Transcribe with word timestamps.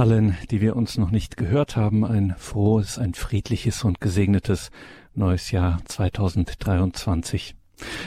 Allen, 0.00 0.34
die 0.50 0.62
wir 0.62 0.76
uns 0.76 0.96
noch 0.96 1.10
nicht 1.10 1.36
gehört 1.36 1.76
haben, 1.76 2.06
ein 2.06 2.34
frohes, 2.38 2.98
ein 2.98 3.12
friedliches 3.12 3.84
und 3.84 4.00
gesegnetes 4.00 4.70
neues 5.14 5.50
Jahr 5.50 5.82
2023. 5.84 7.54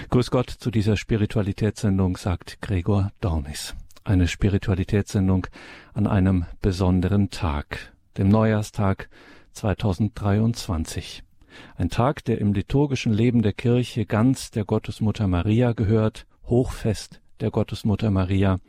Grüß 0.10 0.32
Gott 0.32 0.50
zu 0.50 0.72
dieser 0.72 0.98
Spiritualitätssendung, 0.98 2.18
sagt 2.18 2.64
Gregor 2.64 3.12
Dornis. 3.22 3.76
Eine 4.04 4.28
Spiritualitätssendung 4.28 5.46
an 5.94 6.08
einem 6.08 6.48
besonderen 6.64 7.30
Tag, 7.30 7.94
dem 8.18 8.28
Neujahrstag 8.28 9.08
2023. 9.52 11.24
Ein 11.76 11.92
Tag, 11.92 12.26
der 12.26 12.40
im 12.40 12.54
liturgischen 12.54 13.14
Leben 13.14 13.44
der 13.44 13.54
Kirche 13.54 14.08
ganz 14.08 14.50
der 14.50 14.66
Gottesmutter 14.66 15.28
Maria 15.28 15.74
gehört, 15.74 16.26
Hochfest 16.48 17.22
der 17.40 17.52
Gottesmutter 17.52 18.10
Maria 18.10 18.60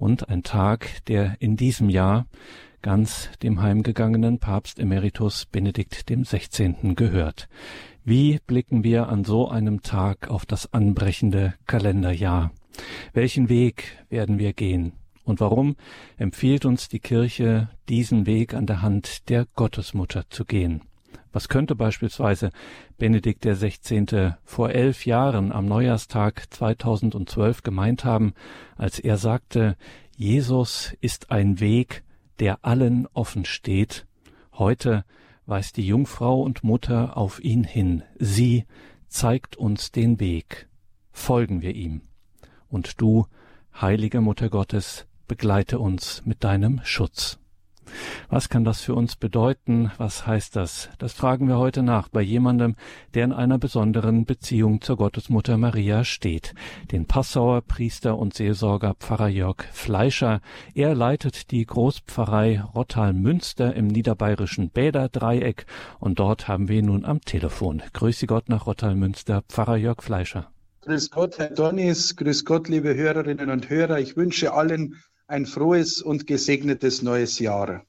und 0.00 0.28
ein 0.28 0.42
Tag, 0.42 1.04
der 1.06 1.36
in 1.40 1.56
diesem 1.56 1.90
Jahr 1.90 2.26
ganz 2.82 3.28
dem 3.42 3.60
heimgegangenen 3.60 4.38
Papst 4.38 4.78
Emeritus 4.78 5.44
Benedikt 5.44 6.08
dem 6.08 6.24
16. 6.24 6.94
gehört. 6.94 7.48
Wie 8.02 8.38
blicken 8.46 8.82
wir 8.82 9.08
an 9.08 9.24
so 9.24 9.48
einem 9.48 9.82
Tag 9.82 10.28
auf 10.28 10.46
das 10.46 10.72
anbrechende 10.72 11.54
Kalenderjahr? 11.66 12.50
Welchen 13.12 13.50
Weg 13.50 14.04
werden 14.08 14.38
wir 14.38 14.54
gehen? 14.54 14.92
Und 15.22 15.40
warum 15.40 15.76
empfiehlt 16.16 16.64
uns 16.64 16.88
die 16.88 17.00
Kirche, 17.00 17.68
diesen 17.90 18.24
Weg 18.24 18.54
an 18.54 18.66
der 18.66 18.80
Hand 18.80 19.28
der 19.28 19.46
Gottesmutter 19.54 20.24
zu 20.30 20.46
gehen? 20.46 20.80
Was 21.32 21.48
könnte 21.48 21.76
beispielsweise 21.76 22.50
Benedikt 22.98 23.44
der 23.44 23.54
16. 23.54 24.34
vor 24.44 24.70
elf 24.70 25.06
Jahren 25.06 25.52
am 25.52 25.66
Neujahrstag 25.66 26.52
2012 26.52 27.62
gemeint 27.62 28.04
haben, 28.04 28.34
als 28.76 28.98
er 28.98 29.16
sagte, 29.16 29.76
Jesus 30.16 30.96
ist 31.00 31.30
ein 31.30 31.60
Weg, 31.60 32.02
der 32.40 32.64
allen 32.64 33.06
offen 33.12 33.44
steht. 33.44 34.06
Heute 34.52 35.04
weist 35.46 35.76
die 35.76 35.86
Jungfrau 35.86 36.42
und 36.42 36.64
Mutter 36.64 37.16
auf 37.16 37.42
ihn 37.42 37.64
hin. 37.64 38.02
Sie 38.18 38.64
zeigt 39.08 39.56
uns 39.56 39.92
den 39.92 40.18
Weg. 40.20 40.68
Folgen 41.12 41.62
wir 41.62 41.74
ihm. 41.74 42.02
Und 42.68 43.00
du, 43.00 43.26
heilige 43.80 44.20
Mutter 44.20 44.48
Gottes, 44.48 45.06
begleite 45.28 45.78
uns 45.78 46.22
mit 46.24 46.42
deinem 46.44 46.80
Schutz. 46.82 47.38
Was 48.28 48.48
kann 48.48 48.64
das 48.64 48.80
für 48.80 48.94
uns 48.94 49.16
bedeuten? 49.16 49.90
Was 49.98 50.26
heißt 50.26 50.56
das? 50.56 50.88
Das 50.98 51.12
fragen 51.12 51.48
wir 51.48 51.58
heute 51.58 51.82
nach 51.82 52.08
bei 52.08 52.22
jemandem, 52.22 52.76
der 53.14 53.24
in 53.24 53.32
einer 53.32 53.58
besonderen 53.58 54.24
Beziehung 54.24 54.80
zur 54.80 54.96
Gottesmutter 54.96 55.56
Maria 55.58 56.04
steht. 56.04 56.54
Den 56.92 57.06
Passauer 57.06 57.62
Priester 57.62 58.18
und 58.18 58.34
Seelsorger 58.34 58.94
Pfarrer 58.94 59.28
Jörg 59.28 59.64
Fleischer. 59.72 60.40
Er 60.74 60.94
leitet 60.94 61.50
die 61.50 61.64
Großpfarrei 61.66 62.60
Rottal-Münster 62.60 63.74
im 63.74 63.86
niederbayerischen 63.86 64.70
Bäderdreieck 64.70 65.66
und 65.98 66.18
dort 66.18 66.48
haben 66.48 66.68
wir 66.68 66.78
ihn 66.78 66.86
nun 66.86 67.04
am 67.04 67.20
Telefon. 67.20 67.82
Grüße 67.92 68.26
Gott 68.26 68.48
nach 68.48 68.66
Rottal-Münster, 68.66 69.42
Pfarrer 69.48 69.76
Jörg 69.76 70.02
Fleischer. 70.02 70.50
Grüß 70.82 71.10
Gott, 71.10 71.38
Herr 71.38 71.50
Donis, 71.50 72.16
grüß 72.16 72.46
Gott, 72.46 72.68
liebe 72.68 72.94
Hörerinnen 72.94 73.50
und 73.50 73.68
Hörer. 73.68 73.98
Ich 73.98 74.16
wünsche 74.16 74.54
allen 74.54 74.96
ein 75.30 75.46
frohes 75.46 76.02
und 76.02 76.26
gesegnetes 76.26 77.02
neues 77.02 77.38
Jahr. 77.38 77.84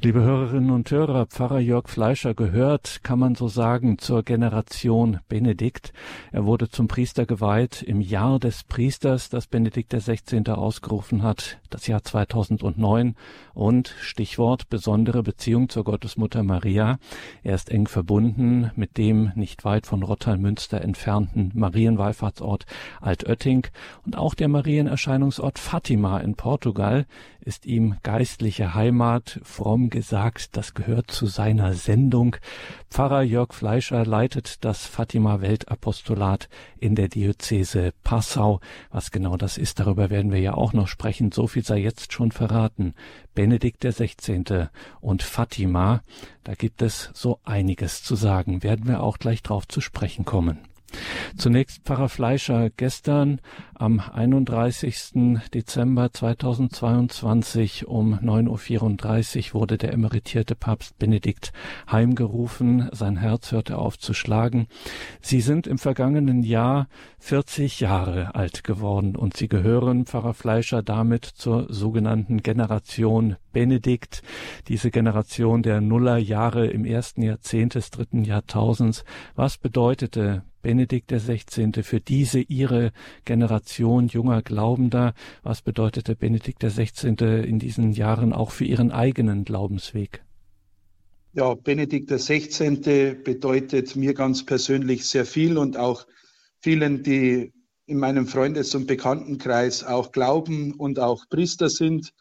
Liebe 0.00 0.22
Hörerinnen 0.22 0.70
und 0.70 0.88
Hörer, 0.92 1.26
Pfarrer 1.26 1.58
Jörg 1.58 1.88
Fleischer 1.88 2.32
gehört, 2.32 3.00
kann 3.02 3.18
man 3.18 3.34
so 3.34 3.48
sagen, 3.48 3.98
zur 3.98 4.22
Generation 4.22 5.18
Benedikt. 5.28 5.92
Er 6.30 6.46
wurde 6.46 6.68
zum 6.68 6.86
Priester 6.86 7.26
geweiht 7.26 7.82
im 7.82 8.00
Jahr 8.00 8.38
des 8.38 8.62
Priesters, 8.62 9.28
das 9.28 9.48
Benedikt 9.48 9.92
XVI. 9.92 10.52
ausgerufen 10.52 11.24
hat, 11.24 11.58
das 11.68 11.88
Jahr 11.88 12.04
2009. 12.04 13.16
Und 13.54 13.92
Stichwort 14.00 14.68
besondere 14.68 15.24
Beziehung 15.24 15.68
zur 15.68 15.82
Gottesmutter 15.82 16.44
Maria. 16.44 17.00
Er 17.42 17.56
ist 17.56 17.68
eng 17.68 17.88
verbunden 17.88 18.70
mit 18.76 18.98
dem 18.98 19.32
nicht 19.34 19.64
weit 19.64 19.88
von 19.88 20.04
Rottal-Münster 20.04 20.80
entfernten 20.80 21.50
Marienwallfahrtsort 21.54 22.66
Altötting 23.00 23.66
und 24.06 24.16
auch 24.16 24.34
der 24.34 24.46
Marienerscheinungsort 24.46 25.58
Fatima 25.58 26.18
in 26.18 26.36
Portugal 26.36 27.04
ist 27.48 27.64
ihm 27.64 27.96
geistliche 28.02 28.74
Heimat, 28.74 29.40
fromm 29.42 29.88
gesagt, 29.88 30.54
das 30.54 30.74
gehört 30.74 31.10
zu 31.10 31.26
seiner 31.26 31.72
Sendung. 31.72 32.36
Pfarrer 32.90 33.22
Jörg 33.22 33.54
Fleischer 33.54 34.04
leitet 34.04 34.66
das 34.66 34.84
Fatima 34.84 35.40
Weltapostolat 35.40 36.50
in 36.78 36.94
der 36.94 37.08
Diözese 37.08 37.94
Passau. 38.04 38.60
Was 38.90 39.10
genau 39.10 39.38
das 39.38 39.56
ist, 39.56 39.80
darüber 39.80 40.10
werden 40.10 40.30
wir 40.30 40.40
ja 40.40 40.52
auch 40.52 40.74
noch 40.74 40.88
sprechen. 40.88 41.32
So 41.32 41.46
viel 41.46 41.64
sei 41.64 41.78
jetzt 41.78 42.12
schon 42.12 42.32
verraten. 42.32 42.92
Benedikt 43.34 43.80
XVI. 43.80 44.68
und 45.00 45.22
Fatima, 45.22 46.02
da 46.44 46.54
gibt 46.54 46.82
es 46.82 47.10
so 47.14 47.40
einiges 47.44 48.02
zu 48.02 48.14
sagen, 48.14 48.62
werden 48.62 48.86
wir 48.86 49.02
auch 49.02 49.18
gleich 49.18 49.42
drauf 49.42 49.66
zu 49.66 49.80
sprechen 49.80 50.26
kommen. 50.26 50.58
Zunächst 51.36 51.84
Pfarrer 51.84 52.08
Fleischer. 52.08 52.70
Gestern 52.70 53.40
am 53.74 54.00
31. 54.00 55.40
Dezember 55.54 56.12
2022 56.12 57.86
um 57.86 58.14
9.34 58.14 59.54
Uhr 59.54 59.60
wurde 59.60 59.78
der 59.78 59.92
emeritierte 59.92 60.54
Papst 60.54 60.98
Benedikt 60.98 61.52
heimgerufen. 61.90 62.88
Sein 62.92 63.16
Herz 63.16 63.52
hörte 63.52 63.78
auf 63.78 63.98
zu 63.98 64.14
schlagen. 64.14 64.66
Sie 65.20 65.40
sind 65.40 65.66
im 65.66 65.78
vergangenen 65.78 66.42
Jahr 66.42 66.88
40 67.20 67.80
Jahre 67.80 68.34
alt 68.34 68.64
geworden 68.64 69.14
und 69.14 69.36
Sie 69.36 69.48
gehören, 69.48 70.06
Pfarrer 70.06 70.34
Fleischer, 70.34 70.82
damit 70.82 71.24
zur 71.24 71.72
sogenannten 71.72 72.42
Generation 72.42 73.36
Benedikt, 73.52 74.22
diese 74.68 74.90
Generation 74.90 75.62
der 75.62 75.80
Nullerjahre 75.80 76.66
im 76.66 76.84
ersten 76.84 77.22
Jahrzehnt 77.22 77.74
des 77.74 77.90
dritten 77.90 78.24
Jahrtausends. 78.24 79.04
Was 79.34 79.58
bedeutete 79.58 80.42
Benedikt 80.62 81.10
XVI. 81.10 81.82
für 81.82 82.00
diese 82.00 82.40
ihre 82.40 82.92
Generation 83.24 84.08
junger 84.08 84.42
Glaubender? 84.42 85.14
Was 85.42 85.62
bedeutete 85.62 86.16
Benedikt 86.16 86.62
XVI. 86.62 87.42
in 87.44 87.58
diesen 87.58 87.92
Jahren 87.92 88.32
auch 88.32 88.50
für 88.50 88.64
ihren 88.64 88.90
eigenen 88.90 89.44
Glaubensweg? 89.44 90.22
Ja, 91.34 91.54
Benedikt 91.54 92.10
XVI. 92.10 93.14
bedeutet 93.22 93.94
mir 93.96 94.14
ganz 94.14 94.44
persönlich 94.44 95.06
sehr 95.06 95.24
viel 95.24 95.58
und 95.58 95.76
auch 95.76 96.06
vielen, 96.60 97.02
die 97.02 97.52
in 97.86 97.98
meinem 97.98 98.26
Freundes- 98.26 98.74
und 98.74 98.86
Bekanntenkreis 98.86 99.84
auch 99.84 100.12
glauben 100.12 100.74
und 100.74 100.98
auch 100.98 101.24
Priester 101.28 101.68
sind. 101.70 102.12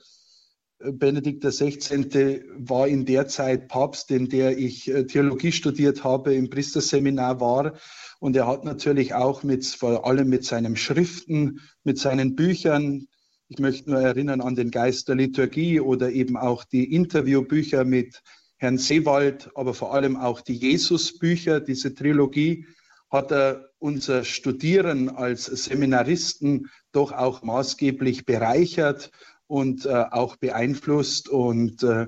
Benedikt 0.80 1.44
XVI. 1.44 2.44
war 2.58 2.88
in 2.88 3.06
der 3.06 3.28
Zeit 3.28 3.68
Papst, 3.68 4.12
in 4.12 4.30
der 4.30 4.58
ich 4.58 4.88
äh, 4.90 5.06
Theologie 5.06 5.52
studiert 5.52 6.04
habe, 6.04 6.36
im 6.36 6.50
Priesterseminar 6.50 7.40
war 7.40 7.74
und 8.20 8.36
er 8.36 8.48
hat 8.48 8.64
natürlich 8.64 9.14
auch 9.14 9.44
mit, 9.44 9.66
vor 9.66 10.06
allem 10.06 10.30
mit 10.30 10.44
seinen 10.46 10.76
Schriften, 10.76 11.62
mit 11.84 11.98
seinen 11.98 12.36
Büchern, 12.36 13.08
ich 13.48 13.60
möchte 13.60 13.90
nur 13.90 14.02
erinnern 14.02 14.42
an 14.42 14.56
den 14.56 14.72
Geist 14.72 15.08
der 15.08 15.16
Liturgie 15.16 15.80
oder 15.80 16.12
eben 16.12 16.36
auch 16.36 16.64
die 16.64 16.94
Interviewbücher 16.94 17.86
mit 17.86 18.22
Herrn 18.58 18.78
Seewald, 18.78 19.50
aber 19.56 19.74
vor 19.74 19.94
allem 19.94 20.18
auch 20.18 20.42
die 20.42 20.56
Jesusbücher, 20.56 21.60
diese 21.60 21.94
Trilogie, 21.94 22.66
hat 23.10 23.32
er 23.32 23.70
unser 23.80 24.26
Studieren 24.26 25.10
als 25.10 25.46
Seminaristen 25.46 26.70
doch 26.92 27.14
auch 27.14 27.42
maßgeblich 27.42 28.26
bereichert 28.26 29.12
und 29.48 29.86
äh, 29.86 30.06
auch 30.12 30.36
beeinflusst. 30.36 31.30
Und 31.30 31.84
äh, 31.84 32.08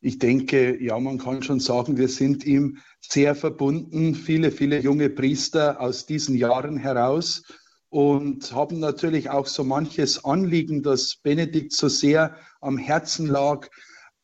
ich 0.00 0.18
denke, 0.18 0.82
ja, 0.82 0.98
man 0.98 1.18
kann 1.18 1.42
schon 1.42 1.60
sagen, 1.60 1.96
wir 1.96 2.08
sind 2.08 2.44
ihm 2.44 2.78
sehr 3.00 3.34
verbunden, 3.34 4.14
viele, 4.14 4.50
viele 4.50 4.80
junge 4.80 5.10
Priester 5.10 5.80
aus 5.80 6.06
diesen 6.06 6.34
Jahren 6.34 6.76
heraus 6.76 7.42
und 7.90 8.52
haben 8.52 8.80
natürlich 8.80 9.30
auch 9.30 9.46
so 9.46 9.62
manches 9.62 10.24
Anliegen, 10.24 10.82
das 10.82 11.16
Benedikt 11.22 11.72
so 11.72 11.88
sehr 11.88 12.34
am 12.60 12.76
Herzen 12.76 13.26
lag, 13.26 13.68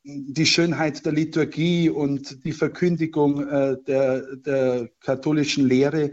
die 0.02 0.46
Schönheit 0.46 1.04
der 1.04 1.12
Liturgie 1.12 1.90
und 1.90 2.44
die 2.44 2.52
Verkündigung 2.52 3.46
äh, 3.46 3.76
der, 3.86 4.36
der 4.36 4.88
katholischen 5.00 5.68
Lehre 5.68 6.10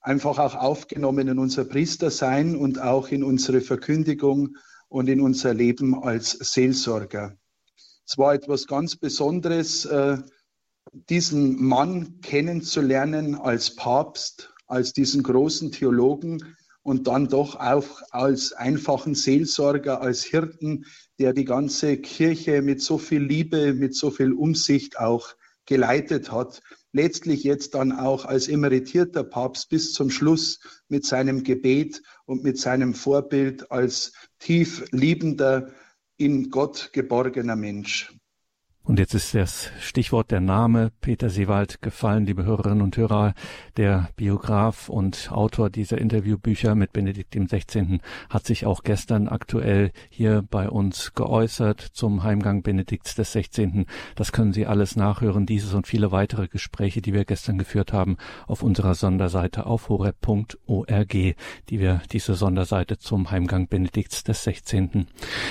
einfach 0.00 0.38
auch 0.38 0.54
aufgenommen 0.54 1.28
in 1.28 1.38
unser 1.38 1.64
Priestersein 1.64 2.56
und 2.56 2.80
auch 2.80 3.08
in 3.08 3.22
unsere 3.22 3.60
Verkündigung 3.60 4.56
und 4.88 5.08
in 5.08 5.20
unser 5.20 5.54
Leben 5.54 6.02
als 6.02 6.32
Seelsorger. 6.32 7.36
Es 8.06 8.16
war 8.16 8.34
etwas 8.34 8.66
ganz 8.66 8.96
Besonderes, 8.96 9.84
äh, 9.84 10.18
diesen 11.10 11.62
Mann 11.62 12.20
kennenzulernen 12.22 13.34
als 13.34 13.76
Papst, 13.76 14.54
als 14.66 14.92
diesen 14.92 15.22
großen 15.22 15.72
Theologen 15.72 16.56
und 16.82 17.06
dann 17.06 17.28
doch 17.28 17.56
auch 17.56 18.00
als 18.10 18.52
einfachen 18.54 19.14
Seelsorger, 19.14 20.00
als 20.00 20.24
Hirten, 20.24 20.86
der 21.18 21.34
die 21.34 21.44
ganze 21.44 21.98
Kirche 21.98 22.62
mit 22.62 22.80
so 22.80 22.96
viel 22.96 23.22
Liebe, 23.22 23.74
mit 23.74 23.94
so 23.94 24.10
viel 24.10 24.32
Umsicht 24.32 24.98
auch 24.98 25.34
geleitet 25.66 26.32
hat. 26.32 26.62
Letztlich 26.92 27.44
jetzt 27.44 27.74
dann 27.74 27.92
auch 27.92 28.24
als 28.24 28.48
emeritierter 28.48 29.22
Papst 29.22 29.68
bis 29.68 29.92
zum 29.92 30.10
Schluss 30.10 30.60
mit 30.88 31.04
seinem 31.04 31.44
Gebet 31.44 32.02
und 32.24 32.42
mit 32.42 32.58
seinem 32.58 32.94
Vorbild 32.94 33.70
als 33.70 34.12
tief 34.38 34.86
liebender 34.90 35.72
in 36.16 36.50
Gott 36.50 36.90
geborgener 36.92 37.56
Mensch. 37.56 38.17
Und 38.88 38.98
jetzt 38.98 39.12
ist 39.12 39.34
das 39.34 39.70
Stichwort 39.80 40.30
der 40.30 40.40
Name 40.40 40.90
Peter 41.02 41.28
Seewald 41.28 41.82
gefallen, 41.82 42.24
liebe 42.24 42.46
Hörerinnen 42.46 42.80
und 42.80 42.96
Hörer. 42.96 43.34
Der 43.76 44.08
Biograf 44.16 44.88
und 44.88 45.30
Autor 45.30 45.68
dieser 45.68 45.98
Interviewbücher 45.98 46.74
mit 46.74 46.94
Benedikt 46.94 47.36
XVI. 47.36 48.00
hat 48.30 48.46
sich 48.46 48.64
auch 48.64 48.82
gestern 48.84 49.28
aktuell 49.28 49.92
hier 50.08 50.42
bei 50.50 50.70
uns 50.70 51.12
geäußert 51.12 51.82
zum 51.82 52.22
Heimgang 52.22 52.62
Benedikts 52.62 53.14
XVI. 53.14 53.84
Das 54.14 54.32
können 54.32 54.54
Sie 54.54 54.64
alles 54.66 54.96
nachhören, 54.96 55.44
dieses 55.44 55.74
und 55.74 55.86
viele 55.86 56.10
weitere 56.10 56.48
Gespräche, 56.48 57.02
die 57.02 57.12
wir 57.12 57.26
gestern 57.26 57.58
geführt 57.58 57.92
haben, 57.92 58.16
auf 58.46 58.62
unserer 58.62 58.94
Sonderseite 58.94 59.66
auf 59.66 59.90
horeb.org, 59.90 61.12
die 61.12 61.34
wir 61.68 62.00
diese 62.10 62.32
Sonderseite 62.32 62.96
zum 62.96 63.30
Heimgang 63.30 63.68
Benedikts 63.68 64.24
XVI. 64.24 65.04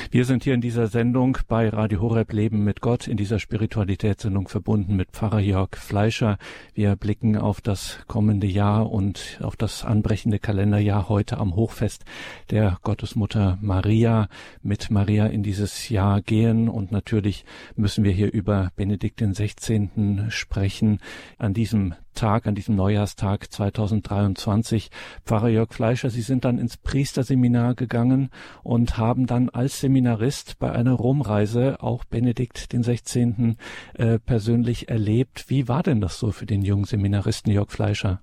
Wir 0.10 0.26
sind 0.26 0.44
hier 0.44 0.56
in 0.56 0.62
dieser 0.62 0.88
Sendung 0.88 1.38
bei 1.48 1.70
Radio 1.70 2.02
Horeb 2.02 2.34
Leben 2.34 2.64
mit 2.64 2.82
Gott 2.82 3.08
in 3.08 3.16
dieser 3.28 3.40
Spiritualitätssendung 3.40 4.48
verbunden 4.48 4.96
mit 4.96 5.12
Pfarrer 5.12 5.42
Jörg 5.42 5.76
Fleischer. 5.76 6.38
Wir 6.74 6.96
blicken 6.96 7.36
auf 7.36 7.60
das 7.60 8.00
kommende 8.08 8.48
Jahr 8.48 8.90
und 8.90 9.40
auf 9.42 9.58
das 9.58 9.84
anbrechende 9.84 10.40
Kalenderjahr 10.40 11.10
heute 11.10 11.38
am 11.38 11.54
Hochfest 11.54 12.06
der 12.52 12.78
Gottesmutter 12.84 13.58
Maria 13.60 14.30
mit 14.64 14.90
Maria 14.92 15.26
in 15.26 15.44
dieses 15.44 15.90
Jahr 15.90 16.22
gehen 16.22 16.70
und 16.70 16.94
natürlich 16.94 17.44
müssen 17.76 18.06
wir 18.06 18.14
hier 18.14 18.32
über 18.32 18.72
Benedikt 18.78 19.20
den 19.20 19.34
16. 19.34 20.28
sprechen. 20.30 21.00
An 21.38 21.54
diesem 21.54 21.96
Tag, 22.18 22.48
an 22.48 22.56
diesem 22.56 22.76
Neujahrstag 22.76 23.52
2023. 23.52 24.90
Pfarrer 25.24 25.50
Jörg 25.50 25.72
Fleischer, 25.72 26.10
Sie 26.10 26.22
sind 26.22 26.44
dann 26.46 26.58
ins 26.58 26.76
Priesterseminar 26.76 27.76
gegangen 27.76 28.32
und 28.64 28.98
haben 28.98 29.28
dann 29.28 29.50
als 29.50 29.80
Seminarist 29.80 30.58
bei 30.60 30.72
einer 30.72 30.94
Romreise 30.94 31.78
auch 31.80 32.04
Benedikt 32.06 32.74
den 32.74 32.84
16. 32.84 33.58
Äh, 33.94 34.18
persönlich 34.20 34.90
erlebt. 34.90 35.46
Wie 35.48 35.68
war 35.68 35.84
denn 35.84 36.02
das 36.02 36.18
so 36.18 36.32
für 36.32 36.48
den 36.48 36.64
jungen 36.64 36.86
Seminaristen 36.86 37.54
Jörg 37.54 37.72
Fleischer? 37.72 38.20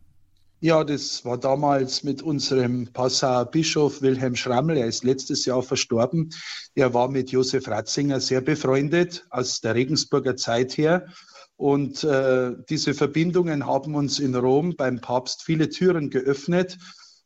Ja, 0.61 0.83
das 0.83 1.25
war 1.25 1.39
damals 1.39 2.05
mit 2.05 2.23
unserem 2.23 2.93
Passauer 2.93 3.45
Bischof 3.45 4.03
Wilhelm 4.03 4.35
Schrammel. 4.35 4.79
Er 4.79 4.87
ist 4.87 5.05
letztes 5.05 5.45
Jahr 5.45 5.63
verstorben. 5.63 6.31
Er 6.75 6.95
war 6.95 7.09
mit 7.09 7.31
Josef 7.31 7.69
Ratzinger 7.69 8.19
sehr 8.19 8.41
befreundet 8.41 9.27
aus 9.31 9.61
der 9.61 9.75
Regensburger 9.75 10.37
Zeit 10.37 10.77
her. 10.79 11.07
Und 11.57 12.03
äh, 12.05 12.53
diese 12.69 12.95
Verbindungen 12.95 13.67
haben 13.67 13.95
uns 13.95 14.19
in 14.19 14.35
Rom 14.35 14.75
beim 14.77 15.01
Papst 15.01 15.43
viele 15.43 15.69
Türen 15.69 16.11
geöffnet 16.11 16.79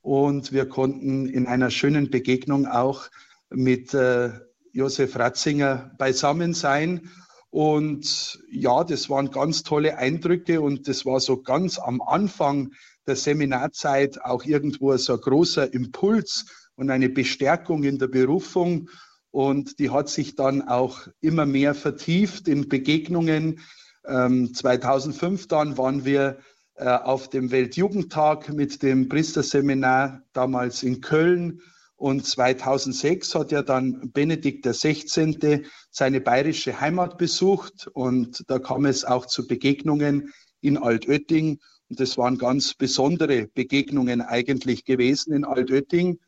und 0.03 0.53
wir 0.53 0.69
konnten 0.69 1.27
in 1.27 1.47
einer 1.47 1.71
schönen 1.71 2.11
Begegnung 2.11 2.67
auch 2.67 3.09
mit 3.51 3.95
äh, 3.95 4.31
Josef 4.73 5.19
Ratzinger 5.19 5.93
beisammen 5.99 6.55
sein. 6.55 7.11
Und 7.51 8.39
ja, 8.51 8.85
das 8.85 9.09
waren 9.09 9.31
ganz 9.31 9.63
tolle 9.63 9.97
Eindrücke 9.97 10.61
und 10.61 10.87
das 10.87 11.07
war 11.07 11.21
so 11.21 11.43
ganz 11.43 11.79
am 11.79 12.03
Anfang 12.03 12.73
der 13.07 13.17
Seminarzeit 13.17 14.23
auch 14.23 14.45
irgendwo 14.45 14.95
so 14.99 15.15
ein 15.15 15.21
großer 15.21 15.73
Impuls 15.73 16.45
und 16.77 16.91
eine 16.91 17.09
Bestärkung 17.09 17.85
in 17.85 17.99
der 17.99 18.09
Berufung. 18.09 18.91
Und 19.31 19.79
die 19.79 19.91
hat 19.91 20.11
sich 20.11 20.37
dann 20.37 20.69
auch 20.69 21.09
immer 21.21 21.47
mehr 21.47 21.75
vertieft 21.75 22.49
in 22.49 22.69
Begegnungen, 22.69 23.61
2005 24.08 25.43
ähm, 25.43 25.49
dann 25.49 25.78
waren 25.78 26.05
wir 26.05 26.38
äh, 26.75 26.88
auf 26.88 27.28
dem 27.28 27.50
Weltjugendtag 27.50 28.52
mit 28.52 28.82
dem 28.82 29.08
Priesterseminar 29.08 30.22
damals 30.32 30.82
in 30.82 31.00
Köln. 31.00 31.60
Und 31.96 32.25
2006 32.25 33.34
hat 33.34 33.50
ja 33.50 33.62
dann 33.62 34.12
Benedikt 34.12 34.64
XVI. 34.64 35.66
seine 35.90 36.20
bayerische 36.20 36.81
Heimat 36.81 37.19
besucht. 37.19 37.88
Und 37.93 38.44
da 38.46 38.60
kam 38.60 38.87
es 38.87 39.05
auch 39.05 39.26
zu 39.26 39.46
Begegnungen 39.46 40.32
in 40.60 40.78
Altötting. 40.78 41.58
Und 41.88 42.00
das 42.00 42.16
waren 42.16 42.38
ganz 42.38 42.75
besondere 42.75 43.49
Begegnungen 43.49 44.20
eigentlich 44.20 44.84
gewesen 44.84 45.32
in 45.32 45.44
Altötting. 45.44 46.20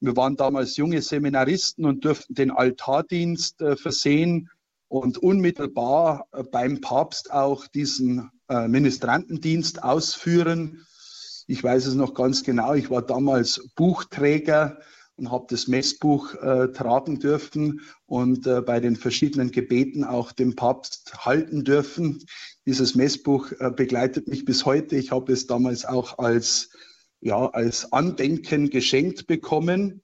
Wir 0.00 0.16
waren 0.16 0.34
damals 0.34 0.76
junge 0.76 1.00
Seminaristen 1.00 1.84
und 1.84 2.04
durften 2.04 2.34
den 2.34 2.50
Altardienst 2.50 3.62
äh, 3.62 3.76
versehen 3.76 4.50
und 4.92 5.16
unmittelbar 5.16 6.26
äh, 6.32 6.42
beim 6.42 6.82
Papst 6.82 7.32
auch 7.32 7.66
diesen 7.66 8.30
äh, 8.50 8.68
Ministrantendienst 8.68 9.82
ausführen. 9.82 10.84
Ich 11.46 11.64
weiß 11.64 11.86
es 11.86 11.94
noch 11.94 12.12
ganz 12.12 12.44
genau, 12.44 12.74
ich 12.74 12.90
war 12.90 13.00
damals 13.00 13.70
Buchträger 13.74 14.80
und 15.16 15.30
habe 15.30 15.46
das 15.48 15.66
Messbuch 15.66 16.34
äh, 16.34 16.72
tragen 16.72 17.18
dürfen 17.18 17.80
und 18.04 18.46
äh, 18.46 18.60
bei 18.60 18.80
den 18.80 18.96
verschiedenen 18.96 19.50
Gebeten 19.50 20.04
auch 20.04 20.30
dem 20.30 20.56
Papst 20.56 21.24
halten 21.24 21.64
dürfen. 21.64 22.22
Dieses 22.66 22.94
Messbuch 22.94 23.50
äh, 23.60 23.70
begleitet 23.70 24.28
mich 24.28 24.44
bis 24.44 24.66
heute. 24.66 24.96
Ich 24.96 25.10
habe 25.10 25.32
es 25.32 25.46
damals 25.46 25.86
auch 25.86 26.18
als, 26.18 26.68
ja, 27.20 27.46
als 27.46 27.94
Andenken 27.94 28.68
geschenkt 28.68 29.26
bekommen. 29.26 30.02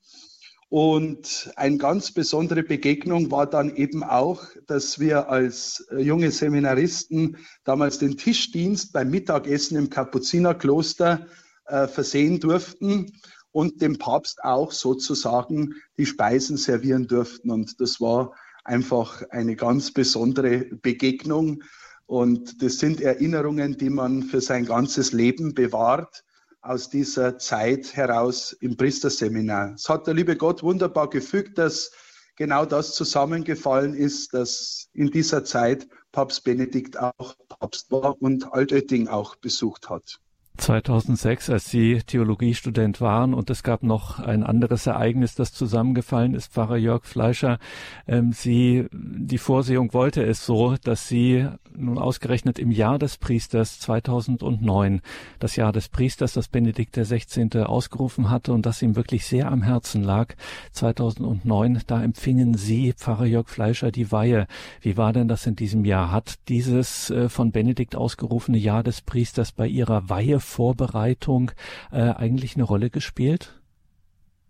Und 0.70 1.50
eine 1.56 1.79
ganz 1.79 2.12
besondere 2.12 2.62
Begegnung 2.62 3.31
war 3.31 3.47
dann 3.47 3.75
eben 3.75 4.05
auch, 4.05 4.44
dass 4.67 4.99
wir 4.99 5.31
als 5.31 5.87
äh, 5.91 6.00
junge 6.00 6.31
Seminaristen 6.31 7.38
damals 7.65 7.99
den 7.99 8.19
Tischdienst 8.19 8.93
beim 8.93 9.11
Mittagessen 9.11 9.79
im 9.79 9.88
Kapuzinerkloster 9.88 11.26
äh, 11.67 11.88
versehen 11.88 12.38
durften 12.38 13.12
und 13.50 13.81
dem 13.81 13.97
Papst 13.99 14.44
auch 14.44 14.73
sozusagen 14.73 15.75
die 15.97 16.05
Speisen 16.05 16.59
servieren 16.59 17.06
durften. 17.06 17.50
Und 17.50 17.81
das 17.81 17.99
war 17.99 18.35
einfach 18.62 19.23
eine 19.31 19.56
ganz 19.56 19.91
besondere 19.91 20.67
Begegnung. 20.82 21.62
Und 22.05 22.62
das 22.62 22.79
sind 22.79 23.00
Erinnerungen, 23.00 23.79
die 23.79 23.88
man 23.88 24.23
für 24.23 24.43
sein 24.43 24.67
ganzes 24.67 25.12
Leben 25.12 25.55
bewahrt 25.55 26.25
aus 26.69 26.91
dieser 26.91 27.38
Zeit 27.38 27.97
heraus 27.97 28.53
im 28.53 28.76
Priesterseminar. 28.76 29.75
Es 29.75 29.88
hat 29.88 30.06
der 30.06 30.15
liebe 30.15 30.37
Gott 30.37 30.62
wunderbar 30.62 31.09
gefügt, 31.09 31.56
dass 31.56 31.91
genau 32.37 32.67
das 32.67 32.94
zusammengefallen 32.94 33.94
ist, 33.94 34.35
dass 34.35 34.88
in 34.93 35.11
dieser 35.11 35.44
Zeit 35.44 35.88
Papst 36.12 36.44
Benedikt 36.44 36.99
auch 36.99 37.37
Papst 37.49 37.91
war 37.91 38.20
und 38.20 38.53
Altötting 38.53 39.09
auch 39.09 39.37
besucht 39.37 39.88
hat. 39.88 40.20
2006, 40.58 41.50
als 41.50 41.70
Sie 41.70 42.00
Theologiestudent 42.05 43.00
waren 43.00 43.32
und 43.32 43.49
es 43.49 43.62
gab 43.62 43.82
noch 43.82 44.19
ein 44.19 44.43
anderes 44.43 44.87
Ereignis, 44.87 45.34
das 45.34 45.52
zusammengefallen 45.52 46.34
ist, 46.34 46.52
Pfarrer 46.52 46.76
Jörg 46.76 47.05
Fleischer. 47.05 47.58
Ähm, 48.06 48.32
Sie, 48.32 48.87
die 48.93 49.38
Vorsehung 49.38 49.94
wollte 49.94 50.22
es 50.25 50.44
so, 50.44 50.76
dass 50.82 51.08
Sie 51.08 51.46
nun 51.76 51.97
ausgerechnet 51.97 52.59
im 52.59 52.71
Jahr 52.71 52.99
des 52.99 53.16
Priesters 53.16 53.78
2009, 53.80 55.00
das 55.38 55.56
Jahr 55.56 55.73
des 55.73 55.88
Priesters, 55.88 56.33
das 56.33 56.49
Benedikt 56.49 56.97
XVI. 56.97 57.62
ausgerufen 57.62 58.28
hatte 58.28 58.52
und 58.52 58.66
das 58.66 58.83
ihm 58.83 58.97
wirklich 58.97 59.26
sehr 59.26 59.50
am 59.50 59.62
Herzen 59.62 60.02
lag, 60.02 60.35
2009, 60.73 61.83
da 61.87 62.02
empfingen 62.02 62.54
Sie, 62.54 62.92
Pfarrer 62.92 63.26
Jörg 63.26 63.49
Fleischer, 63.49 63.92
die 63.92 64.11
Weihe. 64.11 64.47
Wie 64.80 64.97
war 64.97 65.12
denn 65.12 65.28
das 65.28 65.47
in 65.47 65.54
diesem 65.56 65.85
Jahr? 65.85 66.11
Hat 66.11 66.35
dieses 66.49 67.11
äh, 67.11 67.28
von 67.28 67.52
Benedikt 67.52 67.94
ausgerufene 67.94 68.59
Jahr 68.59 68.83
des 68.83 69.02
Priesters 69.02 69.52
bei 69.52 69.68
Ihrer 69.68 70.09
Weihe 70.09 70.40
Vorbereitung 70.49 71.52
äh, 71.93 72.00
eigentlich 72.00 72.57
eine 72.57 72.64
Rolle 72.64 72.90
gespielt? 72.90 73.61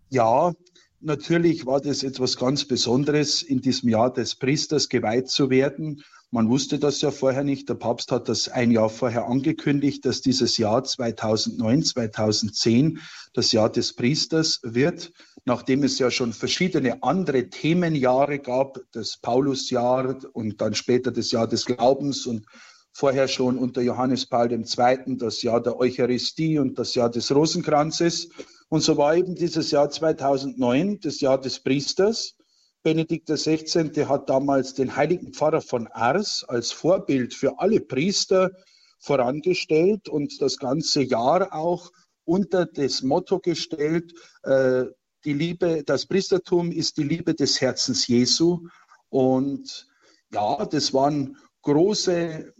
Ja, 0.09 0.53
natürlich 0.99 1.65
war 1.65 1.81
das 1.81 2.03
etwas 2.03 2.37
ganz 2.37 2.65
Besonderes, 2.65 3.43
in 3.43 3.61
diesem 3.61 3.89
Jahr 3.89 4.11
des 4.11 4.35
Priesters 4.35 4.89
geweiht 4.89 5.29
zu 5.29 5.49
werden. 5.49 6.03
Man 6.31 6.49
wusste 6.49 6.77
das 6.77 7.01
ja 7.01 7.09
vorher 7.09 7.43
nicht. 7.43 7.69
Der 7.69 7.75
Papst 7.75 8.11
hat 8.11 8.29
das 8.29 8.49
ein 8.49 8.71
Jahr 8.71 8.89
vorher 8.89 9.27
angekündigt, 9.27 10.05
dass 10.05 10.21
dieses 10.21 10.57
Jahr 10.57 10.83
2009, 10.83 11.83
2010 11.83 12.99
das 13.33 13.51
Jahr 13.51 13.69
des 13.71 13.93
Priesters 13.93 14.59
wird, 14.63 15.11
nachdem 15.45 15.83
es 15.83 15.97
ja 15.97 16.11
schon 16.11 16.33
verschiedene 16.33 17.01
andere 17.01 17.49
Themenjahre 17.49 18.39
gab, 18.39 18.79
das 18.91 19.17
Paulusjahr 19.17 20.17
und 20.33 20.61
dann 20.61 20.75
später 20.75 21.11
das 21.11 21.31
Jahr 21.31 21.47
des 21.47 21.65
Glaubens 21.65 22.27
und 22.27 22.45
vorher 22.91 23.27
schon 23.27 23.57
unter 23.57 23.81
Johannes 23.81 24.25
Paul 24.25 24.51
II. 24.51 25.17
das 25.17 25.41
Jahr 25.41 25.61
der 25.61 25.77
Eucharistie 25.77 26.59
und 26.59 26.77
das 26.77 26.95
Jahr 26.95 27.09
des 27.09 27.33
Rosenkranzes. 27.33 28.29
Und 28.69 28.81
so 28.81 28.97
war 28.97 29.15
eben 29.15 29.35
dieses 29.35 29.71
Jahr 29.71 29.89
2009 29.89 30.99
das 31.01 31.21
Jahr 31.21 31.39
des 31.39 31.59
Priesters. 31.59 32.35
Benedikt 32.83 33.27
XVI. 33.29 34.05
hat 34.05 34.29
damals 34.29 34.73
den 34.73 34.95
heiligen 34.95 35.33
Pfarrer 35.33 35.61
von 35.61 35.87
Ars 35.87 36.45
als 36.47 36.71
Vorbild 36.71 37.33
für 37.33 37.59
alle 37.59 37.81
Priester 37.81 38.51
vorangestellt 38.99 40.07
und 40.07 40.41
das 40.41 40.57
ganze 40.57 41.01
Jahr 41.01 41.53
auch 41.53 41.91
unter 42.25 42.65
das 42.65 43.01
Motto 43.01 43.39
gestellt, 43.39 44.13
äh, 44.43 44.85
die 45.25 45.33
Liebe, 45.33 45.83
das 45.83 46.05
Priestertum 46.05 46.71
ist 46.71 46.97
die 46.97 47.03
Liebe 47.03 47.33
des 47.33 47.59
Herzens 47.59 48.07
Jesu. 48.07 48.67
Und 49.09 49.87
ja, 50.31 50.65
das 50.65 50.93
waren 50.93 51.37
große, 51.61 52.53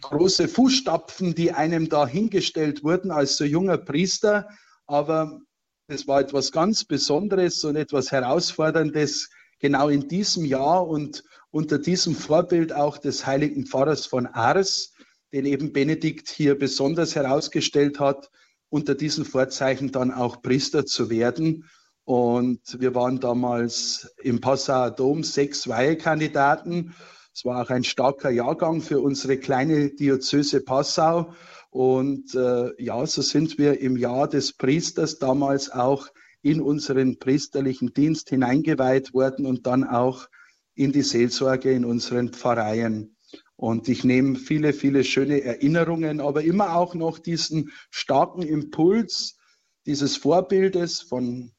große 0.00 0.48
Fußstapfen, 0.48 1.34
die 1.34 1.52
einem 1.52 1.88
da 1.88 2.06
hingestellt 2.06 2.82
wurden 2.82 3.10
als 3.10 3.36
so 3.36 3.44
junger 3.44 3.78
Priester. 3.78 4.48
Aber 4.86 5.40
es 5.86 6.06
war 6.06 6.20
etwas 6.20 6.52
ganz 6.52 6.84
Besonderes 6.84 7.64
und 7.64 7.76
etwas 7.76 8.12
Herausforderndes, 8.12 9.30
genau 9.58 9.88
in 9.88 10.08
diesem 10.08 10.44
Jahr 10.44 10.86
und 10.86 11.24
unter 11.50 11.78
diesem 11.78 12.14
Vorbild 12.14 12.72
auch 12.72 12.98
des 12.98 13.26
heiligen 13.26 13.66
Pfarrers 13.66 14.06
von 14.06 14.26
Ars, 14.26 14.92
den 15.32 15.46
eben 15.46 15.72
Benedikt 15.72 16.28
hier 16.28 16.58
besonders 16.58 17.14
herausgestellt 17.14 18.00
hat, 18.00 18.30
unter 18.68 18.94
diesen 18.94 19.24
Vorzeichen 19.24 19.92
dann 19.92 20.12
auch 20.12 20.42
Priester 20.42 20.86
zu 20.86 21.10
werden. 21.10 21.68
Und 22.04 22.80
wir 22.80 22.94
waren 22.94 23.20
damals 23.20 24.12
im 24.22 24.40
Passauer 24.40 24.90
Dom 24.92 25.22
sechs 25.22 25.68
Weihekandidaten. 25.68 26.94
Es 27.40 27.46
war 27.46 27.62
auch 27.62 27.70
ein 27.70 27.84
starker 27.84 28.28
Jahrgang 28.28 28.82
für 28.82 29.00
unsere 29.00 29.38
kleine 29.38 29.88
Diözese 29.88 30.60
Passau. 30.60 31.32
Und 31.70 32.34
äh, 32.34 32.70
ja, 32.76 33.06
so 33.06 33.22
sind 33.22 33.56
wir 33.56 33.80
im 33.80 33.96
Jahr 33.96 34.28
des 34.28 34.52
Priesters 34.52 35.18
damals 35.18 35.70
auch 35.70 36.08
in 36.42 36.60
unseren 36.60 37.18
priesterlichen 37.18 37.94
Dienst 37.94 38.28
hineingeweiht 38.28 39.14
worden 39.14 39.46
und 39.46 39.66
dann 39.66 39.84
auch 39.84 40.28
in 40.74 40.92
die 40.92 41.00
Seelsorge 41.00 41.72
in 41.72 41.86
unseren 41.86 42.28
Pfarreien. 42.34 43.16
Und 43.56 43.88
ich 43.88 44.04
nehme 44.04 44.36
viele, 44.36 44.74
viele 44.74 45.02
schöne 45.02 45.42
Erinnerungen, 45.42 46.20
aber 46.20 46.42
immer 46.42 46.76
auch 46.76 46.94
noch 46.94 47.18
diesen 47.18 47.72
starken 47.90 48.42
Impuls 48.42 49.38
dieses 49.86 50.18
Vorbildes 50.18 51.00
von 51.00 51.52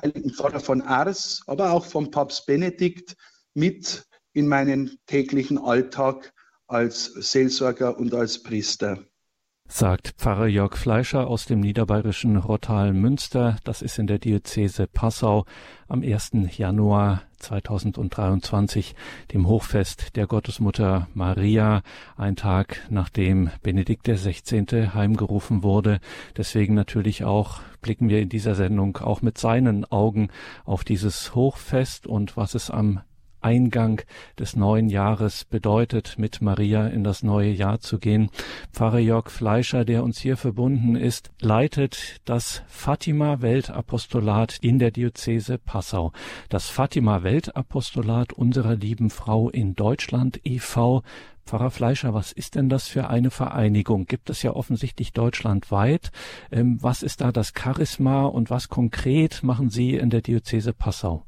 Heiligen 0.00 0.30
Vater 0.30 0.60
von 0.60 0.80
Ars, 0.80 1.42
aber 1.48 1.72
auch 1.72 1.86
vom 1.86 2.12
Papst 2.12 2.46
Benedikt 2.46 3.16
mit 3.52 4.06
in 4.34 4.46
meinen 4.46 4.98
täglichen 5.06 5.56
Alltag 5.56 6.34
als 6.66 7.06
Seelsorger 7.06 7.98
und 7.98 8.12
als 8.14 8.42
Priester 8.42 8.98
sagt 9.66 10.14
Pfarrer 10.18 10.46
Jörg 10.46 10.76
Fleischer 10.76 11.26
aus 11.26 11.46
dem 11.46 11.60
niederbayerischen 11.60 12.36
Rottal-Münster. 12.36 13.56
Das 13.64 13.82
ist 13.82 13.98
in 13.98 14.06
der 14.06 14.18
Diözese 14.18 14.86
Passau 14.86 15.46
am 15.88 16.02
1. 16.02 16.32
Januar 16.56 17.22
2023, 17.38 18.94
dem 19.32 19.48
Hochfest 19.48 20.16
der 20.16 20.26
Gottesmutter 20.26 21.08
Maria, 21.14 21.82
ein 22.16 22.36
Tag 22.36 22.86
nachdem 22.90 23.50
Benedikt 23.62 24.06
XVI. 24.06 24.90
heimgerufen 24.94 25.62
wurde. 25.62 25.98
Deswegen 26.36 26.74
natürlich 26.74 27.24
auch 27.24 27.60
blicken 27.80 28.08
wir 28.08 28.20
in 28.20 28.28
dieser 28.28 28.54
Sendung 28.54 28.98
auch 28.98 29.22
mit 29.22 29.38
seinen 29.38 29.84
Augen 29.86 30.28
auf 30.64 30.84
dieses 30.84 31.34
Hochfest 31.34 32.06
und 32.06 32.36
was 32.36 32.54
es 32.54 32.70
am 32.70 33.00
Eingang 33.44 34.00
des 34.38 34.56
neuen 34.56 34.88
Jahres 34.88 35.44
bedeutet, 35.44 36.14
mit 36.18 36.40
Maria 36.40 36.86
in 36.86 37.04
das 37.04 37.22
neue 37.22 37.50
Jahr 37.50 37.80
zu 37.80 37.98
gehen. 37.98 38.30
Pfarrer 38.72 38.98
Jörg 38.98 39.30
Fleischer, 39.30 39.84
der 39.84 40.02
uns 40.02 40.18
hier 40.18 40.36
verbunden 40.38 40.96
ist, 40.96 41.30
leitet 41.40 42.22
das 42.24 42.62
Fatima 42.66 43.42
Weltapostolat 43.42 44.58
in 44.62 44.78
der 44.78 44.90
Diözese 44.90 45.58
Passau. 45.58 46.12
Das 46.48 46.68
Fatima 46.68 47.22
Weltapostolat 47.22 48.32
unserer 48.32 48.76
lieben 48.76 49.10
Frau 49.10 49.50
in 49.50 49.74
Deutschland 49.74 50.40
e.V. 50.44 51.02
Pfarrer 51.44 51.70
Fleischer, 51.70 52.14
was 52.14 52.32
ist 52.32 52.54
denn 52.54 52.70
das 52.70 52.88
für 52.88 53.08
eine 53.08 53.30
Vereinigung? 53.30 54.06
Gibt 54.06 54.30
es 54.30 54.42
ja 54.42 54.52
offensichtlich 54.52 55.12
deutschlandweit. 55.12 56.10
Ähm, 56.50 56.78
was 56.80 57.02
ist 57.02 57.20
da 57.20 57.32
das 57.32 57.52
Charisma 57.54 58.24
und 58.24 58.48
was 58.48 58.70
konkret 58.70 59.42
machen 59.42 59.68
Sie 59.68 59.94
in 59.96 60.08
der 60.08 60.22
Diözese 60.22 60.72
Passau? 60.72 61.26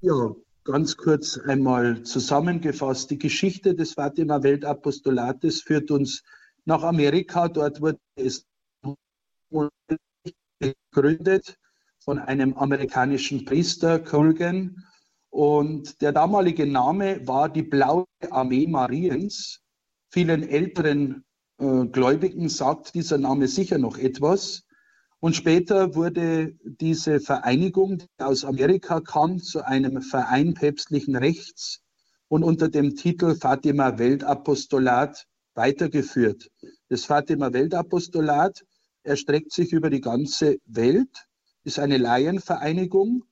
Ja, 0.00 0.32
ganz 0.64 0.96
kurz 0.96 1.38
einmal 1.38 2.02
zusammengefasst. 2.02 3.10
Die 3.10 3.18
Geschichte 3.18 3.74
des 3.74 3.94
Fatima 3.94 4.42
Weltapostolates 4.42 5.62
führt 5.62 5.90
uns 5.90 6.22
nach 6.64 6.82
Amerika. 6.82 7.48
Dort 7.48 7.80
wurde 7.80 7.98
es 8.16 8.46
gegründet 10.60 11.56
von 11.98 12.18
einem 12.18 12.54
amerikanischen 12.54 13.44
Priester, 13.44 13.98
Colgan. 13.98 14.84
Und 15.30 16.00
der 16.02 16.12
damalige 16.12 16.66
Name 16.66 17.26
war 17.26 17.48
die 17.48 17.62
Blaue 17.62 18.06
Armee 18.30 18.66
Mariens. 18.66 19.60
Vielen 20.08 20.48
älteren 20.48 21.24
äh, 21.58 21.86
Gläubigen 21.86 22.48
sagt 22.48 22.94
dieser 22.94 23.18
Name 23.18 23.46
sicher 23.46 23.78
noch 23.78 23.96
etwas. 23.96 24.66
Und 25.20 25.36
später 25.36 25.94
wurde 25.94 26.54
diese 26.64 27.20
Vereinigung, 27.20 27.98
die 27.98 28.06
aus 28.18 28.44
Amerika 28.44 29.00
kam, 29.00 29.38
zu 29.38 29.64
einem 29.64 30.00
Verein 30.00 30.54
päpstlichen 30.54 31.14
Rechts 31.14 31.82
und 32.28 32.42
unter 32.42 32.70
dem 32.70 32.96
Titel 32.96 33.34
Fatima 33.34 33.98
Weltapostolat 33.98 35.26
weitergeführt. 35.54 36.50
Das 36.88 37.04
Fatima 37.04 37.52
Weltapostolat 37.52 38.64
erstreckt 39.02 39.52
sich 39.52 39.72
über 39.72 39.90
die 39.90 40.00
ganze 40.00 40.56
Welt, 40.64 41.26
ist 41.64 41.78
eine 41.78 41.98
Laienvereinigung 41.98 43.24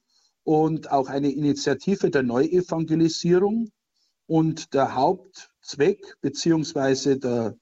und 0.44 0.90
auch 0.92 1.08
eine 1.08 1.30
Initiative 1.30 2.10
der 2.10 2.22
Neuevangelisierung. 2.22 3.70
Und 4.26 4.74
der 4.74 4.94
Hauptzweck 4.94 6.16
beziehungsweise 6.20 7.56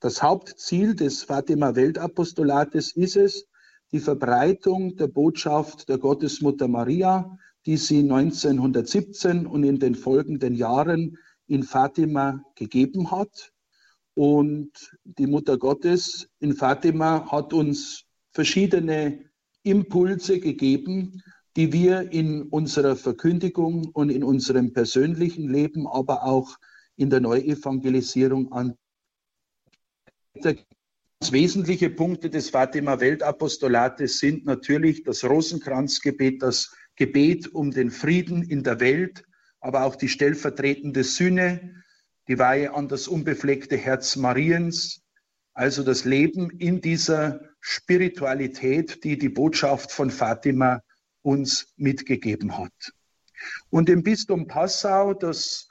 das 0.00 0.22
Hauptziel 0.22 0.96
des 0.96 1.22
Fatima 1.22 1.76
Weltapostolates 1.76 2.96
ist 2.96 3.14
es, 3.14 3.46
die 3.92 4.00
Verbreitung 4.00 4.96
der 4.96 5.08
Botschaft 5.08 5.88
der 5.88 5.98
Gottesmutter 5.98 6.68
Maria, 6.68 7.38
die 7.66 7.76
sie 7.76 8.00
1917 8.00 9.46
und 9.46 9.64
in 9.64 9.78
den 9.78 9.94
folgenden 9.94 10.54
Jahren 10.54 11.18
in 11.46 11.62
Fatima 11.62 12.42
gegeben 12.54 13.10
hat. 13.10 13.52
Und 14.14 14.70
die 15.04 15.26
Mutter 15.26 15.58
Gottes 15.58 16.28
in 16.40 16.54
Fatima 16.54 17.30
hat 17.30 17.52
uns 17.52 18.04
verschiedene 18.32 19.24
Impulse 19.62 20.40
gegeben, 20.40 21.22
die 21.56 21.72
wir 21.72 22.12
in 22.12 22.42
unserer 22.42 22.96
Verkündigung 22.96 23.88
und 23.92 24.10
in 24.10 24.22
unserem 24.22 24.72
persönlichen 24.72 25.48
Leben, 25.48 25.86
aber 25.86 26.24
auch 26.24 26.56
in 26.96 27.10
der 27.10 27.20
Neuevangelisierung 27.20 28.52
an 28.52 28.76
Wesentliche 31.20 31.90
Punkte 31.90 32.30
des 32.30 32.50
Fatima 32.50 33.00
Weltapostolates 33.00 34.18
sind 34.18 34.46
natürlich 34.46 35.02
das 35.02 35.24
Rosenkranzgebet, 35.24 36.42
das 36.42 36.74
Gebet 36.94 37.48
um 37.54 37.70
den 37.70 37.90
Frieden 37.90 38.42
in 38.42 38.62
der 38.62 38.80
Welt, 38.80 39.24
aber 39.60 39.84
auch 39.84 39.96
die 39.96 40.08
stellvertretende 40.08 41.04
Sühne, 41.04 41.82
die 42.28 42.38
Weihe 42.38 42.72
an 42.72 42.88
das 42.88 43.08
unbefleckte 43.08 43.76
Herz 43.76 44.16
Mariens, 44.16 45.02
also 45.54 45.82
das 45.82 46.04
Leben 46.04 46.50
in 46.50 46.80
dieser 46.80 47.40
Spiritualität, 47.60 49.02
die 49.02 49.18
die 49.18 49.28
Botschaft 49.28 49.90
von 49.90 50.10
Fatima 50.10 50.82
uns 51.22 51.74
mitgegeben 51.76 52.56
hat. 52.56 52.92
Und 53.70 53.88
im 53.88 54.02
Bistum 54.04 54.46
Passau, 54.46 55.14
das 55.14 55.68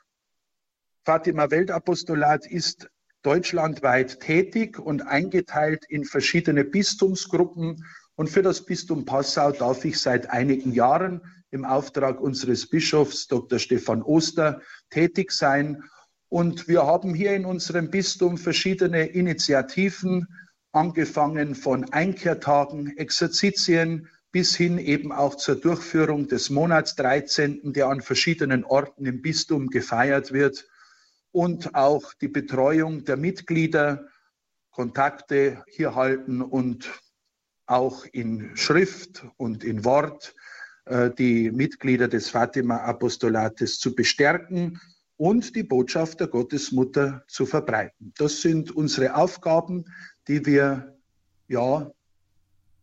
Fatima 1.06 1.50
Weltapostolat 1.50 2.46
ist 2.46 2.90
deutschlandweit 3.28 4.22
tätig 4.22 4.80
und 4.80 5.02
eingeteilt 5.06 5.84
in 5.90 6.06
verschiedene 6.06 6.64
Bistumsgruppen. 6.64 7.84
Und 8.16 8.30
für 8.30 8.42
das 8.42 8.64
Bistum 8.66 9.04
Passau 9.04 9.52
darf 9.52 9.84
ich 9.84 10.00
seit 10.00 10.30
einigen 10.30 10.72
Jahren 10.72 11.20
im 11.52 11.66
Auftrag 11.66 12.22
unseres 12.22 12.70
Bischofs 12.70 13.28
Dr. 13.28 13.60
Stefan 13.60 14.02
Oster 14.02 14.62
tätig 14.90 15.34
sein. 15.34 15.84
Und 16.30 16.70
wir 16.70 16.86
haben 16.86 17.14
hier 17.14 17.36
in 17.36 17.44
unserem 17.44 17.92
Bistum 17.92 18.38
verschiedene 18.38 19.08
Initiativen, 19.08 20.28
angefangen 20.72 21.54
von 21.54 21.92
Einkehrtagen, 21.92 22.96
Exerzitien 22.96 24.08
bis 24.32 24.56
hin 24.56 24.78
eben 24.78 25.12
auch 25.12 25.36
zur 25.36 25.56
Durchführung 25.56 26.30
des 26.30 26.50
Monats 26.50 26.96
13., 26.96 27.74
der 27.74 27.88
an 27.88 28.00
verschiedenen 28.00 28.64
Orten 28.64 29.06
im 29.06 29.22
Bistum 29.22 29.68
gefeiert 29.68 30.32
wird 30.32 30.66
und 31.38 31.76
auch 31.76 32.16
die 32.16 32.30
Betreuung 32.30 33.06
der 33.06 33.16
Mitglieder, 33.16 34.08
Kontakte 34.72 35.64
hier 35.68 35.94
halten 35.94 36.42
und 36.42 36.90
auch 37.68 38.06
in 38.06 38.58
Schrift 38.58 39.24
und 39.38 39.64
in 39.64 39.86
Wort 39.86 40.34
äh, 40.86 41.12
die 41.12 41.52
Mitglieder 41.52 42.08
des 42.08 42.32
Fatima-Apostolates 42.32 43.78
zu 43.78 43.94
bestärken 43.94 44.82
und 45.16 45.56
die 45.56 45.62
Botschaft 45.62 46.22
der 46.22 46.28
Gottesmutter 46.28 47.24
zu 47.28 47.46
verbreiten. 47.46 48.14
Das 48.18 48.42
sind 48.42 48.72
unsere 48.72 49.14
Aufgaben, 49.14 49.86
die 50.28 50.44
wir 50.44 50.98
ja 51.48 51.92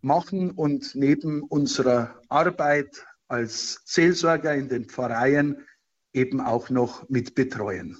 machen 0.01 0.53
und 0.53 0.95
neben 0.95 1.43
unserer 1.43 2.23
Arbeit 2.29 3.05
als 3.27 3.83
Seelsorger 3.85 4.55
in 4.55 4.69
den 4.69 4.85
Pfarreien 4.85 5.67
eben 6.13 6.41
auch 6.41 6.71
noch 6.71 7.09
mit 7.09 7.35
betreuen. 7.35 7.99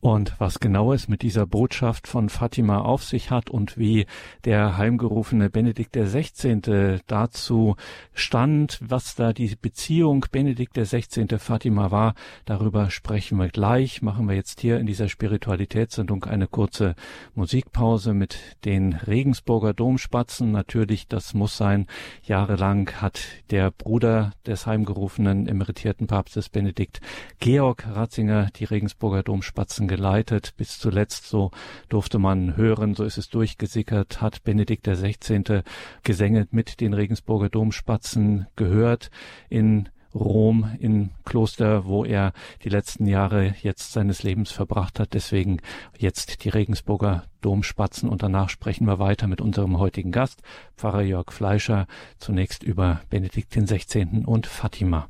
Und 0.00 0.34
was 0.38 0.60
genau 0.60 0.92
es 0.92 1.08
mit 1.08 1.22
dieser 1.22 1.44
Botschaft 1.44 2.06
von 2.06 2.28
Fatima 2.28 2.78
auf 2.78 3.02
sich 3.02 3.32
hat 3.32 3.50
und 3.50 3.76
wie 3.76 4.06
der 4.44 4.76
heimgerufene 4.76 5.50
Benedikt 5.50 5.96
XVI. 5.96 7.00
dazu 7.08 7.74
stand, 8.14 8.78
was 8.80 9.16
da 9.16 9.32
die 9.32 9.56
Beziehung 9.60 10.24
Benedikt 10.30 10.74
XVI. 10.74 11.26
Fatima 11.38 11.90
war, 11.90 12.14
darüber 12.44 12.90
sprechen 12.90 13.38
wir 13.38 13.48
gleich. 13.48 14.00
Machen 14.00 14.28
wir 14.28 14.36
jetzt 14.36 14.60
hier 14.60 14.78
in 14.78 14.86
dieser 14.86 15.08
Spiritualitätssendung 15.08 16.24
eine 16.24 16.46
kurze 16.46 16.94
Musikpause 17.34 18.14
mit 18.14 18.38
den 18.64 18.92
Regensburger 18.92 19.74
Domspatzen. 19.74 20.52
Natürlich, 20.52 21.08
das 21.08 21.34
muss 21.34 21.56
sein. 21.56 21.88
Jahrelang 22.22 22.88
hat 23.00 23.20
der 23.50 23.72
Bruder 23.72 24.30
des 24.46 24.64
heimgerufenen 24.64 25.48
emeritierten 25.48 26.06
Papstes 26.06 26.48
Benedikt 26.50 27.00
Georg 27.40 27.84
Ratzinger 27.90 28.50
die 28.54 28.64
Regensburger 28.64 29.24
Domspatzen 29.24 29.87
geleitet. 29.88 30.54
Bis 30.56 30.78
zuletzt, 30.78 31.28
so 31.28 31.50
durfte 31.88 32.18
man 32.18 32.56
hören, 32.56 32.94
so 32.94 33.04
ist 33.04 33.18
es 33.18 33.28
durchgesickert, 33.28 34.20
hat 34.20 34.44
Benedikt 34.44 34.86
XVI. 34.86 35.62
Gesänge 36.02 36.46
mit 36.50 36.80
den 36.80 36.94
Regensburger 36.94 37.48
Domspatzen 37.48 38.46
gehört 38.56 39.10
in 39.48 39.88
Rom 40.14 40.70
in 40.78 41.10
Kloster, 41.24 41.84
wo 41.84 42.04
er 42.04 42.32
die 42.64 42.68
letzten 42.68 43.06
Jahre 43.06 43.54
jetzt 43.62 43.92
seines 43.92 44.22
Lebens 44.22 44.50
verbracht 44.50 45.00
hat. 45.00 45.14
Deswegen 45.14 45.60
jetzt 45.96 46.44
die 46.44 46.48
Regensburger 46.48 47.24
Domspatzen 47.40 48.08
und 48.08 48.22
danach 48.22 48.48
sprechen 48.48 48.86
wir 48.86 48.98
weiter 48.98 49.26
mit 49.26 49.40
unserem 49.40 49.78
heutigen 49.78 50.12
Gast, 50.12 50.42
Pfarrer 50.76 51.02
Jörg 51.02 51.32
Fleischer, 51.32 51.86
zunächst 52.18 52.62
über 52.62 53.00
Benedikt 53.10 53.50
XVI. 53.50 54.24
und 54.26 54.46
Fatima. 54.46 55.08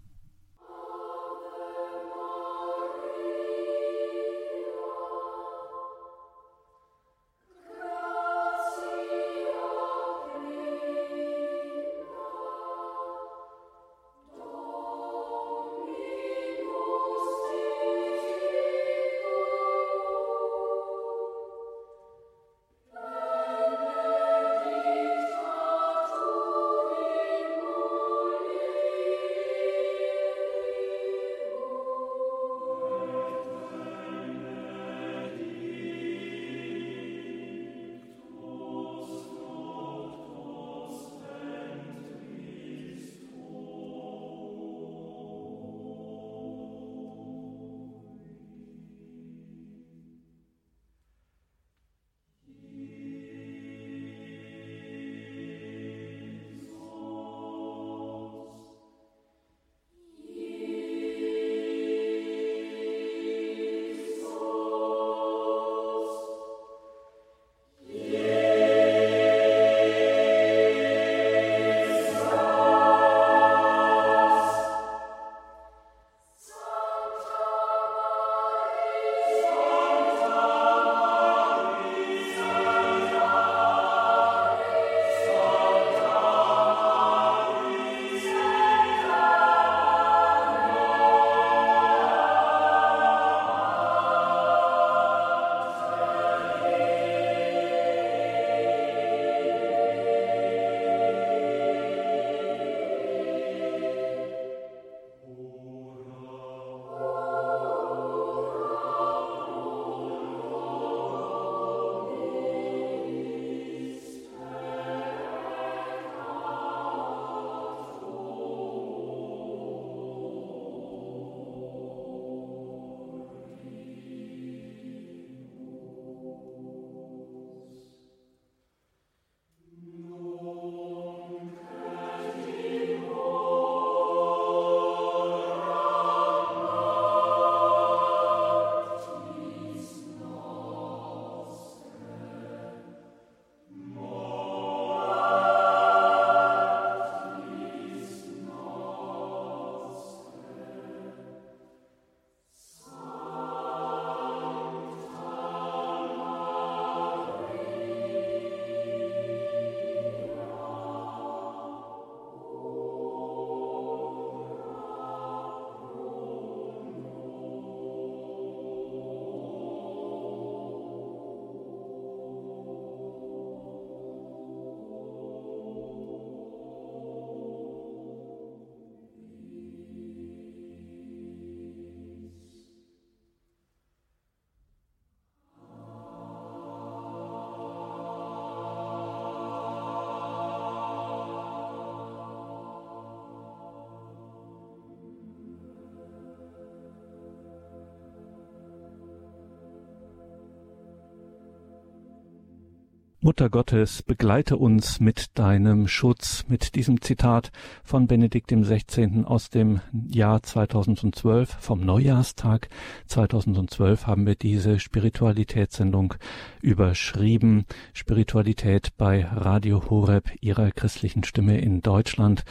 Mutter 203.20 203.50
Gottes, 203.50 204.04
begleite 204.04 204.56
uns 204.56 205.00
mit 205.00 205.36
deinem 205.36 205.88
Schutz. 205.88 206.44
Mit 206.46 206.76
diesem 206.76 207.00
Zitat 207.00 207.50
von 207.82 208.06
Benedikt 208.06 208.52
XVI. 208.52 209.24
aus 209.24 209.50
dem 209.50 209.80
Jahr 210.08 210.40
2012, 210.40 211.56
vom 211.58 211.80
Neujahrstag 211.80 212.68
2012 213.08 214.06
haben 214.06 214.24
wir 214.24 214.36
diese 214.36 214.78
Spiritualitätssendung 214.78 216.14
überschrieben. 216.62 217.66
Spiritualität 217.92 218.96
bei 218.96 219.24
Radio 219.24 219.90
Horeb, 219.90 220.30
ihrer 220.40 220.70
christlichen 220.70 221.24
Stimme 221.24 221.60
in 221.60 221.82
Deutschland. 221.82 222.44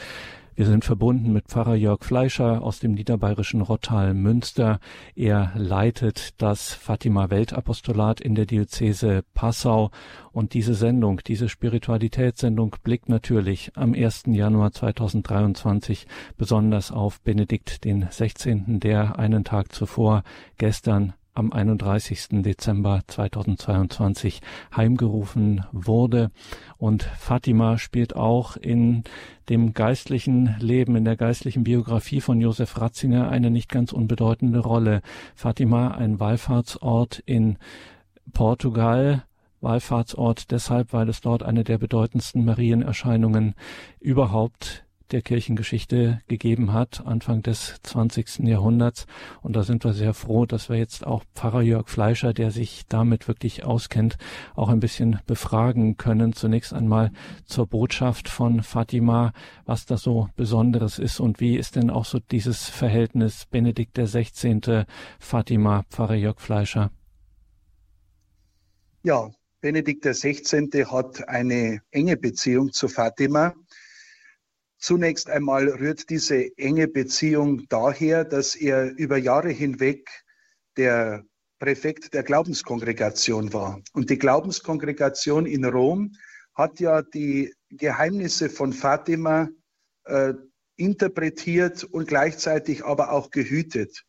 Wir 0.58 0.66
sind 0.66 0.86
verbunden 0.86 1.34
mit 1.34 1.50
Pfarrer 1.50 1.76
Jörg 1.76 2.04
Fleischer 2.04 2.64
aus 2.64 2.80
dem 2.80 2.94
niederbayerischen 2.94 3.62
Rottal 3.62 4.16
Münster. 4.16 4.80
Er 5.14 5.52
leitet 5.54 6.42
das 6.42 6.74
Fatima 6.74 7.30
Weltapostolat 7.30 8.20
in 8.22 8.34
der 8.34 8.48
Diözese 8.48 9.24
Passau 9.36 9.92
und 10.32 10.56
diese 10.56 10.74
Sendung, 10.74 11.22
diese 11.28 11.48
Spiritualitätssendung 11.48 12.76
blickt 12.82 13.08
natürlich 13.08 13.72
am 13.76 13.94
1. 13.94 14.24
Januar 14.30 14.72
2023 14.72 16.08
besonders 16.38 16.92
auf 16.92 17.22
Benedikt 17.22 17.86
den 17.86 18.08
16., 18.10 18.80
der 18.80 19.20
einen 19.20 19.44
Tag 19.44 19.72
zuvor 19.72 20.24
gestern 20.58 21.14
am 21.38 21.54
31. 21.54 22.42
Dezember 22.42 23.02
2022 23.06 24.42
heimgerufen 24.76 25.64
wurde. 25.72 26.32
Und 26.78 27.04
Fatima 27.04 27.78
spielt 27.78 28.16
auch 28.16 28.58
in 28.58 29.04
dem 29.50 29.74
geistlichen 29.74 30.56
Leben, 30.60 30.96
in 30.96 31.06
der 31.06 31.16
geistlichen 31.16 31.64
Biografie 31.64 32.22
von 32.22 32.42
Josef 32.42 32.82
Ratzinger 32.82 33.30
eine 33.30 33.52
nicht 33.52 33.70
ganz 33.70 33.94
unbedeutende 33.94 34.60
Rolle. 34.60 35.02
Fatima, 35.36 35.90
ein 35.92 36.20
Wallfahrtsort 36.20 37.22
in 37.26 37.58
Portugal, 38.34 39.24
Wallfahrtsort 39.62 40.52
deshalb, 40.52 40.92
weil 40.92 41.08
es 41.10 41.22
dort 41.22 41.44
eine 41.44 41.64
der 41.64 41.78
bedeutendsten 41.78 42.46
Marienerscheinungen 42.46 43.54
überhaupt 44.00 44.87
der 45.12 45.22
Kirchengeschichte 45.22 46.22
gegeben 46.28 46.74
hat, 46.74 47.06
Anfang 47.06 47.42
des 47.42 47.76
20. 47.84 48.40
Jahrhunderts. 48.40 49.06
Und 49.42 49.56
da 49.56 49.64
sind 49.64 49.84
wir 49.84 49.94
sehr 49.94 50.14
froh, 50.14 50.46
dass 50.46 50.70
wir 50.70 50.78
jetzt 50.78 51.06
auch 51.06 51.24
Pfarrer 51.36 51.62
Jörg 51.62 51.90
Fleischer, 51.90 52.34
der 52.34 52.52
sich 52.52 52.86
damit 52.88 53.28
wirklich 53.28 53.66
auskennt, 53.66 54.18
auch 54.56 54.70
ein 54.70 54.80
bisschen 54.80 55.20
befragen 55.26 55.98
können. 55.98 56.34
Zunächst 56.34 56.74
einmal 56.74 57.12
zur 57.46 57.68
Botschaft 57.68 58.30
von 58.30 58.64
Fatima, 58.64 59.34
was 59.66 59.86
da 59.86 59.98
so 59.98 60.30
Besonderes 60.36 61.00
ist 61.00 61.20
und 61.20 61.40
wie 61.40 61.58
ist 61.58 61.76
denn 61.76 61.90
auch 61.90 62.06
so 62.06 62.20
dieses 62.20 62.70
Verhältnis 62.70 63.46
Benedikt 63.46 63.98
der 63.98 64.08
16. 64.08 64.86
Fatima, 65.20 65.84
Pfarrer 65.90 66.16
Jörg 66.16 66.40
Fleischer? 66.40 66.92
Ja, 69.04 69.30
Benedikt 69.60 70.06
der 70.06 70.14
16. 70.14 70.70
hat 70.86 71.28
eine 71.28 71.82
enge 71.92 72.16
Beziehung 72.16 72.72
zu 72.72 72.88
Fatima. 72.88 73.54
Zunächst 74.80 75.30
einmal 75.30 75.68
rührt 75.70 76.10
diese 76.10 76.56
enge 76.58 76.88
Beziehung 76.88 77.68
daher, 77.68 78.24
dass 78.24 78.56
er 78.56 78.96
über 78.98 79.18
Jahre 79.18 79.50
hinweg 79.50 80.08
der 80.78 81.24
Präfekt 81.60 82.14
der 82.14 82.24
Glaubenskongregation 82.24 83.54
war. 83.54 83.82
Und 83.94 84.10
die 84.12 84.20
Glaubenskongregation 84.20 85.48
in 85.48 85.66
Rom 85.66 86.12
hat 86.54 86.80
ja 86.80 87.02
die 87.02 87.54
Geheimnisse 87.70 88.50
von 88.50 88.74
Fatima 88.74 89.50
äh, 90.06 90.34
interpretiert 90.76 91.84
und 91.84 92.08
gleichzeitig 92.08 92.86
aber 92.86 93.12
auch 93.12 93.32
gehütet. 93.32 94.04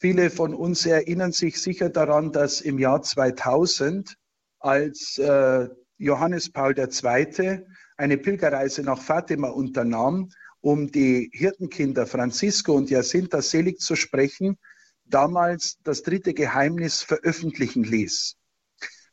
Viele 0.00 0.30
von 0.30 0.52
uns 0.52 0.84
erinnern 0.84 1.30
sich 1.30 1.62
sicher 1.62 1.88
daran, 1.88 2.32
dass 2.32 2.60
im 2.60 2.80
Jahr 2.80 3.02
2000, 3.02 4.16
als 4.58 5.18
äh, 5.18 5.68
Johannes 5.96 6.50
Paul 6.50 6.74
II 6.76 7.64
eine 7.96 8.18
Pilgerreise 8.18 8.82
nach 8.82 9.00
Fatima 9.00 9.48
unternahm, 9.48 10.30
um 10.60 10.90
die 10.90 11.30
Hirtenkinder 11.32 12.06
Francisco 12.06 12.72
und 12.74 12.90
Jacinta 12.90 13.42
selig 13.42 13.80
zu 13.80 13.96
sprechen, 13.96 14.58
damals 15.04 15.78
das 15.82 16.02
dritte 16.02 16.34
Geheimnis 16.34 17.02
veröffentlichen 17.02 17.84
ließ. 17.84 18.36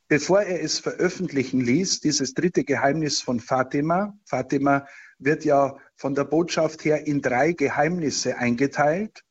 Bevor 0.07 0.41
er 0.41 0.63
es 0.63 0.79
veröffentlichen 0.79 1.61
ließ, 1.61 1.99
dieses 1.99 2.33
dritte 2.33 2.63
Geheimnis 2.63 3.21
von 3.21 3.39
Fatima, 3.39 4.17
Fatima 4.25 4.87
wird 5.19 5.45
ja 5.45 5.77
von 5.95 6.15
der 6.15 6.23
Botschaft 6.23 6.83
her 6.85 7.05
in 7.05 7.21
drei 7.21 7.51
Geheimnisse 7.51 8.37
eingeteilt. 8.37 9.23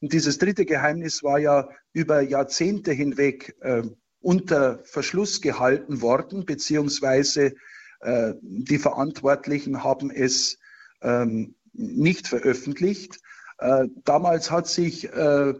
Und 0.00 0.12
dieses 0.12 0.38
dritte 0.38 0.64
Geheimnis 0.64 1.22
war 1.22 1.38
ja 1.38 1.68
über 1.92 2.22
Jahrzehnte 2.22 2.92
hinweg 2.92 3.56
äh, 3.60 3.82
unter 4.20 4.78
Verschluss 4.84 5.40
gehalten 5.40 6.00
worden, 6.00 6.46
beziehungsweise 6.46 7.54
äh, 8.02 8.34
die 8.42 8.78
Verantwortlichen 8.78 9.82
haben 9.84 10.10
es 10.10 10.58
ähm, 11.00 11.54
nicht 11.72 12.28
veröffentlicht. 12.28 13.18
Äh, 13.58 13.86
damals 14.04 14.50
hat 14.50 14.66
sich 14.68 15.12
äh, 15.12 15.54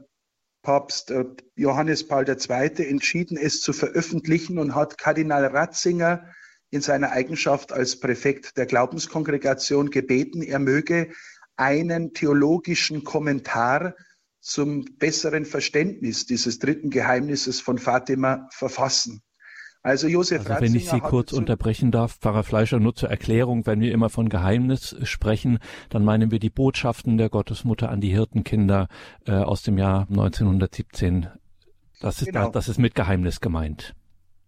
Papst 0.63 1.13
Johannes 1.57 2.07
Paul 2.07 2.25
II. 2.29 2.89
entschieden, 2.89 3.37
es 3.37 3.61
zu 3.63 3.73
veröffentlichen 3.73 4.59
und 4.61 4.77
hat 4.77 4.97
Kardinal 4.97 5.47
Ratzinger 5.47 6.25
in 6.71 6.81
seiner 6.81 7.11
Eigenschaft 7.11 7.73
als 7.73 7.99
Präfekt 7.99 8.57
der 8.57 8.67
Glaubenskongregation 8.67 9.91
gebeten, 9.91 10.41
er 10.41 10.61
möge 10.61 11.13
einen 11.57 12.15
theologischen 12.15 13.05
Kommentar 13.05 13.95
zum 14.41 14.85
besseren 14.99 15.45
Verständnis 15.45 16.27
dieses 16.27 16.59
dritten 16.59 16.91
Geheimnisses 16.91 17.61
von 17.61 17.79
Fatima 17.79 18.49
verfassen. 18.53 19.23
Also 19.83 20.07
Josef 20.07 20.49
also 20.49 20.63
wenn 20.63 20.75
ich 20.77 20.89
Sie 20.89 21.01
kurz 21.01 21.33
unterbrechen 21.33 21.91
darf, 21.91 22.19
Pfarrer 22.19 22.45
Fleischer, 22.45 22.79
nur 22.79 22.95
zur 22.95 23.11
Erklärung, 23.11 23.67
wenn 23.67 23.81
wir 23.81 23.93
immer 23.93 24.11
von 24.11 24.29
Geheimnis 24.29 24.97
sprechen, 25.03 25.59
dann 25.89 26.05
meinen 26.05 26.31
wir 26.31 26.39
die 26.39 26.51
Botschaften 26.51 27.19
der 27.19 27.29
Gottesmutter 27.29 27.91
an 27.91 28.01
die 28.01 28.11
Hirtenkinder 28.11 28.89
äh, 29.27 29.33
aus 29.33 29.63
dem 29.63 29.79
Jahr 29.79 30.07
1917. 30.09 31.27
Das 32.01 32.21
ist, 32.21 32.27
genau. 32.27 32.51
das 32.51 32.69
ist 32.69 32.79
mit 32.79 32.95
Geheimnis 32.95 33.41
gemeint. 33.41 33.95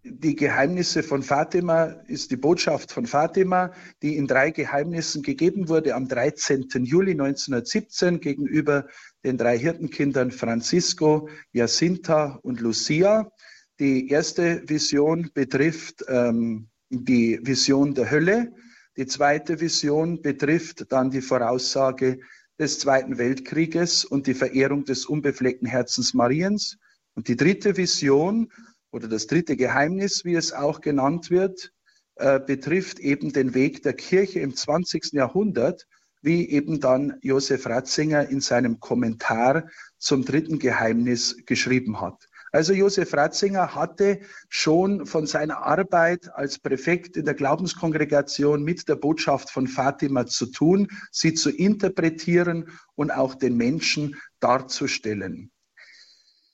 Die 0.06 0.36
Geheimnisse 0.36 1.02
von 1.02 1.22
Fatima 1.22 1.84
ist 2.06 2.30
die 2.30 2.36
Botschaft 2.36 2.92
von 2.92 3.06
Fatima, 3.06 3.72
die 4.02 4.16
in 4.16 4.26
drei 4.26 4.50
Geheimnissen 4.50 5.22
gegeben 5.22 5.68
wurde 5.68 5.94
am 5.94 6.08
13. 6.08 6.68
Juli 6.84 7.12
1917 7.12 8.20
gegenüber 8.20 8.86
den 9.24 9.38
drei 9.38 9.58
Hirtenkindern 9.58 10.30
Francisco, 10.30 11.30
Jacinta 11.52 12.38
und 12.42 12.60
Lucia. 12.60 13.32
Die 13.80 14.08
erste 14.08 14.62
Vision 14.68 15.30
betrifft 15.34 16.04
ähm, 16.06 16.68
die 16.90 17.40
Vision 17.42 17.92
der 17.94 18.08
Hölle. 18.08 18.52
Die 18.96 19.06
zweite 19.06 19.60
Vision 19.60 20.22
betrifft 20.22 20.92
dann 20.92 21.10
die 21.10 21.20
Voraussage 21.20 22.20
des 22.56 22.78
Zweiten 22.78 23.18
Weltkrieges 23.18 24.04
und 24.04 24.28
die 24.28 24.34
Verehrung 24.34 24.84
des 24.84 25.06
unbefleckten 25.06 25.66
Herzens 25.66 26.14
Mariens. 26.14 26.76
Und 27.14 27.26
die 27.26 27.36
dritte 27.36 27.76
Vision 27.76 28.52
oder 28.92 29.08
das 29.08 29.26
dritte 29.26 29.56
Geheimnis, 29.56 30.24
wie 30.24 30.36
es 30.36 30.52
auch 30.52 30.80
genannt 30.80 31.30
wird, 31.30 31.72
äh, 32.14 32.38
betrifft 32.38 33.00
eben 33.00 33.32
den 33.32 33.54
Weg 33.54 33.82
der 33.82 33.94
Kirche 33.94 34.38
im 34.38 34.54
20. 34.54 35.14
Jahrhundert, 35.14 35.88
wie 36.22 36.48
eben 36.48 36.78
dann 36.78 37.18
Josef 37.22 37.66
Ratzinger 37.66 38.28
in 38.28 38.40
seinem 38.40 38.78
Kommentar 38.78 39.68
zum 39.98 40.24
dritten 40.24 40.60
Geheimnis 40.60 41.38
geschrieben 41.44 42.00
hat. 42.00 42.28
Also 42.54 42.72
Josef 42.72 43.12
Ratzinger 43.12 43.74
hatte 43.74 44.20
schon 44.48 45.06
von 45.06 45.26
seiner 45.26 45.66
Arbeit 45.66 46.32
als 46.32 46.60
Präfekt 46.60 47.16
in 47.16 47.24
der 47.24 47.34
Glaubenskongregation 47.34 48.62
mit 48.62 48.88
der 48.88 48.94
Botschaft 48.94 49.50
von 49.50 49.66
Fatima 49.66 50.26
zu 50.26 50.46
tun, 50.46 50.86
sie 51.10 51.34
zu 51.34 51.50
interpretieren 51.50 52.70
und 52.94 53.10
auch 53.10 53.34
den 53.34 53.56
Menschen 53.56 54.14
darzustellen. 54.38 55.50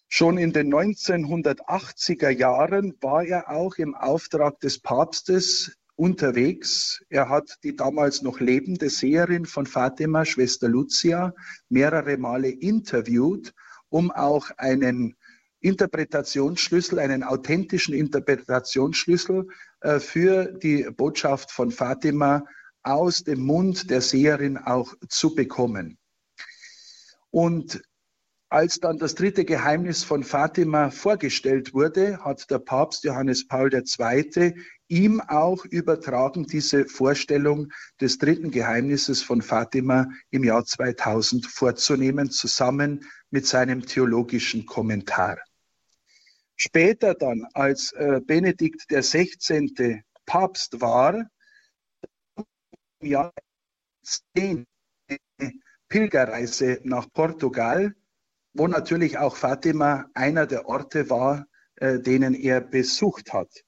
Schon 0.08 0.38
in 0.38 0.54
den 0.54 0.72
1980er 0.72 2.30
Jahren 2.30 2.94
war 3.02 3.22
er 3.22 3.50
auch 3.50 3.76
im 3.76 3.94
Auftrag 3.94 4.58
des 4.60 4.78
Papstes 4.80 5.76
unterwegs. 5.96 7.04
Er 7.10 7.28
hat 7.28 7.58
die 7.62 7.76
damals 7.76 8.22
noch 8.22 8.40
lebende 8.40 8.88
Seherin 8.88 9.44
von 9.44 9.66
Fatima, 9.66 10.24
Schwester 10.24 10.66
Lucia, 10.66 11.34
mehrere 11.68 12.16
Male 12.16 12.48
interviewt, 12.48 13.52
um 13.90 14.10
auch 14.10 14.50
einen 14.56 15.14
Interpretationsschlüssel, 15.60 16.98
einen 16.98 17.22
authentischen 17.22 17.94
Interpretationsschlüssel 17.94 19.48
äh, 19.80 20.00
für 20.00 20.46
die 20.46 20.88
Botschaft 20.96 21.50
von 21.50 21.70
Fatima 21.70 22.44
aus 22.82 23.24
dem 23.24 23.40
Mund 23.40 23.90
der 23.90 24.00
Seherin 24.00 24.56
auch 24.56 24.94
zu 25.08 25.34
bekommen. 25.34 25.98
Und 27.30 27.82
als 28.52 28.80
dann 28.80 28.98
das 28.98 29.14
dritte 29.14 29.44
Geheimnis 29.44 30.02
von 30.02 30.24
Fatima 30.24 30.90
vorgestellt 30.90 31.72
wurde, 31.72 32.18
hat 32.24 32.50
der 32.50 32.58
Papst 32.58 33.04
Johannes 33.04 33.46
Paul 33.46 33.72
II. 33.72 34.54
ihm 34.88 35.20
auch 35.20 35.64
übertragen, 35.66 36.46
diese 36.46 36.84
Vorstellung 36.86 37.68
des 38.00 38.18
dritten 38.18 38.50
Geheimnisses 38.50 39.22
von 39.22 39.40
Fatima 39.40 40.08
im 40.30 40.42
Jahr 40.42 40.64
2000 40.64 41.46
vorzunehmen, 41.46 42.32
zusammen 42.32 43.04
mit 43.30 43.46
seinem 43.46 43.86
theologischen 43.86 44.66
Kommentar. 44.66 45.38
Später 46.62 47.14
dann, 47.14 47.46
als 47.54 47.92
äh, 47.92 48.20
Benedikt 48.22 48.90
der 48.90 49.02
16. 49.02 50.04
Papst 50.26 50.78
war, 50.82 51.26
im 52.36 53.08
Jahr 53.08 53.32
10 54.34 54.66
Pilgerreise 55.88 56.78
nach 56.84 57.10
Portugal, 57.14 57.94
wo 58.52 58.68
natürlich 58.68 59.16
auch 59.16 59.36
Fatima 59.36 60.10
einer 60.12 60.46
der 60.46 60.66
Orte 60.66 61.08
war, 61.08 61.46
äh, 61.76 61.98
denen 61.98 62.34
er 62.34 62.60
besucht 62.60 63.32
hat. 63.32 63.64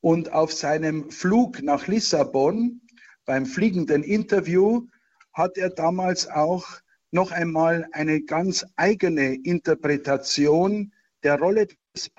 Und 0.00 0.32
auf 0.32 0.54
seinem 0.54 1.10
Flug 1.10 1.60
nach 1.62 1.88
Lissabon, 1.88 2.80
beim 3.26 3.44
fliegenden 3.44 4.02
Interview, 4.02 4.86
hat 5.34 5.58
er 5.58 5.68
damals 5.68 6.26
auch 6.26 6.66
noch 7.10 7.32
einmal 7.32 7.86
eine 7.92 8.22
ganz 8.22 8.64
eigene 8.76 9.34
Interpretation 9.34 10.94
der 11.22 11.38
Rolle 11.38 11.66
des 11.66 12.10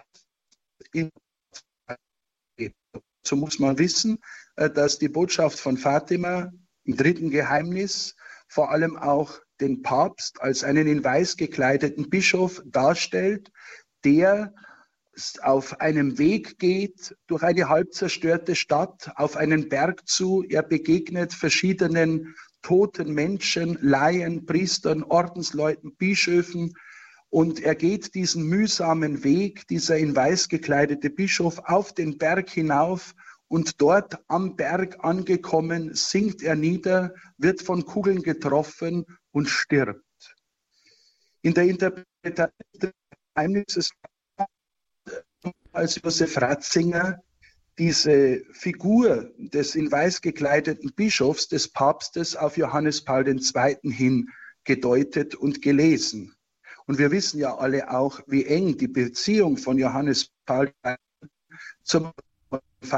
so 3.24 3.36
muss 3.36 3.60
man 3.60 3.78
wissen, 3.78 4.20
äh, 4.56 4.70
dass 4.70 5.00
die 5.00 5.10
Botschaft 5.10 5.60
von 5.60 5.78
Fatima 5.78 6.52
im 6.84 6.98
dritten 6.98 7.30
Geheimnis 7.30 8.16
vor 8.48 8.72
allem 8.72 8.98
auch 8.98 9.40
den 9.62 9.82
Papst 9.82 10.42
als 10.42 10.64
einen 10.64 10.88
in 10.88 11.04
weiß 11.04 11.38
gekleideten 11.38 12.10
Bischof 12.10 12.62
darstellt, 12.66 13.52
der 14.04 14.54
auf 15.42 15.80
einem 15.80 16.18
Weg 16.18 16.58
geht 16.58 17.16
durch 17.28 17.44
eine 17.44 17.70
halb 17.70 17.94
zerstörte 17.94 18.56
Stadt, 18.56 19.12
auf 19.16 19.36
einen 19.36 19.70
Berg 19.70 20.08
zu. 20.08 20.44
Er 20.50 20.64
begegnet 20.64 21.34
verschiedenen 21.34 22.36
toten 22.62 23.14
Menschen, 23.14 23.78
Laien, 23.82 24.46
Priestern, 24.46 25.04
Ordensleuten, 25.04 25.96
Bischöfen. 25.96 26.74
Und 27.32 27.62
er 27.62 27.76
geht 27.76 28.14
diesen 28.14 28.44
mühsamen 28.44 29.24
Weg, 29.24 29.66
dieser 29.68 29.98
in 29.98 30.14
weiß 30.14 30.50
gekleidete 30.50 31.10
Bischof, 31.10 31.60
auf 31.60 31.94
den 31.94 32.18
Berg 32.18 32.50
hinauf. 32.50 33.16
Und 33.48 33.82
dort 33.82 34.20
am 34.28 34.58
Berg 34.58 35.04
angekommen, 35.04 35.96
sinkt 35.96 36.44
er 36.44 36.56
nieder, 36.56 37.16
wird 37.38 37.62
von 37.62 37.86
Kugeln 37.86 38.22
getroffen 38.22 39.06
und 39.32 39.50
stirbt. 39.50 40.36
In 41.42 41.54
der 41.54 41.64
Interpretation 41.64 42.52
des 42.76 42.92
Geheimnisses 43.34 43.92
als 45.72 46.02
Josef 46.04 46.38
Ratzinger 46.38 47.24
diese 47.78 48.44
Figur 48.52 49.32
des 49.38 49.76
in 49.76 49.90
weiß 49.90 50.22
gekleideten 50.22 50.92
Bischofs, 50.94 51.48
des 51.48 51.70
Papstes 51.70 52.36
auf 52.36 52.58
Johannes 52.58 53.04
Paul 53.04 53.26
II. 53.26 53.78
hin 53.90 54.30
gedeutet 54.66 55.34
und 55.36 55.62
gelesen. 55.62 56.36
Und 56.86 56.98
wir 56.98 57.12
wissen 57.12 57.40
ja 57.40 57.56
alle 57.58 57.92
auch, 57.92 58.20
wie 58.28 58.46
eng 58.46 58.78
die 58.78 58.88
Beziehung 58.88 59.58
von 59.58 59.78
Johannes 59.78 60.30
Paul 60.46 60.72
zum 61.84 62.12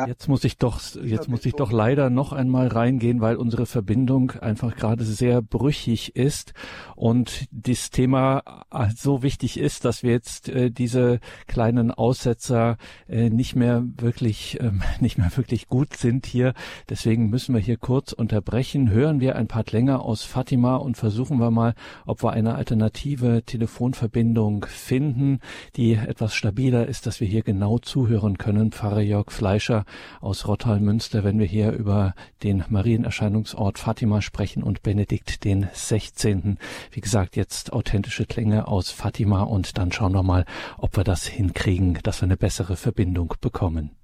Jetzt 0.08 0.30
muss 0.30 0.46
ich 0.46 0.58
doch, 0.58 0.80
jetzt 1.04 1.28
muss 1.28 1.46
ich 1.46 1.56
doch 1.56 1.74
leider 1.74 2.10
noch 2.10 2.32
einmal 2.32 2.68
reingehen, 2.68 3.20
weil 3.20 3.36
unsere 3.36 3.66
Verbindung 3.66 4.32
einfach 4.32 4.78
gerade 4.78 5.04
sehr 5.04 5.42
brüchig 5.42 6.16
ist 6.16 6.54
und 6.96 7.48
das 7.52 7.90
Thema 7.90 8.44
äh, 8.72 8.88
so 8.96 9.24
wichtig 9.24 9.60
ist, 9.60 9.84
dass 9.84 10.02
wir 10.02 10.12
jetzt 10.12 10.48
äh, 10.48 10.72
diese 10.72 11.20
kleinen 11.48 11.92
Aussetzer 11.92 12.78
äh, 13.10 13.30
nicht 13.30 13.58
mehr 13.58 13.84
wirklich, 13.98 14.58
äh, 14.62 14.72
nicht 15.02 15.18
mehr 15.18 15.36
wirklich 15.36 15.68
gut 15.68 15.98
sind 15.98 16.26
hier. 16.26 16.54
Deswegen 16.90 17.30
müssen 17.30 17.54
wir 17.54 17.62
hier 17.62 17.78
kurz 17.78 18.14
unterbrechen. 18.14 18.90
Hören 18.90 19.20
wir 19.20 19.36
ein 19.36 19.48
paar 19.48 19.66
länger 19.70 20.02
aus 20.02 20.24
Fatima 20.24 20.78
und 20.78 20.96
versuchen 20.96 21.40
wir 21.40 21.52
mal, 21.52 21.74
ob 22.06 22.24
wir 22.24 22.32
eine 22.32 22.56
alternative 22.56 23.44
Telefonverbindung 23.46 24.66
finden, 24.66 25.40
die 25.76 25.96
etwas 25.96 26.36
stabiler 26.36 26.88
ist, 26.88 27.06
dass 27.06 27.20
wir 27.20 27.28
hier 27.28 27.44
genau 27.44 27.80
zuhören 27.80 28.38
können. 28.38 28.72
Pfarrer 28.72 29.02
Jörg 29.02 29.30
Fleischer 29.30 29.73
Fischer 29.74 29.86
aus 30.22 30.48
Rottal-Münster, 30.48 31.24
wenn 31.24 31.40
wir 31.40 31.46
hier 31.46 31.72
über 31.72 32.14
den 32.44 32.64
Marienerscheinungsort 32.70 33.80
Fatima 33.80 34.22
sprechen 34.22 34.62
und 34.62 34.84
Benedikt 34.84 35.44
den 35.44 35.68
16. 35.74 36.60
Wie 36.92 37.02
gesagt, 37.02 37.36
jetzt 37.36 37.74
authentische 37.74 38.26
Klänge 38.26 38.68
aus 38.68 38.92
Fatima 38.92 39.42
und 39.42 39.78
dann 39.78 39.92
schauen 39.92 40.14
wir 40.14 40.24
mal, 40.24 40.46
ob 40.78 40.96
wir 40.96 41.04
das 41.04 41.26
hinkriegen, 41.26 41.98
dass 42.04 42.22
wir 42.22 42.26
eine 42.26 42.38
bessere 42.38 42.76
Verbindung 42.76 43.34
bekommen. 43.42 44.03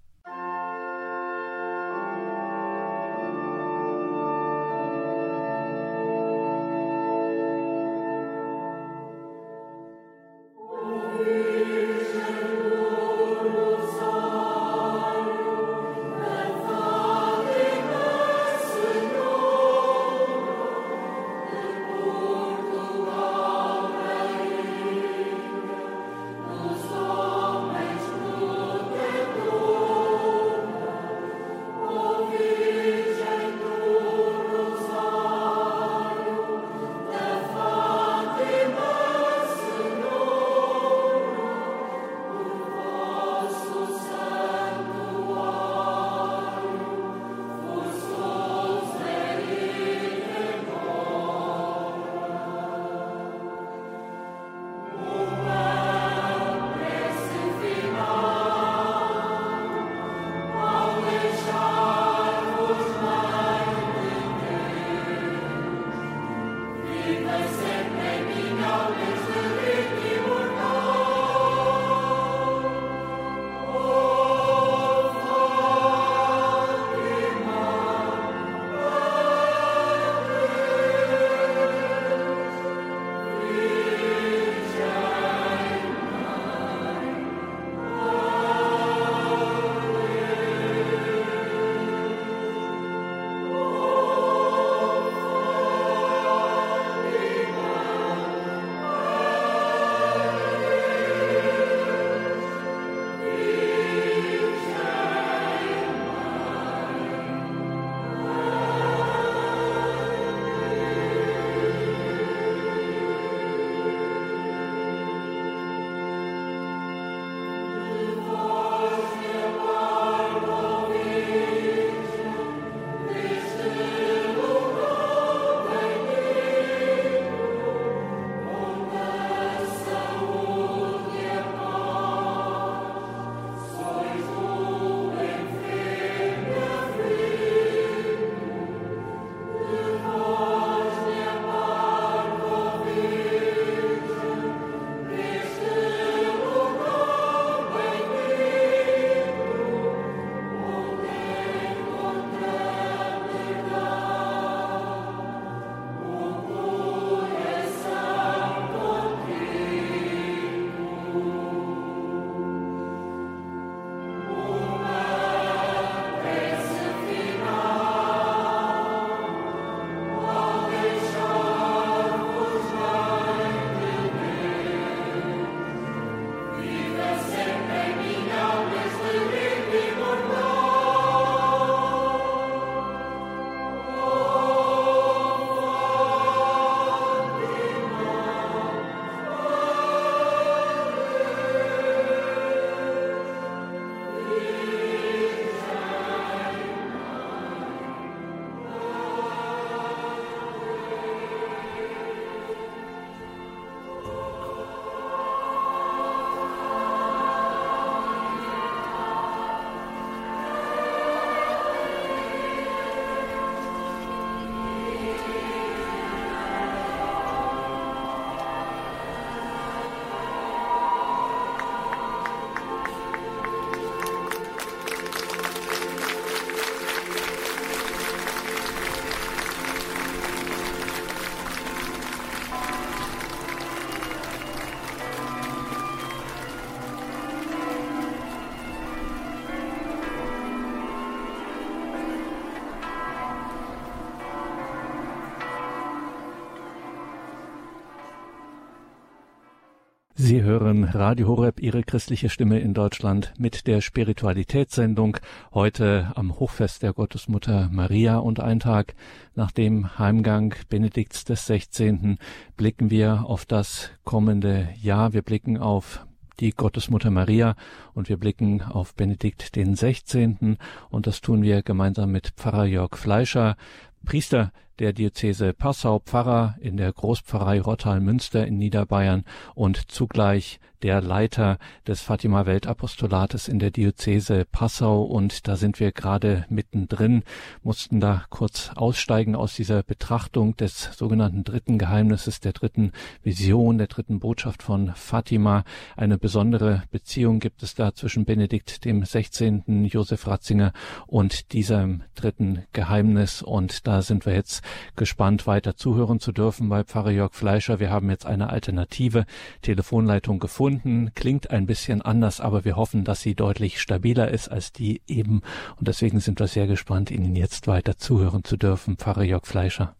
Sie 250.30 250.44
hören 250.44 250.84
Radio 250.84 251.28
Horeb, 251.28 251.60
Ihre 251.60 251.82
christliche 251.82 252.30
Stimme 252.30 252.60
in 252.60 252.76
Deutschland 252.76 253.34
mit 253.39 253.65
der 253.65 253.82
Spiritualitätssendung. 253.82 255.18
Heute 255.56 256.12
am 256.13 256.39
Hochfest 256.39 256.84
der 256.84 256.94
Gottesmutter 256.94 257.68
Maria 257.72 258.20
und 258.20 258.39
ein 258.39 258.60
Tag 258.60 258.94
nach 259.34 259.50
dem 259.50 259.98
Heimgang 259.98 260.54
Benedikts 260.70 261.26
des 261.26 261.48
16. 261.48 262.20
blicken 262.58 262.92
wir 262.92 263.26
auf 263.26 263.48
das 263.48 263.89
kommende 264.04 264.70
Jahr. 264.80 265.13
Wir 265.13 265.24
blicken 265.24 265.58
auf 265.58 266.06
die 266.39 266.52
Gottesmutter 266.52 267.10
Maria 267.10 267.56
und 267.96 268.08
wir 268.08 268.18
blicken 268.18 268.62
auf 268.62 268.94
Benedikt 268.94 269.56
den 269.56 269.74
16. 269.74 270.58
und 270.92 271.08
das 271.08 271.22
tun 271.22 271.42
wir 271.42 271.63
gemeinsam 271.63 272.12
mit 272.12 272.34
Pfarrer 272.38 272.65
Jörg 272.65 272.96
Fleischer, 272.98 273.58
Priester 274.06 274.52
der 274.80 274.94
Diözese 274.94 275.54
Passau, 275.54 276.00
Pfarrer 276.00 276.56
in 276.60 276.78
der 276.78 276.92
Großpfarrei 276.92 277.62
Rottal-Münster 277.62 278.48
in 278.48 278.58
Niederbayern 278.58 279.26
und 279.54 279.92
zugleich 279.92 280.60
der 280.82 281.02
Leiter 281.02 281.58
des 281.88 282.02
Fatima 282.02 282.46
Weltapostolates 282.46 283.48
in 283.48 283.60
der 283.60 283.72
Diözese 283.72 284.46
Passau 284.50 285.04
und 285.04 285.48
da 285.48 285.58
sind 285.58 285.80
wir 285.80 285.92
gerade 285.92 286.46
mittendrin, 286.50 287.24
mussten 287.63 288.00
da 288.00 288.24
kurz 288.30 288.72
aussteigen 288.76 289.36
aus 289.36 289.56
dieser 289.56 289.84
Betrachtung 289.84 290.56
des 290.56 290.84
sogenannten 290.96 291.44
dritten 291.44 291.78
Geheimnisses, 291.78 292.39
der 292.39 292.54
dritten 292.54 292.92
Vision, 293.24 293.78
der 293.78 293.88
dritten 293.88 294.20
Botschaft 294.20 294.63
von 294.63 294.94
Fatima. 294.96 295.63
Eine 295.98 296.18
besondere 296.18 296.84
Beziehung 296.92 297.39
gibt 297.39 297.63
es 297.63 297.76
da 297.76 297.94
zwischen 297.94 298.26
Benedikt 298.26 298.86
dem 298.86 299.04
16., 299.04 299.86
Josef 299.86 300.28
Ratzinger 300.28 300.72
und 301.08 301.52
diesem 301.52 302.04
dritten 302.15 302.63
Geheimnis 302.72 303.42
und 303.42 303.86
da 303.88 304.02
sind 304.02 304.26
wir 304.26 304.34
jetzt 304.34 304.63
gespannt 304.96 305.48
weiter 305.48 305.76
zuhören 305.76 306.20
zu 306.20 306.32
dürfen 306.32 306.70
bei 306.70 306.84
Pfarrer 306.84 307.12
Jörg 307.12 307.34
Fleischer. 307.34 307.80
Wir 307.80 307.90
haben 307.90 308.10
jetzt 308.10 308.26
eine 308.26 308.50
alternative 308.50 309.26
Telefonleitung 309.62 310.40
gefunden 310.40 311.12
klingt 311.16 311.52
ein 311.52 311.66
bisschen 311.66 312.02
anders, 312.02 312.42
aber 312.42 312.66
wir 312.66 312.76
hoffen, 312.76 313.04
dass 313.04 313.22
sie 313.22 313.36
deutlich 313.36 313.80
stabiler 313.80 314.30
ist 314.30 314.50
als 314.50 314.72
die 314.72 315.02
eben. 315.08 315.42
Und 315.78 315.88
deswegen 315.88 316.20
sind 316.20 316.40
wir 316.40 316.48
sehr 316.48 316.68
gespannt, 316.68 317.12
Ihnen 317.12 317.36
jetzt 317.36 317.68
weiter 317.68 317.98
zuhören 317.98 318.44
zu 318.44 318.58
dürfen. 318.58 318.98
Pfarrer 318.98 319.24
Jörg 319.24 319.46
Fleischer. 319.46 319.96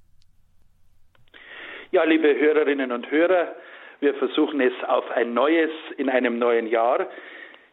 Ja, 1.92 2.04
liebe 2.04 2.28
Hörerinnen 2.40 2.92
und 2.92 3.10
Hörer, 3.10 3.56
wir 4.00 4.14
versuchen 4.16 4.62
es 4.62 4.74
auf 4.88 5.10
ein 5.12 5.34
neues 5.34 5.72
in 5.98 6.10
einem 6.10 6.40
neuen 6.40 6.68
Jahr. 6.68 7.08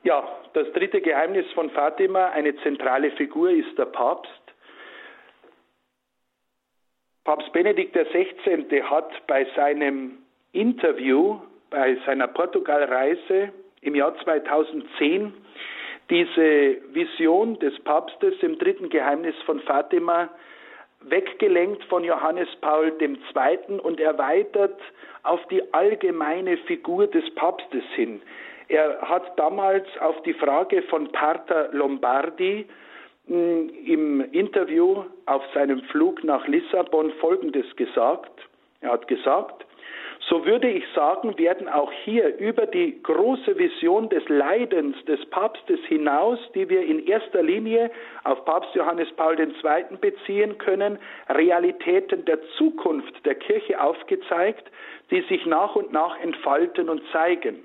Ja, 0.03 0.27
das 0.55 0.73
dritte 0.73 1.01
Geheimnis 1.01 1.47
von 1.55 1.71
Fatima, 1.71 2.31
eine 2.31 2.57
zentrale 2.63 3.11
Figur 3.13 3.51
ist 3.51 3.77
der 3.77 3.87
Papst. 3.87 4.31
Papst 7.27 7.53
Benedikt 7.53 7.93
XVI. 7.93 8.83
hat 8.85 9.11
bei 9.27 9.45
seinem 9.57 10.19
Interview 10.53 11.41
bei 11.71 11.97
seiner 12.07 12.29
Portugalreise 12.29 13.51
im 13.81 13.97
Jahr 13.97 14.17
2010 14.23 15.35
diese 16.09 16.77
Vision 16.95 17.59
des 17.59 17.77
Papstes 17.81 18.35
im 18.43 18.57
dritten 18.59 18.91
Geheimnis 18.91 19.35
von 19.45 19.59
Fatima 19.62 20.29
weggelenkt 21.01 21.83
von 21.87 22.05
Johannes 22.05 22.49
Paul 22.61 22.93
II. 23.01 23.81
und 23.81 23.99
erweitert 23.99 24.81
auf 25.25 25.45
die 25.49 25.75
allgemeine 25.75 26.57
Figur 26.59 27.09
des 27.09 27.29
Papstes 27.35 27.83
hin. 27.97 28.23
Er 28.69 29.01
hat 29.01 29.37
damals 29.37 29.89
auf 29.99 30.23
die 30.23 30.35
Frage 30.35 30.81
von 30.83 31.11
Pater 31.11 31.71
Lombardi 31.73 32.67
im 33.29 34.21
Interview 34.33 35.05
auf 35.27 35.43
seinem 35.53 35.83
Flug 35.85 36.23
nach 36.23 36.47
Lissabon 36.47 37.11
Folgendes 37.21 37.67
gesagt. 37.77 38.31
Er 38.81 38.93
hat 38.93 39.09
gesagt, 39.09 39.67
so 40.29 40.45
würde 40.45 40.69
ich 40.69 40.85
sagen, 40.95 41.39
werden 41.39 41.69
auch 41.69 41.93
hier 42.05 42.37
über 42.39 42.67
die 42.67 43.01
große 43.03 43.59
Vision 43.59 44.09
des 44.09 44.29
Leidens 44.29 44.97
des 45.05 45.25
Papstes 45.27 45.79
hinaus, 45.87 46.39
die 46.55 46.69
wir 46.69 46.85
in 46.85 47.07
erster 47.07 47.43
Linie 47.43 47.91
auf 48.25 48.45
Papst 48.45 48.75
Johannes 48.75 49.09
Paul 49.12 49.39
II. 49.39 49.97
beziehen 50.01 50.59
können, 50.59 50.99
Realitäten 51.29 52.25
der 52.25 52.41
Zukunft 52.59 53.25
der 53.25 53.37
Kirche 53.37 53.81
aufgezeigt, 53.81 54.69
die 55.11 55.21
sich 55.23 55.47
nach 55.47 55.77
und 55.77 55.93
nach 55.93 56.19
entfalten 56.21 56.89
und 56.89 57.03
zeigen. 57.12 57.61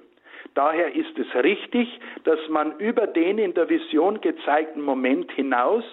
Daher 0.53 0.93
ist 0.95 1.17
es 1.17 1.43
richtig, 1.43 1.87
dass 2.23 2.39
man 2.49 2.77
über 2.79 3.07
den 3.07 3.37
in 3.37 3.53
der 3.53 3.69
Vision 3.69 4.19
gezeigten 4.21 4.81
Moment 4.81 5.31
hinaus 5.31 5.83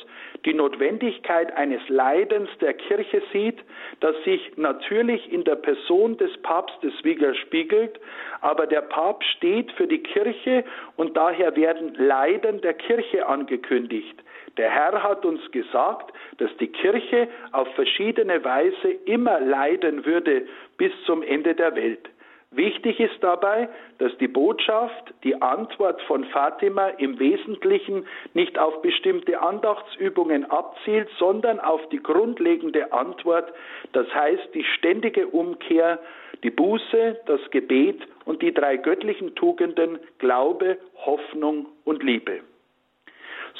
die 0.45 0.55
Notwendigkeit 0.55 1.57
eines 1.57 1.81
Leidens 1.89 2.49
der 2.61 2.75
Kirche 2.75 3.23
sieht, 3.33 3.59
das 4.01 4.15
sich 4.25 4.53
natürlich 4.57 5.33
in 5.33 5.45
der 5.45 5.57
Person 5.57 6.17
des 6.17 6.37
Papstes 6.43 6.93
widerspiegelt, 7.03 7.99
aber 8.41 8.67
der 8.67 8.83
Papst 8.83 9.29
steht 9.37 9.73
für 9.73 9.87
die 9.87 10.03
Kirche 10.03 10.65
und 10.97 11.17
daher 11.17 11.57
werden 11.57 11.95
Leiden 11.95 12.61
der 12.61 12.75
Kirche 12.75 13.27
angekündigt. 13.27 14.23
Der 14.57 14.71
Herr 14.71 15.03
hat 15.03 15.25
uns 15.25 15.41
gesagt, 15.53 16.13
dass 16.39 16.51
die 16.59 16.67
Kirche 16.69 17.29
auf 17.53 17.69
verschiedene 17.75 18.45
Weise 18.45 18.91
immer 19.07 19.41
leiden 19.41 20.05
würde 20.05 20.47
bis 20.77 20.93
zum 21.07 21.23
Ende 21.23 21.55
der 21.55 21.75
Welt. 21.77 22.09
Wichtig 22.51 22.99
ist 22.99 23.23
dabei, 23.23 23.69
dass 23.99 24.17
die 24.19 24.27
Botschaft, 24.27 25.13
die 25.23 25.41
Antwort 25.41 26.01
von 26.03 26.25
Fatima 26.25 26.89
im 26.89 27.19
Wesentlichen 27.19 28.07
nicht 28.33 28.59
auf 28.59 28.81
bestimmte 28.81 29.41
Andachtsübungen 29.41 30.51
abzielt, 30.51 31.11
sondern 31.19 31.61
auf 31.61 31.87
die 31.91 32.03
grundlegende 32.03 32.91
Antwort, 32.93 33.53
das 33.93 34.13
heißt 34.15 34.55
die 34.55 34.65
ständige 34.65 35.27
Umkehr, 35.27 35.99
die 36.43 36.51
Buße, 36.51 37.21
das 37.27 37.41
Gebet 37.51 38.01
und 38.25 38.41
die 38.41 38.55
drei 38.55 38.79
göttlichen 38.79 39.35
Tugenden 39.35 39.99
Glaube, 40.19 40.79
Hoffnung 41.05 41.67
und 41.85 42.03
Liebe. 42.03 42.41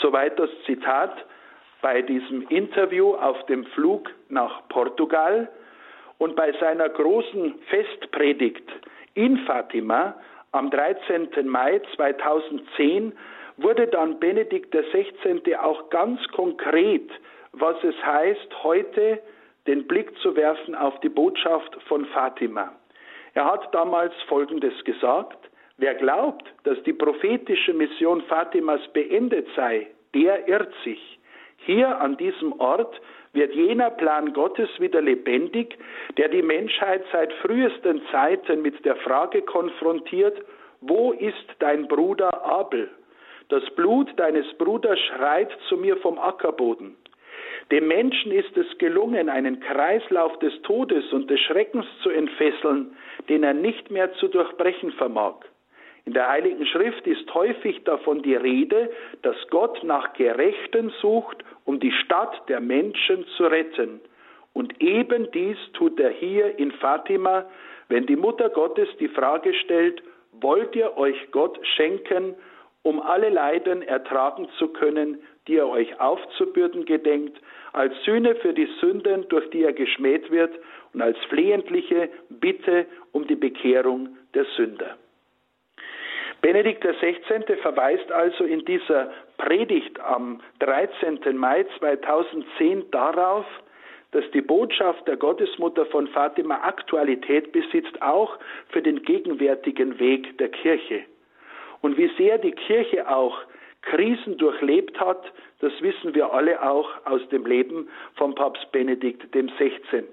Soweit 0.01 0.39
das 0.39 0.51
Zitat 0.65 1.27
bei 1.83 2.03
diesem 2.03 2.43
Interview 2.49 3.15
auf 3.15 3.45
dem 3.47 3.65
Flug 3.67 4.11
nach 4.29 4.67
Portugal. 4.69 5.49
Und 6.19 6.35
bei 6.37 6.53
seiner 6.61 6.89
großen 6.89 7.55
Festpredigt 7.69 8.69
in 9.15 9.39
Fatima 9.39 10.15
am 10.53 10.71
13. 10.71 11.29
Mai 11.45 11.81
2010 11.95 13.13
wurde 13.57 13.87
dann 13.89 14.19
Benedikt 14.19 14.75
XVI. 14.75 15.57
auch 15.57 15.91
ganz 15.91 16.21
konkret, 16.29 17.11
was 17.53 17.77
es 17.83 17.97
heißt, 18.05 18.63
heute 18.63 19.21
den 19.67 19.87
Blick 19.87 20.17
zu 20.19 20.35
werfen 20.37 20.75
auf 20.75 20.99
die 21.01 21.09
Botschaft 21.09 21.77
von 21.87 22.07
Fatima. 22.07 22.73
Er 23.35 23.45
hat 23.45 23.73
damals 23.75 24.15
Folgendes 24.27 24.73
gesagt, 24.85 25.39
wer 25.77 25.95
glaubt, 25.95 26.45
dass 26.65 26.83
die 26.85 26.93
prophetische 26.93 27.75
Mission 27.75 28.23
Fatimas 28.23 28.81
beendet 28.93 29.47
sei, 29.55 29.89
der 30.15 30.49
irrt 30.49 30.73
sich. 30.85 31.19
Hier 31.59 32.01
an 32.01 32.17
diesem 32.17 32.59
Ort 32.61 33.01
wird 33.33 33.55
jener 33.55 33.91
Plan 33.91 34.33
Gottes 34.33 34.69
wieder 34.79 35.01
lebendig, 35.01 35.79
der 36.17 36.29
die 36.29 36.43
Menschheit 36.43 37.05
seit 37.13 37.33
frühesten 37.35 38.03
Zeiten 38.11 38.63
mit 38.63 38.85
der 38.85 38.97
Frage 38.97 39.43
konfrontiert, 39.43 40.37
wo 40.81 41.13
ist 41.13 41.47
dein 41.59 41.89
Bruder 41.89 42.45
Abel? 42.45 42.89
Das 43.49 43.65
Blut 43.75 44.09
deines 44.19 44.47
Bruders 44.55 44.99
schreit 45.01 45.51
zu 45.69 45.77
mir 45.77 45.97
vom 45.99 46.19
Ackerboden. 46.19 46.97
Dem 47.71 47.89
Menschen 47.89 48.33
ist 48.33 48.57
es 48.57 48.79
gelungen, 48.79 49.29
einen 49.29 49.61
Kreislauf 49.61 50.39
des 50.39 50.61
Todes 50.63 51.13
und 51.13 51.31
des 51.31 51.41
Schreckens 51.41 51.87
zu 52.03 52.11
entfesseln, 52.11 52.97
den 53.29 53.43
er 53.43 53.55
nicht 53.55 53.91
mehr 53.91 54.13
zu 54.15 54.29
durchbrechen 54.29 54.93
vermag. 54.93 55.35
In 56.07 56.15
der 56.15 56.29
Heiligen 56.29 56.65
Schrift 56.65 57.07
ist 57.07 57.35
häufig 57.35 57.85
davon 57.85 58.23
die 58.23 58.35
Rede, 58.35 58.91
dass 59.21 59.37
Gott 59.51 59.85
nach 59.85 60.15
Gerechten 60.15 60.91
sucht 61.03 61.45
um 61.69 61.79
die 61.81 61.93
Stadt 61.93 62.49
der 62.49 62.61
Menschen 62.61 63.27
zu 63.37 63.45
retten. 63.45 64.01
Und 64.55 64.81
eben 64.83 65.31
dies 65.33 65.59
tut 65.75 66.01
er 66.01 66.09
hier 66.09 66.59
in 66.59 66.73
Fatima, 66.73 67.45
wenn 67.89 68.07
die 68.07 68.17
Mutter 68.17 68.49
Gottes 68.49 68.89
die 68.99 69.09
Frage 69.09 69.53
stellt, 69.53 70.03
wollt 70.33 70.75
ihr 70.75 70.97
euch 70.97 71.31
Gott 71.31 71.61
schenken, 71.77 72.35
um 72.85 73.03
alle 73.03 73.29
Leiden 73.29 73.83
ertragen 73.83 74.49
zu 74.59 74.69
können, 74.69 75.23
die 75.47 75.57
er 75.57 75.69
euch 75.69 76.01
aufzubürden 76.01 76.87
gedenkt, 76.87 77.39
als 77.75 77.93
Sühne 78.03 78.35
für 78.37 78.55
die 78.55 78.69
Sünden, 78.81 79.29
durch 79.29 79.51
die 79.51 79.65
er 79.65 79.75
geschmäht 79.75 80.31
wird, 80.31 80.59
und 80.95 81.03
als 81.03 81.19
flehentliche 81.29 82.09
Bitte 82.31 82.87
um 83.13 83.27
die 83.27 83.37
Bekehrung 83.37 84.17
der 84.33 84.47
Sünder. 84.57 84.97
Benedikt 86.41 86.83
XVI. 86.83 87.57
verweist 87.61 88.11
also 88.11 88.45
in 88.45 88.65
dieser 88.65 89.13
Predigt 89.39 89.99
am 90.01 90.41
13. 90.59 91.37
Mai 91.37 91.65
2010 91.79 92.91
darauf, 92.91 93.47
dass 94.11 94.25
die 94.33 94.41
Botschaft 94.41 95.07
der 95.07 95.17
Gottesmutter 95.17 95.87
von 95.87 96.09
Fatima 96.09 96.57
Aktualität 96.63 97.53
besitzt, 97.53 98.03
auch 98.03 98.37
für 98.69 98.83
den 98.83 99.03
gegenwärtigen 99.03 99.99
Weg 99.99 100.37
der 100.39 100.49
Kirche. 100.49 101.03
Und 101.81 101.97
wie 101.97 102.11
sehr 102.17 102.39
die 102.39 102.53
Kirche 102.53 103.09
auch 103.09 103.39
Krisen 103.83 104.39
durchlebt 104.39 104.99
hat, 104.99 105.33
das 105.61 105.73
wissen 105.81 106.15
wir 106.15 106.33
alle 106.33 106.63
auch 106.63 106.91
aus 107.05 107.27
dem 107.29 107.47
Leben 107.47 107.89
von 108.17 108.35
Papst 108.35 108.71
Benedikt 108.73 109.35
dem 109.35 109.49
16. 109.59 110.05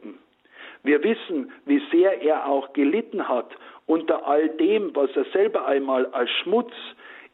Wir 0.84 1.04
wissen, 1.04 1.52
wie 1.66 1.82
sehr 1.92 2.22
er 2.22 2.48
auch 2.48 2.74
gelitten 2.74 3.28
hat 3.28 3.50
unter 3.88 4.28
all 4.28 4.50
dem, 4.50 4.96
was 4.96 5.10
er 5.16 5.26
selber 5.26 5.66
einmal 5.66 6.06
als 6.08 6.30
Schmutz 6.44 6.74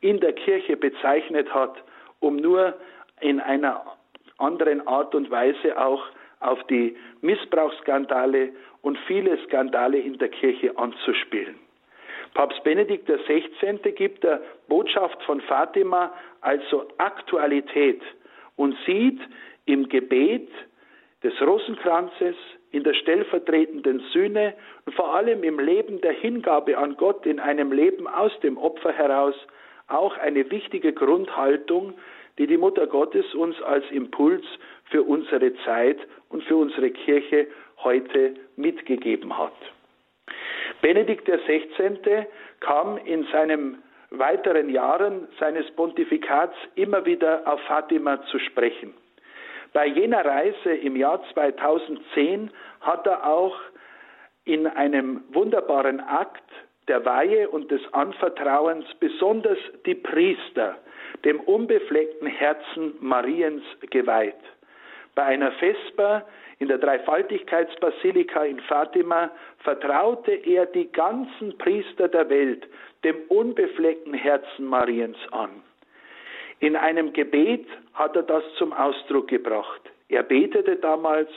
in 0.02 0.20
der 0.20 0.34
Kirche 0.34 0.76
bezeichnet 0.76 1.54
hat, 1.54 1.82
um 2.20 2.36
nur 2.36 2.76
in 3.22 3.40
einer 3.40 3.86
anderen 4.38 4.86
Art 4.88 5.16
und 5.16 5.30
Weise 5.32 5.80
auch 5.80 6.04
auf 6.40 6.62
die 6.68 6.98
Missbrauchsskandale 7.22 8.50
und 8.82 8.98
viele 9.08 9.38
Skandale 9.46 10.00
in 10.00 10.18
der 10.18 10.30
Kirche 10.30 10.76
anzuspielen. 10.78 11.56
Papst 12.34 12.64
Benedikt 12.64 13.08
XVI. 13.08 13.92
gibt 13.92 14.24
der 14.24 14.42
Botschaft 14.68 15.22
von 15.24 15.42
Fatima 15.42 16.14
also 16.42 16.88
Aktualität 16.98 18.02
und 18.56 18.76
sieht 18.86 19.20
im 19.66 19.88
Gebet 19.90 20.50
des 21.24 21.40
Rosenkranzes, 21.42 22.36
in 22.72 22.84
der 22.84 22.94
stellvertretenden 22.94 24.00
Sühne 24.14 24.54
und 24.86 24.96
vor 24.96 25.14
allem 25.14 25.44
im 25.44 25.60
Leben 25.60 26.00
der 26.02 26.14
Hingabe 26.14 26.78
an 26.78 26.96
Gott, 26.96 27.26
in 27.26 27.40
einem 27.40 27.72
Leben 27.74 28.08
aus 28.08 28.32
dem 28.40 28.58
Opfer 28.58 28.94
heraus, 28.94 29.36
auch 29.94 30.18
eine 30.18 30.50
wichtige 30.52 30.94
Grundhaltung, 30.94 31.94
die 32.38 32.48
die 32.48 32.58
Mutter 32.58 32.88
Gottes 32.88 33.34
uns 33.36 33.62
als 33.62 33.84
Impuls 33.92 34.46
für 34.86 35.04
unsere 35.04 35.54
Zeit 35.66 35.98
und 36.30 36.44
für 36.44 36.56
unsere 36.56 36.90
Kirche 36.90 37.48
heute 37.84 38.36
mitgegeben 38.56 39.38
hat. 39.38 39.54
Benedikt 40.82 41.28
XVI. 41.28 42.26
kam 42.60 42.98
in 42.98 43.26
seinen 43.32 43.84
weiteren 44.12 44.70
Jahren 44.70 45.28
seines 45.40 45.70
Pontifikats 45.72 46.56
immer 46.76 47.06
wieder 47.06 47.44
auf 47.46 47.62
Fatima 47.62 48.22
zu 48.26 48.40
sprechen. 48.40 48.94
Bei 49.74 49.86
jener 49.86 50.26
Reise 50.26 50.74
im 50.74 50.98
Jahr 50.98 51.22
2010 51.34 52.52
hat 52.82 53.08
er 53.08 53.26
auch 53.26 53.56
in 54.44 54.68
einem 54.68 55.24
wunderbaren 55.30 56.02
Akt 56.02 56.44
der 56.88 57.06
Weihe 57.06 57.50
und 57.50 57.72
des 57.72 57.82
Anvertrauens 57.94 58.86
besonders 59.00 59.58
die 59.86 59.96
Priester 59.96 60.78
dem 61.26 61.40
unbefleckten 61.42 62.28
Herzen 62.28 62.96
Mariens 63.00 63.64
geweiht. 63.90 64.36
Bei 65.14 65.24
einer 65.24 65.52
Vesper 65.54 66.26
in 66.60 66.68
der 66.68 66.78
Dreifaltigkeitsbasilika 66.78 68.44
in 68.44 68.60
Fatima 68.62 69.32
vertraute 69.60 70.32
er 70.32 70.66
die 70.68 70.92
ganzen 70.92 71.58
Priester 71.58 72.08
der 72.08 72.30
Welt 72.30 72.68
dem 73.04 73.16
unbefleckten 73.30 74.14
Herzen 74.14 74.66
Mariens 74.66 75.18
an. 75.32 75.50
In 76.60 76.76
einem 76.76 77.14
Gebet 77.14 77.66
hat 77.94 78.16
er 78.16 78.24
das 78.24 78.44
zum 78.58 78.74
Ausdruck 78.74 79.28
gebracht. 79.28 79.82
Er 80.10 80.24
betete 80.24 80.76
damals, 80.76 81.30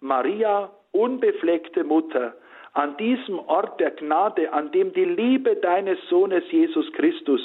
Maria, 0.00 0.70
unbefleckte 0.92 1.82
Mutter, 1.82 2.34
an 2.76 2.94
diesem 2.98 3.38
Ort 3.38 3.80
der 3.80 3.92
Gnade, 3.92 4.52
an 4.52 4.70
dem 4.70 4.92
die 4.92 5.06
Liebe 5.06 5.56
deines 5.56 5.98
Sohnes 6.10 6.44
Jesus 6.50 6.92
Christus, 6.92 7.40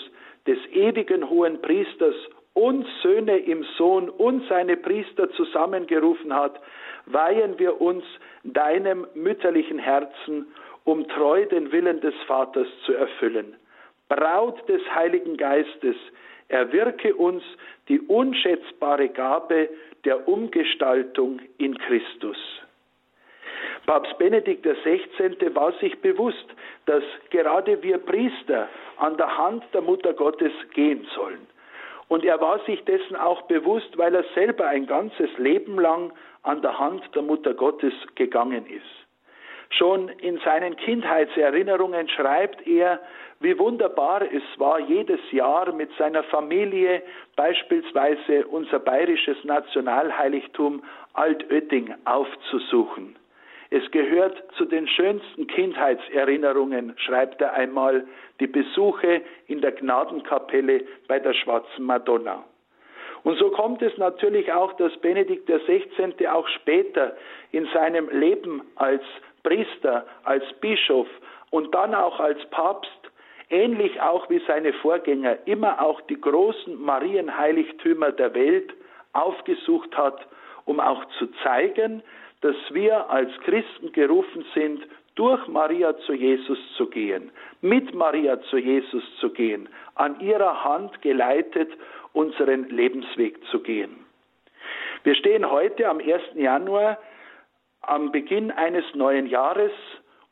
des 0.45 0.57
ewigen 0.73 1.29
hohen 1.29 1.61
Priesters, 1.61 2.15
uns 2.53 2.85
Söhne 3.01 3.37
im 3.37 3.63
Sohn 3.77 4.09
und 4.09 4.45
seine 4.49 4.75
Priester 4.75 5.31
zusammengerufen 5.31 6.35
hat, 6.35 6.59
weihen 7.05 7.57
wir 7.59 7.79
uns 7.79 8.03
deinem 8.43 9.07
mütterlichen 9.13 9.79
Herzen, 9.79 10.47
um 10.83 11.07
treu 11.07 11.45
den 11.45 11.71
Willen 11.71 12.01
des 12.01 12.15
Vaters 12.27 12.67
zu 12.85 12.93
erfüllen. 12.93 13.55
Braut 14.09 14.67
des 14.67 14.81
Heiligen 14.93 15.37
Geistes, 15.37 15.95
erwirke 16.49 17.15
uns 17.15 17.41
die 17.87 18.01
unschätzbare 18.01 19.07
Gabe 19.07 19.69
der 20.03 20.27
Umgestaltung 20.27 21.39
in 21.57 21.77
Christus. 21.77 22.37
Papst 23.85 24.17
Benedikt 24.17 24.65
XVI. 24.65 25.55
war 25.55 25.73
sich 25.73 25.99
bewusst, 26.01 26.45
dass 26.85 27.03
gerade 27.29 27.81
wir 27.83 27.97
Priester 27.97 28.67
an 28.97 29.17
der 29.17 29.37
Hand 29.37 29.63
der 29.73 29.81
Mutter 29.81 30.13
Gottes 30.13 30.53
gehen 30.73 31.07
sollen. 31.15 31.47
Und 32.07 32.25
er 32.25 32.41
war 32.41 32.59
sich 32.65 32.83
dessen 32.83 33.15
auch 33.15 33.43
bewusst, 33.43 33.97
weil 33.97 34.13
er 34.13 34.25
selber 34.35 34.67
ein 34.67 34.85
ganzes 34.85 35.29
Leben 35.37 35.79
lang 35.79 36.11
an 36.43 36.61
der 36.61 36.77
Hand 36.77 37.03
der 37.15 37.21
Mutter 37.21 37.53
Gottes 37.53 37.93
gegangen 38.15 38.65
ist. 38.65 39.01
Schon 39.69 40.09
in 40.09 40.37
seinen 40.39 40.75
Kindheitserinnerungen 40.75 42.09
schreibt 42.09 42.67
er, 42.67 42.99
wie 43.39 43.57
wunderbar 43.57 44.21
es 44.21 44.43
war, 44.57 44.79
jedes 44.79 45.19
Jahr 45.31 45.71
mit 45.71 45.89
seiner 45.97 46.23
Familie 46.23 47.01
beispielsweise 47.35 48.45
unser 48.47 48.79
bayerisches 48.79 49.43
Nationalheiligtum 49.45 50.83
Altötting 51.13 51.95
aufzusuchen. 52.05 53.15
Es 53.73 53.89
gehört 53.91 54.43
zu 54.57 54.65
den 54.65 54.85
schönsten 54.85 55.47
Kindheitserinnerungen, 55.47 56.93
schreibt 56.97 57.41
er 57.41 57.53
einmal, 57.53 58.05
die 58.41 58.47
Besuche 58.47 59.21
in 59.47 59.61
der 59.61 59.71
Gnadenkapelle 59.71 60.83
bei 61.07 61.19
der 61.19 61.33
Schwarzen 61.33 61.85
Madonna. 61.85 62.43
Und 63.23 63.37
so 63.37 63.49
kommt 63.49 63.81
es 63.81 63.97
natürlich 63.97 64.51
auch, 64.51 64.73
dass 64.73 64.95
Benedikt 64.97 65.49
XVI. 65.49 66.27
auch 66.27 66.47
später 66.49 67.15
in 67.51 67.65
seinem 67.73 68.09
Leben 68.09 68.61
als 68.75 69.03
Priester, 69.43 70.05
als 70.23 70.43
Bischof 70.59 71.07
und 71.49 71.73
dann 71.73 71.95
auch 71.95 72.19
als 72.19 72.43
Papst, 72.49 72.91
ähnlich 73.49 74.01
auch 74.01 74.29
wie 74.29 74.41
seine 74.47 74.73
Vorgänger, 74.73 75.37
immer 75.45 75.81
auch 75.81 76.01
die 76.01 76.19
großen 76.19 76.81
Marienheiligtümer 76.81 78.11
der 78.11 78.33
Welt 78.33 78.73
aufgesucht 79.13 79.95
hat, 79.95 80.27
um 80.65 80.81
auch 80.81 81.05
zu 81.19 81.27
zeigen, 81.43 82.03
dass 82.41 82.55
wir 82.71 83.09
als 83.09 83.31
Christen 83.43 83.91
gerufen 83.91 84.45
sind, 84.53 84.83
durch 85.15 85.47
Maria 85.47 85.97
zu 85.99 86.13
Jesus 86.13 86.57
zu 86.77 86.87
gehen, 86.87 87.31
mit 87.61 87.93
Maria 87.93 88.41
zu 88.43 88.57
Jesus 88.57 89.03
zu 89.19 89.29
gehen, 89.29 89.69
an 89.95 90.19
ihrer 90.19 90.63
Hand 90.63 91.01
geleitet 91.01 91.69
unseren 92.13 92.69
Lebensweg 92.69 93.43
zu 93.51 93.59
gehen. 93.59 94.05
Wir 95.03 95.15
stehen 95.15 95.49
heute 95.49 95.87
am 95.87 95.99
1. 95.99 96.21
Januar 96.35 96.97
am 97.81 98.11
Beginn 98.11 98.51
eines 98.51 98.85
neuen 98.93 99.27
Jahres 99.27 99.71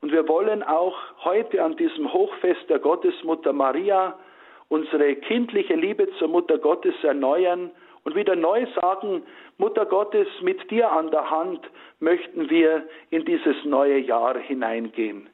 und 0.01 0.12
wir 0.12 0.28
wollen 0.28 0.64
auch 0.64 0.95
heute 1.24 1.64
an 1.64 1.76
diesem 1.76 2.12
Hochfest 2.14 2.70
der 2.70 2.80
Gottesmutter 2.80 3.53
Maria 3.53 4.18
unsere 4.70 5.16
kindliche 5.16 5.74
Liebe 5.74 6.07
zur 6.20 6.28
Mutter 6.28 6.57
Gottes 6.57 6.93
erneuern 7.03 7.72
und 8.03 8.15
wieder 8.15 8.35
neu 8.35 8.65
sagen, 8.75 9.23
Mutter 9.57 9.85
Gottes, 9.85 10.27
mit 10.41 10.69
dir 10.71 10.91
an 10.91 11.11
der 11.11 11.29
Hand 11.29 11.61
möchten 11.99 12.49
wir 12.49 12.83
in 13.09 13.25
dieses 13.25 13.63
neue 13.65 13.99
Jahr 13.99 14.37
hineingehen. 14.37 15.29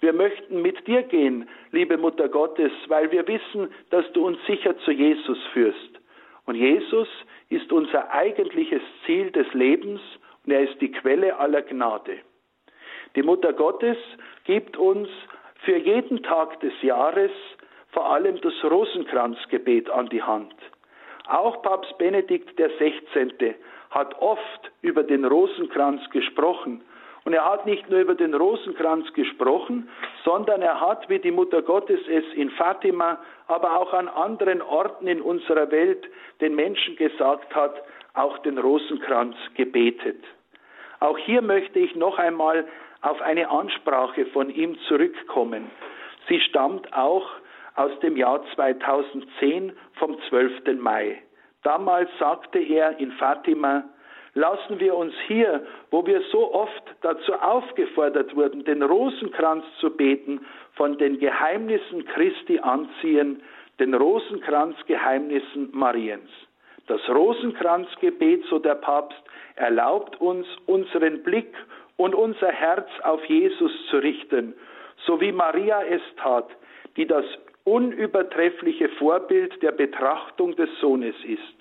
Wir 0.00 0.12
möchten 0.12 0.62
mit 0.62 0.86
dir 0.86 1.02
gehen, 1.02 1.48
liebe 1.72 1.98
Mutter 1.98 2.28
Gottes, 2.28 2.72
weil 2.88 3.10
wir 3.10 3.26
wissen, 3.28 3.70
dass 3.90 4.10
du 4.12 4.26
uns 4.26 4.38
sicher 4.46 4.76
zu 4.78 4.92
Jesus 4.92 5.38
führst. 5.52 6.00
Und 6.46 6.54
Jesus 6.54 7.08
ist 7.50 7.70
unser 7.70 8.10
eigentliches 8.10 8.82
Ziel 9.04 9.30
des 9.30 9.52
Lebens 9.52 10.00
und 10.44 10.52
er 10.52 10.62
ist 10.62 10.80
die 10.80 10.90
Quelle 10.90 11.38
aller 11.38 11.62
Gnade. 11.62 12.18
Die 13.14 13.22
Mutter 13.22 13.52
Gottes 13.52 13.96
gibt 14.44 14.76
uns 14.76 15.08
für 15.64 15.76
jeden 15.76 16.22
Tag 16.22 16.60
des 16.60 16.72
Jahres 16.80 17.30
vor 17.92 18.10
allem 18.10 18.40
das 18.40 18.54
Rosenkranzgebet 18.64 19.90
an 19.90 20.08
die 20.08 20.22
Hand. 20.22 20.54
Auch 21.30 21.62
Papst 21.62 21.96
Benedikt 21.96 22.56
XVI. 22.56 23.54
hat 23.90 24.20
oft 24.20 24.72
über 24.82 25.04
den 25.04 25.24
Rosenkranz 25.24 26.02
gesprochen. 26.10 26.82
Und 27.24 27.34
er 27.34 27.44
hat 27.44 27.66
nicht 27.66 27.88
nur 27.88 28.00
über 28.00 28.16
den 28.16 28.34
Rosenkranz 28.34 29.12
gesprochen, 29.12 29.88
sondern 30.24 30.60
er 30.60 30.80
hat, 30.80 31.08
wie 31.08 31.20
die 31.20 31.30
Mutter 31.30 31.62
Gottes 31.62 32.00
es 32.08 32.24
in 32.34 32.50
Fatima, 32.50 33.18
aber 33.46 33.78
auch 33.78 33.92
an 33.92 34.08
anderen 34.08 34.60
Orten 34.60 35.06
in 35.06 35.20
unserer 35.20 35.70
Welt 35.70 36.04
den 36.40 36.56
Menschen 36.56 36.96
gesagt 36.96 37.54
hat, 37.54 37.80
auch 38.14 38.38
den 38.38 38.58
Rosenkranz 38.58 39.36
gebetet. 39.54 40.24
Auch 40.98 41.16
hier 41.16 41.42
möchte 41.42 41.78
ich 41.78 41.94
noch 41.94 42.18
einmal 42.18 42.66
auf 43.02 43.20
eine 43.20 43.48
Ansprache 43.50 44.26
von 44.26 44.50
ihm 44.50 44.76
zurückkommen. 44.88 45.70
Sie 46.28 46.40
stammt 46.40 46.92
auch 46.92 47.28
aus 47.80 47.98
dem 48.00 48.16
Jahr 48.16 48.44
2010 48.54 49.72
vom 49.94 50.18
12. 50.28 50.78
Mai. 50.78 51.22
Damals 51.62 52.10
sagte 52.18 52.58
er 52.58 52.98
in 52.98 53.10
Fatima, 53.12 53.84
lassen 54.34 54.78
wir 54.78 54.94
uns 54.94 55.14
hier, 55.26 55.66
wo 55.90 56.06
wir 56.06 56.20
so 56.30 56.52
oft 56.52 56.82
dazu 57.00 57.32
aufgefordert 57.32 58.36
wurden, 58.36 58.64
den 58.64 58.82
Rosenkranz 58.82 59.64
zu 59.78 59.88
beten, 59.90 60.40
von 60.74 60.98
den 60.98 61.18
Geheimnissen 61.18 62.04
Christi 62.04 62.58
anziehen, 62.58 63.42
den 63.78 63.94
Rosenkranzgeheimnissen 63.94 65.70
Mariens. 65.72 66.30
Das 66.86 67.00
Rosenkranzgebet, 67.08 68.44
so 68.50 68.58
der 68.58 68.74
Papst, 68.74 69.22
erlaubt 69.56 70.20
uns, 70.20 70.46
unseren 70.66 71.22
Blick 71.22 71.54
und 71.96 72.14
unser 72.14 72.52
Herz 72.52 72.88
auf 73.04 73.24
Jesus 73.24 73.72
zu 73.88 73.98
richten, 73.98 74.54
so 75.06 75.18
wie 75.20 75.32
Maria 75.32 75.82
es 75.82 76.02
tat, 76.16 76.48
die 76.96 77.06
das 77.06 77.24
unübertreffliche 77.64 78.88
Vorbild 78.90 79.62
der 79.62 79.72
Betrachtung 79.72 80.56
des 80.56 80.70
Sohnes 80.80 81.14
ist. 81.24 81.60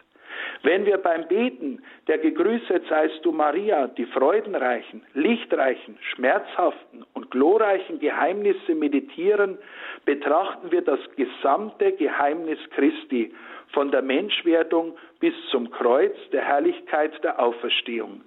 Wenn 0.63 0.85
wir 0.85 0.97
beim 0.97 1.27
Beten, 1.27 1.81
der 2.07 2.17
gegrüßet 2.17 2.85
seist 2.87 3.23
du 3.23 3.31
Maria, 3.31 3.87
die 3.87 4.05
freudenreichen, 4.05 5.03
lichtreichen, 5.13 5.97
schmerzhaften 6.01 7.05
und 7.13 7.31
glorreichen 7.31 7.99
Geheimnisse 7.99 8.75
meditieren, 8.75 9.57
betrachten 10.05 10.71
wir 10.71 10.81
das 10.81 10.99
gesamte 11.15 11.93
Geheimnis 11.93 12.59
Christi, 12.71 13.33
von 13.71 13.91
der 13.91 14.01
Menschwerdung 14.01 14.97
bis 15.19 15.33
zum 15.51 15.69
Kreuz 15.69 16.15
der 16.31 16.43
Herrlichkeit 16.43 17.23
der 17.23 17.39
Auferstehung. 17.39 18.21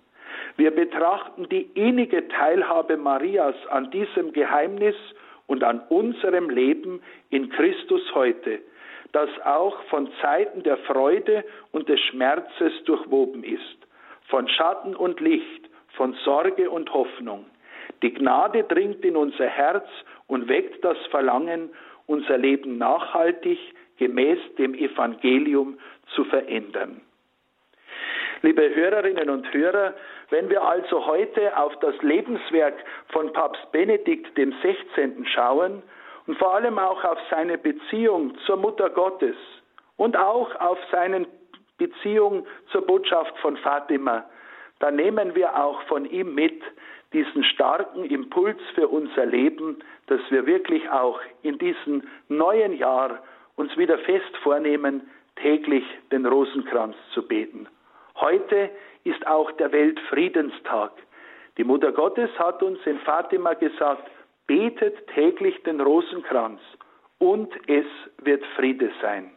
Wir 0.56 0.70
betrachten 0.70 1.48
die 1.48 1.68
innige 1.74 2.28
Teilhabe 2.28 2.96
Marias 2.96 3.56
an 3.70 3.90
diesem 3.90 4.32
Geheimnis 4.32 4.94
und 5.52 5.64
an 5.64 5.82
unserem 5.90 6.48
Leben 6.48 7.02
in 7.28 7.50
Christus 7.50 8.00
heute, 8.14 8.60
das 9.12 9.28
auch 9.44 9.82
von 9.90 10.08
Zeiten 10.22 10.62
der 10.62 10.78
Freude 10.78 11.44
und 11.72 11.90
des 11.90 12.00
Schmerzes 12.00 12.72
durchwoben 12.86 13.44
ist, 13.44 13.76
von 14.28 14.48
Schatten 14.48 14.96
und 14.96 15.20
Licht, 15.20 15.68
von 15.90 16.14
Sorge 16.24 16.70
und 16.70 16.90
Hoffnung. 16.94 17.44
Die 18.00 18.14
Gnade 18.14 18.64
dringt 18.64 19.04
in 19.04 19.14
unser 19.14 19.46
Herz 19.46 19.86
und 20.26 20.48
weckt 20.48 20.82
das 20.82 20.96
Verlangen, 21.10 21.68
unser 22.06 22.38
Leben 22.38 22.78
nachhaltig 22.78 23.58
gemäß 23.98 24.38
dem 24.56 24.72
Evangelium 24.72 25.76
zu 26.14 26.24
verändern. 26.24 27.02
Liebe 28.44 28.74
Hörerinnen 28.74 29.30
und 29.30 29.52
Hörer, 29.54 29.94
wenn 30.30 30.50
wir 30.50 30.64
also 30.64 31.06
heute 31.06 31.56
auf 31.56 31.78
das 31.78 31.94
Lebenswerk 32.02 32.74
von 33.12 33.32
Papst 33.32 33.70
Benedikt 33.70 34.36
dem 34.36 34.52
16. 34.62 35.24
schauen 35.26 35.80
und 36.26 36.36
vor 36.38 36.52
allem 36.52 36.76
auch 36.76 37.04
auf 37.04 37.18
seine 37.30 37.56
Beziehung 37.56 38.36
zur 38.44 38.56
Mutter 38.56 38.90
Gottes 38.90 39.36
und 39.96 40.16
auch 40.16 40.52
auf 40.56 40.78
seine 40.90 41.24
Beziehung 41.78 42.44
zur 42.72 42.84
Botschaft 42.84 43.38
von 43.38 43.56
Fatima, 43.58 44.24
dann 44.80 44.96
nehmen 44.96 45.36
wir 45.36 45.56
auch 45.56 45.80
von 45.82 46.04
ihm 46.04 46.34
mit 46.34 46.60
diesen 47.12 47.44
starken 47.44 48.04
Impuls 48.06 48.58
für 48.74 48.88
unser 48.88 49.24
Leben, 49.24 49.78
dass 50.08 50.20
wir 50.30 50.46
wirklich 50.46 50.90
auch 50.90 51.20
in 51.42 51.58
diesem 51.58 52.02
neuen 52.28 52.76
Jahr 52.76 53.22
uns 53.54 53.76
wieder 53.76 53.98
fest 53.98 54.36
vornehmen, 54.42 55.08
täglich 55.36 55.84
den 56.10 56.26
Rosenkranz 56.26 56.96
zu 57.14 57.24
beten. 57.24 57.68
Heute 58.22 58.70
ist 59.02 59.26
auch 59.26 59.50
der 59.50 59.72
Weltfriedenstag. 59.72 60.92
Die 61.58 61.64
Mutter 61.64 61.90
Gottes 61.90 62.30
hat 62.38 62.62
uns 62.62 62.78
in 62.86 63.00
Fatima 63.00 63.54
gesagt, 63.54 64.08
betet 64.46 65.08
täglich 65.08 65.60
den 65.64 65.80
Rosenkranz 65.80 66.60
und 67.18 67.52
es 67.68 67.84
wird 68.18 68.44
Friede 68.54 68.92
sein. 69.02 69.32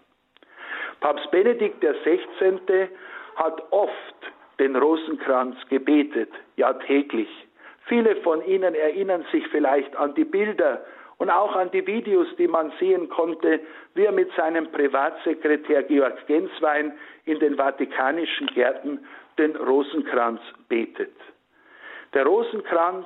Papst 0.99 1.31
Benedikt 1.31 1.83
XVI. 1.83 2.87
hat 3.37 3.63
oft 3.71 3.91
den 4.59 4.75
Rosenkranz 4.75 5.55
gebetet, 5.67 6.29
ja 6.55 6.71
täglich. 6.73 7.29
Viele 7.87 8.15
von 8.17 8.45
Ihnen 8.45 8.75
erinnern 8.75 9.25
sich 9.31 9.47
vielleicht 9.47 9.95
an 9.95 10.13
die 10.13 10.25
Bilder 10.25 10.85
und 11.17 11.29
auch 11.29 11.55
an 11.55 11.71
die 11.71 11.85
Videos, 11.85 12.27
die 12.37 12.47
man 12.47 12.71
sehen 12.79 13.09
konnte, 13.09 13.59
wie 13.93 14.03
er 14.03 14.11
mit 14.11 14.31
seinem 14.35 14.71
Privatsekretär 14.71 15.83
Georg 15.83 16.27
Genswein 16.27 16.93
in 17.25 17.39
den 17.39 17.55
vatikanischen 17.55 18.47
Gärten 18.47 18.99
den 19.37 19.55
Rosenkranz 19.55 20.41
betet. 20.67 21.15
Der 22.13 22.25
Rosenkranz 22.25 23.05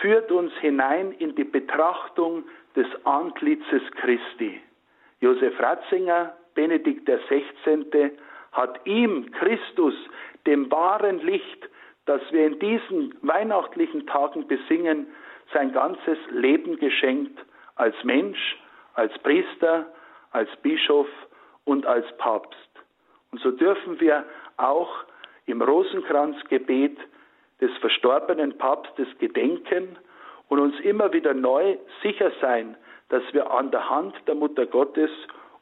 führt 0.00 0.30
uns 0.32 0.52
hinein 0.60 1.12
in 1.12 1.34
die 1.34 1.44
Betrachtung 1.44 2.44
des 2.74 2.86
Antlitzes 3.04 3.82
Christi. 4.00 4.60
Josef 5.20 5.58
Ratzinger, 5.60 6.34
Benedikt 6.54 7.08
XVI., 7.08 8.10
hat 8.52 8.80
ihm, 8.84 9.30
Christus, 9.32 9.94
dem 10.46 10.70
wahren 10.70 11.20
Licht, 11.20 11.68
das 12.06 12.20
wir 12.30 12.46
in 12.46 12.58
diesen 12.58 13.14
weihnachtlichen 13.22 14.06
Tagen 14.06 14.46
besingen, 14.46 15.06
sein 15.52 15.72
ganzes 15.72 16.18
Leben 16.30 16.78
geschenkt, 16.78 17.38
als 17.76 17.94
Mensch, 18.04 18.58
als 18.94 19.16
Priester, 19.20 19.86
als 20.30 20.48
Bischof 20.62 21.08
und 21.64 21.86
als 21.86 22.06
Papst. 22.18 22.58
Und 23.30 23.40
so 23.40 23.50
dürfen 23.50 24.00
wir 24.00 24.24
auch 24.56 25.04
im 25.46 25.62
Rosenkranzgebet 25.62 26.98
des 27.60 27.70
verstorbenen 27.78 28.58
Papstes 28.58 29.08
gedenken 29.18 29.96
und 30.48 30.58
uns 30.58 30.78
immer 30.80 31.12
wieder 31.12 31.34
neu 31.34 31.76
sicher 32.02 32.32
sein, 32.40 32.76
dass 33.08 33.22
wir 33.32 33.50
an 33.50 33.70
der 33.70 33.88
Hand 33.88 34.14
der 34.26 34.34
Mutter 34.34 34.66
Gottes 34.66 35.10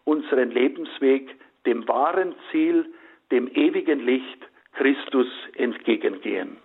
unseren 0.05 0.51
Lebensweg 0.51 1.36
dem 1.66 1.86
wahren 1.86 2.34
Ziel, 2.51 2.86
dem 3.30 3.49
ewigen 3.49 4.01
Licht 4.01 4.41
Christus 4.72 5.28
entgegengehen 5.57 6.57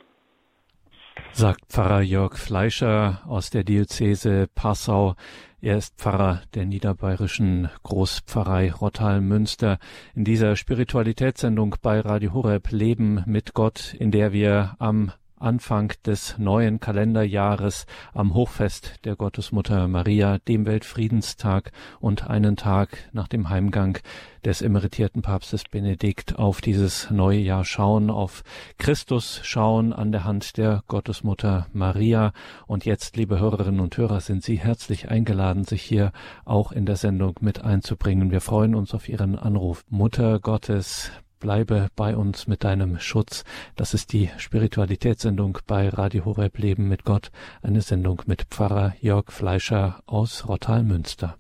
sagt 1.37 1.65
Pfarrer 1.67 2.01
Jörg 2.01 2.37
Fleischer 2.37 3.21
aus 3.27 3.49
der 3.49 3.65
Diözese 3.65 4.47
Passau. 4.55 5.15
Er 5.59 5.77
ist 5.77 5.97
Pfarrer 5.97 6.43
der 6.53 6.65
niederbayerischen 6.65 7.69
Großpfarrei 7.83 8.71
Rottal-Münster. 8.71 9.77
In 10.13 10.23
dieser 10.23 10.55
Spiritualitätssendung 10.55 11.75
bei 11.81 11.99
Radio 11.99 12.33
Horeb 12.33 12.71
Leben 12.71 13.21
mit 13.25 13.53
Gott, 13.53 13.93
in 13.99 14.11
der 14.11 14.31
wir 14.31 14.75
am 14.79 15.11
Anfang 15.37 15.93
des 16.05 16.37
neuen 16.37 16.79
Kalenderjahres 16.79 17.85
am 18.13 18.33
Hochfest 18.33 19.05
der 19.05 19.15
Gottesmutter 19.15 19.87
Maria, 19.87 20.37
dem 20.39 20.65
Weltfriedenstag 20.65 21.71
und 21.99 22.27
einen 22.29 22.55
Tag 22.55 22.97
nach 23.11 23.27
dem 23.27 23.49
Heimgang 23.49 23.99
des 24.45 24.61
emeritierten 24.61 25.21
Papstes 25.21 25.63
Benedikt 25.63 26.37
auf 26.37 26.61
dieses 26.61 27.09
neue 27.09 27.39
Jahr 27.39 27.65
schauen, 27.65 28.09
auf 28.09 28.43
Christus 28.77 29.41
schauen 29.43 29.91
an 29.91 30.11
der 30.11 30.23
Hand 30.23 30.57
der 30.57 30.83
Gottesmutter 30.87 31.67
Maria. 31.73 32.31
Und 32.67 32.85
jetzt, 32.85 33.17
liebe 33.17 33.39
Hörerinnen 33.39 33.79
und 33.81 33.97
Hörer, 33.97 34.21
sind 34.21 34.43
Sie 34.43 34.57
herzlich 34.57 35.09
eingeladen, 35.09 35.63
sich 35.63 35.81
hier 35.81 36.11
auch 36.45 36.71
in 36.71 36.85
der 36.85 36.95
Sendung 36.95 37.35
mit 37.41 37.63
einzubringen. 37.63 38.31
Wir 38.31 38.41
freuen 38.41 38.75
uns 38.75 38.93
auf 38.93 39.09
Ihren 39.09 39.35
Anruf. 39.37 39.83
Mutter 39.89 40.39
Gottes, 40.39 41.11
Bleibe 41.45 41.89
bei 41.95 42.17
uns 42.17 42.47
mit 42.47 42.63
deinem 42.63 42.97
Schutz. 42.97 43.43
Das 43.75 43.93
ist 43.93 44.13
die 44.13 44.31
Spiritualitätssendung 44.39 45.59
bei 45.67 45.89
Radio 45.89 46.25
Horeb 46.25 46.57
Leben 46.57 46.87
mit 46.87 47.03
Gott, 47.03 47.29
eine 47.61 47.81
Sendung 47.81 48.23
mit 48.25 48.45
Pfarrer 48.49 48.95
Jörg 48.99 49.31
Fleischer 49.31 50.01
aus 50.07 50.47
Rottal-Münster. 50.47 51.37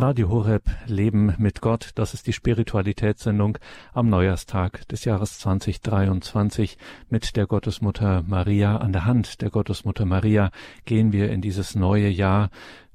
Radio 0.00 0.30
Horeb 0.30 0.62
Leben 0.86 1.34
mit 1.36 1.60
Gott, 1.60 1.90
das 1.94 2.14
ist 2.14 2.26
die 2.26 2.32
Spiritualitätssendung 2.32 3.58
am 3.92 4.08
Neujahrstag 4.08 4.88
des 4.88 5.04
Jahres 5.04 5.38
2023. 5.40 6.78
Mit 7.10 7.36
der 7.36 7.46
Gottesmutter 7.46 8.24
Maria 8.26 8.78
an 8.78 8.94
der 8.94 9.04
Hand 9.04 9.42
der 9.42 9.50
Gottesmutter 9.50 10.06
Maria 10.06 10.52
gehen 10.86 11.12
wir 11.12 11.30
in 11.30 11.42
dieses 11.42 11.74
neue 11.74 12.08
Jahr, 12.08 12.48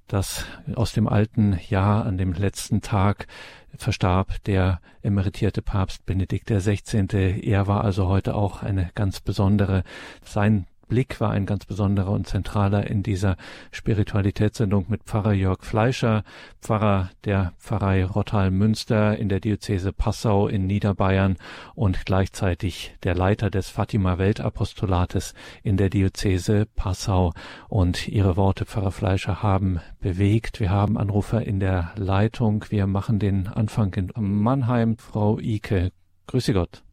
das 0.07 0.45
aus 0.73 0.93
dem 0.93 1.07
alten 1.07 1.59
Jahr 1.69 2.07
an 2.07 2.17
dem 2.17 2.33
letzten 2.33 2.81
Tag 2.81 3.27
verstarb 3.75 4.43
der 4.45 4.81
emeritierte 5.03 5.61
Papst 5.61 6.07
Benedikt 6.07 6.49
XVI. 6.49 7.39
Er 7.39 7.67
war 7.67 7.83
also 7.83 8.07
heute 8.07 8.33
auch 8.33 8.63
eine 8.63 8.89
ganz 8.95 9.21
besondere, 9.21 9.83
sein 10.23 10.65
Blick 10.87 11.19
war 11.19 11.31
ein 11.31 11.45
ganz 11.45 11.65
besonderer 11.65 12.11
und 12.11 12.27
zentraler 12.27 12.89
in 12.89 13.03
dieser 13.03 13.37
Spiritualitätssendung 13.71 14.85
mit 14.87 15.03
Pfarrer 15.03 15.33
Jörg 15.33 15.63
Fleischer, 15.63 16.23
Pfarrer 16.61 17.09
der 17.23 17.53
Pfarrei 17.59 18.05
Rottal-Münster 18.05 19.17
in 19.17 19.29
der 19.29 19.39
Diözese 19.39 19.91
Passau 19.91 20.47
in 20.47 20.67
Niederbayern 20.67 21.37
und 21.73 22.05
gleichzeitig 22.05 22.95
der 23.03 23.15
Leiter 23.15 23.49
des 23.49 23.69
Fatima 23.69 24.17
Weltapostolates 24.17 25.33
in 25.63 25.77
der 25.77 25.89
Diözese 25.89 26.65
Passau. 26.75 27.33
Und 27.69 28.07
Ihre 28.07 28.37
Worte, 28.37 28.65
Pfarrer 28.65 28.91
Fleischer, 28.91 29.43
haben 29.43 29.79
bewegt. 29.99 30.59
Wir 30.59 30.69
haben 30.69 30.97
Anrufer 30.97 31.41
in 31.41 31.59
der 31.59 31.91
Leitung. 31.95 32.65
Wir 32.69 32.87
machen 32.87 33.19
den 33.19 33.47
Anfang 33.47 33.93
in 33.93 34.11
Mannheim. 34.15 34.97
Frau 34.97 35.39
Ike, 35.39 35.91
grüße 36.27 36.53
Gott. 36.53 36.83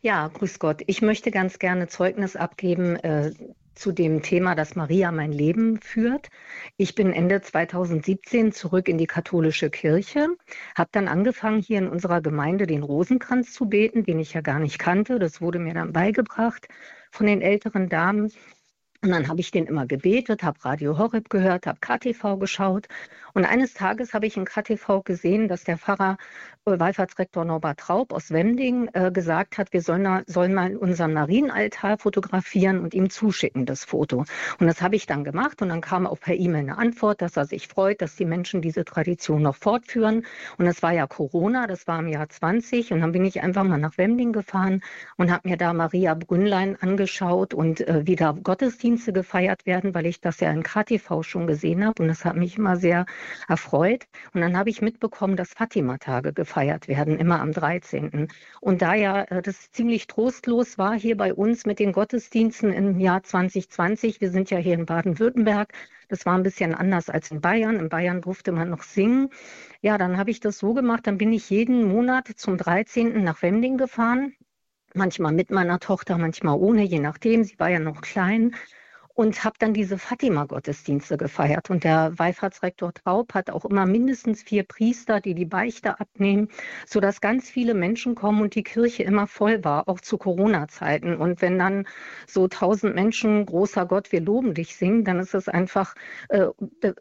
Ja, 0.00 0.28
grüß 0.28 0.58
Gott. 0.58 0.82
Ich 0.86 1.02
möchte 1.02 1.30
ganz 1.30 1.58
gerne 1.58 1.88
Zeugnis 1.88 2.36
abgeben 2.36 2.96
äh, 2.96 3.32
zu 3.74 3.92
dem 3.92 4.22
Thema, 4.22 4.54
dass 4.54 4.74
Maria 4.74 5.12
mein 5.12 5.32
Leben 5.32 5.80
führt. 5.80 6.28
Ich 6.76 6.94
bin 6.94 7.12
Ende 7.12 7.42
2017 7.42 8.52
zurück 8.52 8.88
in 8.88 8.98
die 8.98 9.06
katholische 9.06 9.70
Kirche, 9.70 10.28
habe 10.74 10.88
dann 10.92 11.08
angefangen, 11.08 11.60
hier 11.60 11.78
in 11.78 11.88
unserer 11.88 12.20
Gemeinde 12.22 12.66
den 12.66 12.82
Rosenkranz 12.82 13.52
zu 13.52 13.66
beten, 13.66 14.04
den 14.04 14.18
ich 14.18 14.32
ja 14.32 14.40
gar 14.40 14.58
nicht 14.58 14.78
kannte. 14.78 15.18
Das 15.18 15.40
wurde 15.40 15.58
mir 15.58 15.74
dann 15.74 15.92
beigebracht 15.92 16.68
von 17.10 17.26
den 17.26 17.42
älteren 17.42 17.88
Damen. 17.88 18.32
Und 19.02 19.10
dann 19.10 19.28
habe 19.28 19.40
ich 19.40 19.50
den 19.50 19.66
immer 19.66 19.86
gebetet, 19.86 20.42
habe 20.42 20.64
Radio 20.64 20.98
Horeb 20.98 21.28
gehört, 21.28 21.66
habe 21.66 21.78
KTV 21.80 22.38
geschaut. 22.38 22.88
Und 23.34 23.44
eines 23.44 23.74
Tages 23.74 24.14
habe 24.14 24.26
ich 24.26 24.36
in 24.38 24.46
KTV 24.46 25.02
gesehen, 25.04 25.48
dass 25.48 25.64
der 25.64 25.76
Pfarrer 25.76 26.16
Wallfahrtsrektor 26.66 27.44
Norbert 27.44 27.78
Traub 27.78 28.12
aus 28.12 28.32
Wending 28.32 28.88
äh, 28.92 29.12
gesagt 29.12 29.56
hat, 29.56 29.72
wir 29.72 29.82
sollen, 29.82 30.24
sollen 30.26 30.52
mal 30.52 30.76
unseren 30.76 31.12
Marienaltar 31.12 31.96
fotografieren 31.96 32.80
und 32.80 32.92
ihm 32.92 33.08
zuschicken, 33.08 33.66
das 33.66 33.84
Foto. 33.84 34.24
Und 34.58 34.66
das 34.66 34.82
habe 34.82 34.96
ich 34.96 35.06
dann 35.06 35.22
gemacht 35.22 35.62
und 35.62 35.68
dann 35.68 35.80
kam 35.80 36.08
auch 36.08 36.18
per 36.18 36.34
E-Mail 36.34 36.62
eine 36.62 36.78
Antwort, 36.78 37.22
dass 37.22 37.36
er 37.36 37.44
sich 37.46 37.68
freut, 37.68 38.02
dass 38.02 38.16
die 38.16 38.24
Menschen 38.24 38.62
diese 38.62 38.84
Tradition 38.84 39.42
noch 39.42 39.54
fortführen. 39.54 40.26
Und 40.58 40.64
das 40.64 40.82
war 40.82 40.90
ja 40.90 41.06
Corona, 41.06 41.68
das 41.68 41.86
war 41.86 42.00
im 42.00 42.08
Jahr 42.08 42.28
20 42.28 42.92
und 42.92 43.00
dann 43.00 43.12
bin 43.12 43.24
ich 43.24 43.40
einfach 43.42 43.62
mal 43.62 43.78
nach 43.78 43.96
Wending 43.96 44.32
gefahren 44.32 44.82
und 45.16 45.30
habe 45.30 45.48
mir 45.48 45.56
da 45.56 45.72
Maria 45.72 46.14
Brünnlein 46.14 46.74
angeschaut 46.80 47.54
und 47.54 47.86
äh, 47.86 48.02
wie 48.04 48.16
Gottesdienste 48.16 49.12
gefeiert 49.12 49.66
werden, 49.66 49.94
weil 49.94 50.06
ich 50.06 50.20
das 50.20 50.40
ja 50.40 50.50
in 50.50 50.64
KTV 50.64 51.22
schon 51.22 51.46
gesehen 51.46 51.86
habe 51.86 52.02
und 52.02 52.08
das 52.08 52.24
hat 52.24 52.34
mich 52.34 52.58
immer 52.58 52.76
sehr 52.76 53.06
erfreut. 53.46 54.06
Und 54.34 54.40
dann 54.40 54.58
habe 54.58 54.68
ich 54.70 54.82
mitbekommen, 54.82 55.36
dass 55.36 55.50
Fatima-Tage 55.50 56.32
gefeiert 56.32 56.55
werden, 56.56 57.18
immer 57.18 57.40
am 57.40 57.52
13. 57.52 58.28
Und 58.60 58.82
da 58.82 58.94
ja 58.94 59.22
äh, 59.22 59.42
das 59.42 59.70
ziemlich 59.72 60.06
trostlos 60.06 60.78
war 60.78 60.98
hier 60.98 61.16
bei 61.16 61.34
uns 61.34 61.66
mit 61.66 61.78
den 61.78 61.92
Gottesdiensten 61.92 62.72
im 62.72 62.98
Jahr 62.98 63.22
2020, 63.22 64.20
wir 64.20 64.30
sind 64.30 64.50
ja 64.50 64.58
hier 64.58 64.74
in 64.74 64.86
Baden-Württemberg, 64.86 65.72
das 66.08 66.24
war 66.24 66.34
ein 66.34 66.42
bisschen 66.42 66.74
anders 66.74 67.10
als 67.10 67.30
in 67.30 67.40
Bayern. 67.40 67.76
In 67.80 67.88
Bayern 67.88 68.22
durfte 68.22 68.52
man 68.52 68.70
noch 68.70 68.82
singen. 68.82 69.28
Ja, 69.80 69.98
dann 69.98 70.16
habe 70.16 70.30
ich 70.30 70.40
das 70.40 70.58
so 70.58 70.72
gemacht, 70.72 71.06
dann 71.06 71.18
bin 71.18 71.32
ich 71.32 71.50
jeden 71.50 71.84
Monat 71.84 72.28
zum 72.36 72.56
13. 72.56 73.24
nach 73.24 73.42
Wending 73.42 73.76
gefahren. 73.76 74.34
Manchmal 74.94 75.32
mit 75.32 75.50
meiner 75.50 75.80
Tochter, 75.80 76.16
manchmal 76.16 76.56
ohne, 76.58 76.82
je 76.84 77.00
nachdem. 77.00 77.44
Sie 77.44 77.58
war 77.58 77.68
ja 77.68 77.80
noch 77.80 78.00
klein 78.00 78.54
und 79.16 79.44
habe 79.44 79.56
dann 79.58 79.72
diese 79.72 79.96
Fatima-Gottesdienste 79.98 81.16
gefeiert. 81.16 81.70
Und 81.70 81.84
der 81.84 82.12
Wallfahrtsrektor 82.18 82.92
Traub 82.92 83.32
hat 83.32 83.50
auch 83.50 83.64
immer 83.64 83.86
mindestens 83.86 84.42
vier 84.42 84.62
Priester, 84.62 85.20
die 85.20 85.34
die 85.34 85.46
Beichte 85.46 85.98
abnehmen, 85.98 86.48
sodass 86.86 87.22
ganz 87.22 87.48
viele 87.48 87.72
Menschen 87.72 88.14
kommen 88.14 88.42
und 88.42 88.54
die 88.54 88.62
Kirche 88.62 89.04
immer 89.04 89.26
voll 89.26 89.64
war, 89.64 89.88
auch 89.88 90.02
zu 90.02 90.18
Corona-Zeiten. 90.18 91.16
Und 91.16 91.40
wenn 91.40 91.58
dann 91.58 91.88
so 92.26 92.46
tausend 92.46 92.94
Menschen, 92.94 93.46
großer 93.46 93.86
Gott, 93.86 94.12
wir 94.12 94.20
loben 94.20 94.52
dich 94.52 94.76
singen, 94.76 95.04
dann 95.04 95.18
ist 95.18 95.34
es 95.34 95.48
einfach, 95.48 95.94
äh, 96.28 96.48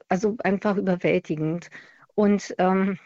also 0.07 0.37
einfach 0.41 0.77
überwältigend. 0.77 1.69
Und 2.15 2.55
ähm, 2.59 2.97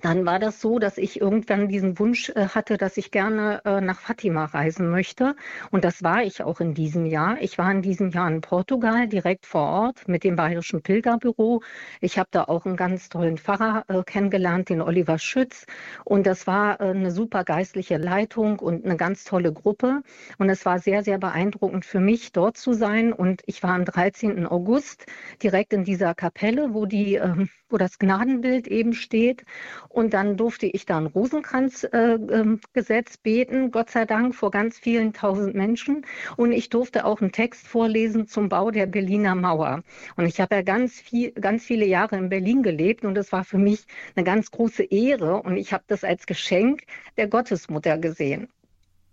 dann 0.00 0.24
war 0.26 0.38
das 0.38 0.60
so, 0.60 0.78
dass 0.78 0.96
ich 0.96 1.20
irgendwann 1.20 1.68
diesen 1.68 1.98
Wunsch 1.98 2.30
äh, 2.30 2.48
hatte, 2.48 2.76
dass 2.76 2.96
ich 2.96 3.10
gerne 3.10 3.62
äh, 3.64 3.80
nach 3.80 3.98
Fatima 4.00 4.44
reisen 4.44 4.90
möchte. 4.90 5.34
Und 5.70 5.84
das 5.84 6.02
war 6.04 6.22
ich 6.22 6.42
auch 6.42 6.60
in 6.60 6.74
diesem 6.74 7.04
Jahr. 7.04 7.36
Ich 7.40 7.58
war 7.58 7.70
in 7.72 7.82
diesem 7.82 8.10
Jahr 8.10 8.28
in 8.28 8.40
Portugal 8.40 9.08
direkt 9.08 9.44
vor 9.46 9.62
Ort 9.62 10.06
mit 10.06 10.22
dem 10.22 10.36
Bayerischen 10.36 10.82
Pilgerbüro. 10.82 11.62
Ich 12.00 12.18
habe 12.18 12.28
da 12.30 12.44
auch 12.44 12.64
einen 12.64 12.76
ganz 12.76 13.08
tollen 13.08 13.38
Pfarrer 13.38 13.84
äh, 13.88 14.02
kennengelernt, 14.04 14.68
den 14.68 14.80
Oliver 14.80 15.18
Schütz. 15.18 15.66
Und 16.04 16.26
das 16.26 16.46
war 16.46 16.80
eine 16.80 17.10
super 17.10 17.42
geistliche 17.42 17.96
Leitung 17.96 18.60
und 18.60 18.84
eine 18.84 18.96
ganz 18.96 19.24
tolle 19.24 19.52
Gruppe. 19.52 20.02
Und 20.38 20.48
es 20.48 20.64
war 20.64 20.78
sehr, 20.78 21.02
sehr 21.02 21.18
beeindruckend 21.18 21.84
für 21.84 22.00
mich, 22.00 22.32
dort 22.32 22.56
zu 22.56 22.72
sein. 22.72 23.12
Und 23.12 23.42
ich 23.46 23.62
war 23.64 23.70
am 23.74 23.84
13. 23.84 24.46
August 24.46 25.06
direkt 25.42 25.72
in 25.72 25.82
dieser 25.82 26.14
Kapelle, 26.14 26.72
wo 26.72 26.86
die 26.86 27.16
ähm, 27.16 27.48
wo 27.70 27.76
das 27.76 27.98
Gnadenbild 27.98 28.66
eben 28.68 28.92
steht. 28.94 29.44
Und 29.88 30.14
dann 30.14 30.36
durfte 30.36 30.66
ich 30.66 30.86
da 30.86 30.98
ein 30.98 31.06
Rosenkranzgesetz 31.06 31.90
äh, 31.90 32.98
äh, 32.98 33.22
beten, 33.22 33.70
Gott 33.70 33.90
sei 33.90 34.04
Dank, 34.04 34.34
vor 34.34 34.50
ganz 34.50 34.78
vielen 34.78 35.12
tausend 35.12 35.54
Menschen. 35.54 36.04
Und 36.36 36.52
ich 36.52 36.70
durfte 36.70 37.04
auch 37.04 37.20
einen 37.20 37.32
Text 37.32 37.66
vorlesen 37.66 38.26
zum 38.26 38.48
Bau 38.48 38.70
der 38.70 38.86
Berliner 38.86 39.34
Mauer. 39.34 39.82
Und 40.16 40.26
ich 40.26 40.40
habe 40.40 40.56
ja 40.56 40.62
ganz, 40.62 41.00
viel, 41.00 41.32
ganz 41.32 41.64
viele 41.64 41.86
Jahre 41.86 42.16
in 42.16 42.28
Berlin 42.28 42.62
gelebt 42.62 43.04
und 43.04 43.14
das 43.14 43.32
war 43.32 43.44
für 43.44 43.58
mich 43.58 43.86
eine 44.16 44.24
ganz 44.24 44.50
große 44.50 44.84
Ehre. 44.84 45.42
Und 45.42 45.56
ich 45.56 45.72
habe 45.72 45.84
das 45.86 46.04
als 46.04 46.26
Geschenk 46.26 46.82
der 47.16 47.28
Gottesmutter 47.28 47.98
gesehen. 47.98 48.48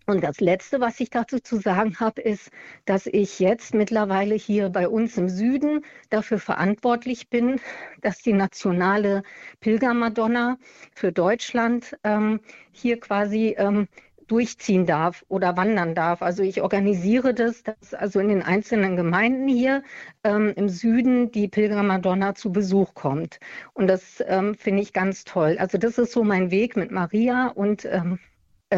Und 0.08 0.24
das 0.24 0.40
Letzte, 0.40 0.80
was 0.80 1.00
ich 1.00 1.10
dazu 1.10 1.40
zu 1.40 1.58
sagen 1.58 2.00
habe, 2.00 2.22
ist, 2.22 2.52
dass 2.86 3.08
ich 3.08 3.40
jetzt 3.40 3.74
mittlerweile 3.74 4.36
hier 4.36 4.70
bei 4.70 4.88
uns 4.88 5.18
im 5.18 5.30
Süden 5.30 5.84
dafür 6.10 6.38
verantwortlich 6.38 7.30
bin, 7.30 7.60
dass 8.02 8.20
die 8.20 8.34
nationale 8.34 9.24
Pilgermadonna 9.62 10.58
für 10.94 11.12
Deutschland 11.12 11.98
ähm, 12.04 12.40
hier 12.72 13.00
quasi 13.00 13.56
ähm, 13.58 13.88
durchziehen 14.28 14.86
darf 14.86 15.24
oder 15.28 15.58
wandern 15.58 15.96
darf. 15.96 16.22
Also 16.22 16.44
ich 16.44 16.62
organisiere 16.62 17.34
das, 17.34 17.64
dass 17.64 17.94
also 17.94 18.20
in 18.20 18.30
den 18.30 18.44
einzelnen 18.44 18.96
Gemeinden 18.96 19.48
hier 19.48 19.84
ähm, 20.24 20.54
im 20.56 20.70
Süden 20.70 21.32
die 21.32 21.48
Pilgermadonna 21.48 22.36
zu 22.36 22.52
Besuch 22.52 22.94
kommt. 22.94 23.40
Und 23.74 23.88
das 23.88 24.24
ähm, 24.28 24.56
finde 24.56 24.82
ich 24.82 24.94
ganz 24.94 25.24
toll. 25.24 25.58
Also 25.60 25.78
das 25.78 25.98
ist 25.98 26.12
so 26.12 26.24
mein 26.24 26.52
Weg 26.52 26.76
mit 26.76 26.92
Maria 26.92 27.48
und 27.48 27.86
ähm, 27.86 28.20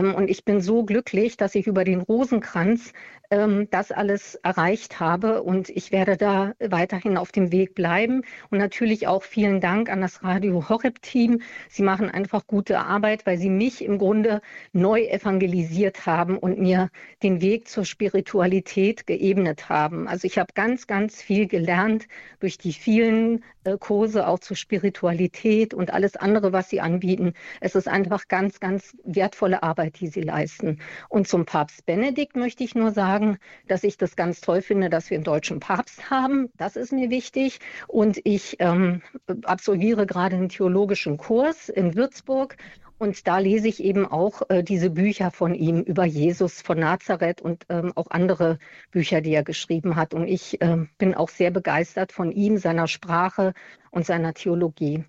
und 0.06 0.30
ich 0.30 0.46
bin 0.46 0.62
so 0.62 0.84
glücklich, 0.84 1.38
dass 1.38 1.56
ich 1.56 1.68
über 1.68 1.84
den 1.84 2.02
Rosenkranz 2.02 2.94
ähm, 3.30 3.68
das 3.70 3.92
alles 3.92 4.36
erreicht 4.36 5.00
habe. 5.00 5.44
Und 5.44 5.70
ich 5.70 5.92
werde 5.92 6.18
da 6.18 6.54
weiterhin 6.60 7.18
auf 7.18 7.32
dem 7.32 7.52
Weg 7.52 7.76
bleiben. 7.76 8.24
Und 8.50 8.58
natürlich 8.58 9.08
auch 9.08 9.24
vielen 9.24 9.62
Dank 9.62 9.90
an 9.90 10.02
das 10.02 10.24
Radio 10.24 10.70
Horeb-Team. 10.70 11.42
Sie 11.70 11.84
machen 11.84 12.10
einfach 12.10 12.48
gute 12.48 12.80
Arbeit, 12.80 13.26
weil 13.26 13.38
sie 13.38 13.50
mich 13.50 13.84
im 13.84 13.98
Grunde 13.98 14.42
neu 14.74 15.04
evangelisiert 15.04 16.06
haben 16.06 16.38
und 16.38 16.60
mir 16.60 16.90
den 17.24 17.42
Weg 17.42 17.68
zur 17.68 17.86
Spiritualität 17.86 19.08
geebnet 19.08 19.70
haben. 19.70 20.08
Also 20.08 20.26
ich 20.26 20.38
habe 20.38 20.54
ganz, 20.54 20.88
ganz 20.88 21.22
viel 21.22 21.48
gelernt 21.48 22.08
durch 22.40 22.58
die 22.58 22.74
vielen 22.74 23.44
äh, 23.68 23.78
Kurse 23.78 24.28
auch 24.28 24.40
zur 24.40 24.56
Spiritualität 24.56 25.74
und 25.74 25.94
alles 25.94 26.16
andere, 26.16 26.54
was 26.54 26.70
sie 26.70 26.82
anbieten. 26.82 27.34
Es 27.60 27.76
ist 27.76 27.88
einfach 27.88 28.28
ganz, 28.28 28.60
ganz 28.60 28.96
wertvolle 29.04 29.64
Arbeit, 29.64 30.00
die 30.00 30.08
sie 30.08 30.22
leisten. 30.22 30.80
Und 31.10 31.28
zum 31.28 31.46
Papst 31.46 31.86
Benedikt 31.86 32.36
möchte 32.36 32.64
ich 32.64 32.76
nur 32.76 32.92
sagen, 32.92 33.17
sagen, 33.18 33.38
dass 33.68 33.84
ich 33.84 33.98
das 33.98 34.16
ganz 34.16 34.42
toll 34.42 34.62
finde, 34.62 34.90
dass 34.90 35.10
wir 35.10 35.18
einen 35.18 35.24
deutschen 35.24 35.60
Papst 35.60 36.10
haben. 36.10 36.50
Das 36.58 36.76
ist 36.76 36.92
mir 36.92 37.10
wichtig. 37.10 37.60
Und 37.88 38.20
ich 38.24 38.58
ähm, 38.60 39.02
absolviere 39.44 40.06
gerade 40.06 40.36
einen 40.36 40.50
theologischen 40.50 41.18
Kurs 41.18 41.70
in 41.70 41.96
Würzburg. 41.96 42.58
Und 43.00 43.28
da 43.28 43.38
lese 43.38 43.68
ich 43.68 43.84
eben 43.84 44.08
auch 44.08 44.42
äh, 44.50 44.64
diese 44.64 44.90
Bücher 44.90 45.30
von 45.30 45.54
ihm 45.54 45.82
über 45.82 46.06
Jesus 46.06 46.62
von 46.62 46.80
Nazareth 46.80 47.42
und 47.42 47.66
ähm, 47.70 47.92
auch 47.96 48.08
andere 48.10 48.58
Bücher, 48.92 49.22
die 49.22 49.34
er 49.34 49.44
geschrieben 49.44 49.96
hat. 49.96 50.16
Und 50.16 50.28
ich 50.28 50.60
äh, 50.62 50.78
bin 50.98 51.14
auch 51.14 51.30
sehr 51.30 51.52
begeistert 51.52 52.12
von 52.12 52.32
ihm, 52.32 52.58
seiner 52.58 52.88
Sprache 52.88 53.54
und 53.92 54.06
seiner 54.06 54.34
Theologie. 54.34 55.04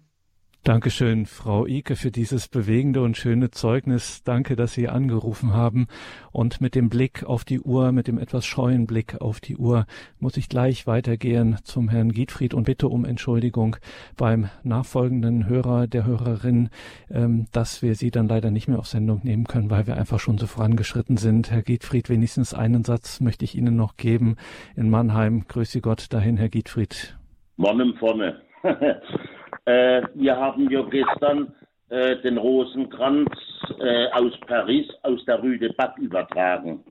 Dankeschön, 0.64 1.24
Frau 1.24 1.66
Ike, 1.66 1.96
für 1.96 2.10
dieses 2.10 2.46
bewegende 2.48 3.00
und 3.00 3.16
schöne 3.16 3.50
Zeugnis. 3.50 4.22
Danke, 4.22 4.54
dass 4.54 4.74
Sie 4.74 4.88
angerufen 4.88 5.54
haben. 5.54 5.86
Und 6.30 6.60
mit 6.60 6.74
dem 6.74 6.90
Blick 6.90 7.24
auf 7.24 7.44
die 7.44 7.60
Uhr, 7.60 7.90
mit 7.92 8.06
dem 8.06 8.18
etwas 8.18 8.44
scheuen 8.44 8.86
Blick 8.86 9.20
auf 9.20 9.40
die 9.40 9.56
Uhr, 9.56 9.86
muss 10.18 10.36
ich 10.36 10.50
gleich 10.50 10.86
weitergehen 10.86 11.56
zum 11.62 11.88
Herrn 11.88 12.12
Giedfried 12.12 12.52
und 12.52 12.64
bitte 12.64 12.88
um 12.88 13.06
Entschuldigung 13.06 13.76
beim 14.16 14.50
nachfolgenden 14.62 15.48
Hörer, 15.48 15.86
der 15.86 16.04
Hörerin, 16.04 16.68
ähm, 17.10 17.46
dass 17.52 17.80
wir 17.80 17.94
Sie 17.94 18.10
dann 18.10 18.28
leider 18.28 18.50
nicht 18.50 18.68
mehr 18.68 18.78
auf 18.78 18.88
Sendung 18.88 19.20
nehmen 19.22 19.44
können, 19.44 19.70
weil 19.70 19.86
wir 19.86 19.96
einfach 19.96 20.20
schon 20.20 20.36
so 20.36 20.46
vorangeschritten 20.46 21.16
sind. 21.16 21.50
Herr 21.50 21.62
Giedfried, 21.62 22.10
wenigstens 22.10 22.52
einen 22.52 22.84
Satz 22.84 23.20
möchte 23.20 23.44
ich 23.44 23.56
Ihnen 23.56 23.76
noch 23.76 23.96
geben. 23.96 24.36
In 24.76 24.90
Mannheim, 24.90 25.46
grüße 25.48 25.80
Gott 25.80 26.12
dahin, 26.12 26.36
Herr 26.36 26.50
Giedfried. 26.50 27.16
Mann 27.56 27.94
vorne. 27.98 28.42
Äh, 29.64 30.02
wir 30.14 30.36
haben 30.36 30.70
ja 30.70 30.82
gestern 30.82 31.54
äh, 31.88 32.16
den 32.16 32.38
Rosenkranz 32.38 33.30
äh, 33.78 34.06
aus 34.12 34.32
Paris, 34.46 34.86
aus 35.02 35.24
der 35.24 35.40
Rue 35.40 35.58
de 35.58 35.72
Bac 35.74 35.96
übertragen. 35.98 36.84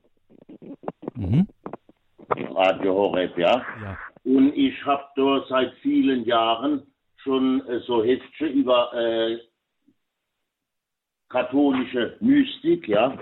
Mhm. 1.14 1.46
Radio 2.54 2.94
Horeb, 2.94 3.36
ja. 3.38 3.64
ja. 3.82 3.98
Und 4.24 4.52
ich 4.56 4.84
habe 4.84 5.04
da 5.16 5.44
seit 5.48 5.72
vielen 5.82 6.24
Jahren 6.24 6.82
schon 7.16 7.66
äh, 7.66 7.80
so 7.80 8.02
Heftchen 8.04 8.52
über 8.52 8.92
äh, 8.94 9.38
katholische 11.28 12.16
Mystik, 12.20 12.88
ja. 12.88 13.16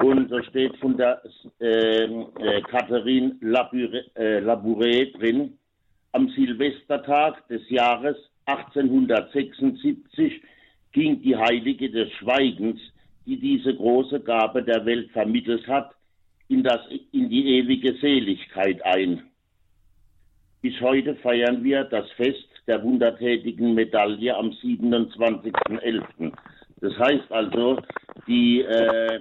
Und 0.00 0.30
da 0.30 0.42
steht 0.44 0.76
von 0.78 0.96
der 0.96 1.22
ähm, 1.60 2.26
äh, 2.38 2.62
Catherine 2.62 3.36
Labouré 3.42 5.12
drin, 5.18 5.58
am 6.12 6.28
Silvestertag 6.30 7.46
des 7.48 7.68
Jahres 7.70 8.16
1876 8.46 10.42
ging 10.92 11.20
die 11.22 11.36
Heilige 11.36 11.90
des 11.90 12.10
Schweigens, 12.12 12.80
die 13.26 13.38
diese 13.38 13.74
große 13.74 14.20
Gabe 14.20 14.62
der 14.62 14.84
Welt 14.84 15.10
vermittelt 15.12 15.66
hat, 15.68 15.94
in, 16.48 16.62
das, 16.62 16.80
in 17.12 17.30
die 17.30 17.58
ewige 17.58 17.94
Seligkeit 17.98 18.84
ein. 18.84 19.22
Bis 20.60 20.78
heute 20.80 21.14
feiern 21.16 21.64
wir 21.64 21.84
das 21.84 22.10
Fest 22.12 22.46
der 22.66 22.82
wundertätigen 22.82 23.74
Medaille 23.74 24.34
am 24.36 24.50
27.11. 24.50 26.32
Das 26.80 26.98
heißt 26.98 27.30
also, 27.30 27.78
die 28.26 28.62
äh, 28.62 29.20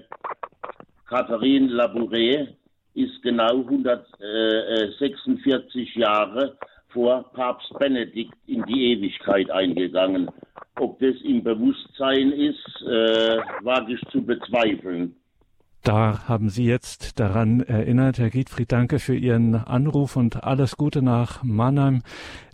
Catherine 1.07 1.71
Labouré 1.71 2.47
ist 2.93 3.21
genau 3.23 3.61
146 3.61 5.95
Jahre 5.95 6.57
vor 6.93 7.31
Papst 7.33 7.73
Benedikt 7.79 8.33
in 8.47 8.63
die 8.63 8.93
Ewigkeit 8.93 9.49
eingegangen. 9.51 10.29
Ob 10.79 10.99
das 10.99 11.15
im 11.23 11.43
Bewusstsein 11.43 12.31
ist, 12.31 12.81
äh, 12.83 13.37
wage 13.63 13.93
ich 13.93 14.01
zu 14.11 14.23
bezweifeln. 14.23 15.15
Da 15.83 16.27
haben 16.27 16.49
Sie 16.49 16.65
jetzt 16.65 17.19
daran 17.19 17.61
erinnert, 17.61 18.19
Herr 18.19 18.29
Giedfried, 18.29 18.71
danke 18.71 18.99
für 18.99 19.15
Ihren 19.15 19.55
Anruf 19.55 20.15
und 20.15 20.43
alles 20.43 20.77
Gute 20.77 21.01
nach 21.01 21.41
Mannheim. 21.41 22.03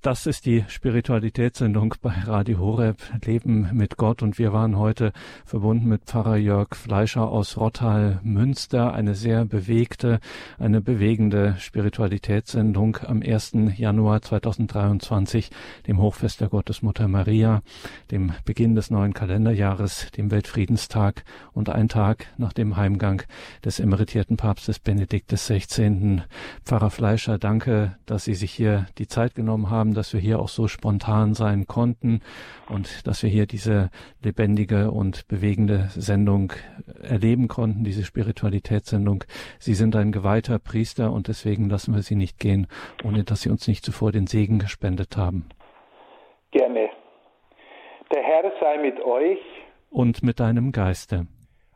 Das 0.07 0.25
ist 0.25 0.45
die 0.45 0.63
Spiritualitätssendung 0.69 1.95
bei 2.01 2.13
Radio 2.25 2.59
Horeb, 2.59 2.95
Leben 3.25 3.71
mit 3.73 3.97
Gott. 3.97 4.23
Und 4.23 4.39
wir 4.39 4.53
waren 4.53 4.77
heute 4.77 5.11
verbunden 5.43 5.89
mit 5.89 6.05
Pfarrer 6.05 6.37
Jörg 6.37 6.77
Fleischer 6.77 7.27
aus 7.27 7.57
Rottal, 7.57 8.21
Münster. 8.23 8.93
Eine 8.93 9.15
sehr 9.15 9.43
bewegte, 9.43 10.21
eine 10.59 10.79
bewegende 10.79 11.57
Spiritualitätssendung 11.59 12.99
am 13.05 13.21
1. 13.21 13.51
Januar 13.75 14.21
2023, 14.21 15.49
dem 15.87 15.99
Hochfest 15.99 16.39
der 16.39 16.47
Gottesmutter 16.47 17.09
Maria, 17.09 17.61
dem 18.09 18.31
Beginn 18.45 18.75
des 18.75 18.89
neuen 18.89 19.13
Kalenderjahres, 19.13 20.09
dem 20.15 20.31
Weltfriedenstag 20.31 21.25
und 21.51 21.67
ein 21.67 21.89
Tag 21.89 22.27
nach 22.37 22.53
dem 22.53 22.77
Heimgang 22.77 23.23
des 23.65 23.81
emeritierten 23.81 24.37
Papstes 24.37 24.79
Benedikt 24.79 25.33
XVI. 25.33 26.21
Pfarrer 26.63 26.91
Fleischer, 26.91 27.37
danke, 27.37 27.97
dass 28.05 28.23
Sie 28.23 28.35
sich 28.35 28.53
hier 28.53 28.85
die 28.99 29.07
Zeit 29.07 29.35
genommen 29.35 29.69
haben, 29.69 29.96
dass 29.97 30.13
wir 30.13 30.19
hier 30.19 30.39
auch 30.39 30.47
so 30.47 30.67
spontan 30.67 31.33
sein 31.33 31.65
konnten 31.67 32.21
und 32.69 33.05
dass 33.07 33.23
wir 33.23 33.29
hier 33.29 33.47
diese 33.47 33.89
lebendige 34.23 34.91
und 34.91 35.27
bewegende 35.27 35.89
Sendung 35.89 36.53
erleben 37.01 37.47
konnten, 37.47 37.83
diese 37.83 38.05
Spiritualitätssendung. 38.05 39.23
Sie 39.59 39.73
sind 39.73 39.95
ein 39.95 40.11
geweihter 40.11 40.59
Priester 40.59 41.11
und 41.11 41.27
deswegen 41.27 41.69
lassen 41.69 41.93
wir 41.93 42.01
Sie 42.01 42.15
nicht 42.15 42.39
gehen, 42.39 42.67
ohne 43.03 43.23
dass 43.23 43.41
Sie 43.41 43.49
uns 43.49 43.67
nicht 43.67 43.83
zuvor 43.83 44.11
den 44.11 44.27
Segen 44.27 44.59
gespendet 44.59 45.17
haben. 45.17 45.49
Gerne. 46.51 46.89
Der 48.13 48.23
Herr 48.23 48.51
sei 48.61 48.77
mit 48.77 49.01
euch. 49.01 49.39
Und 49.89 50.23
mit 50.23 50.39
deinem 50.39 50.71
Geiste. 50.71 51.27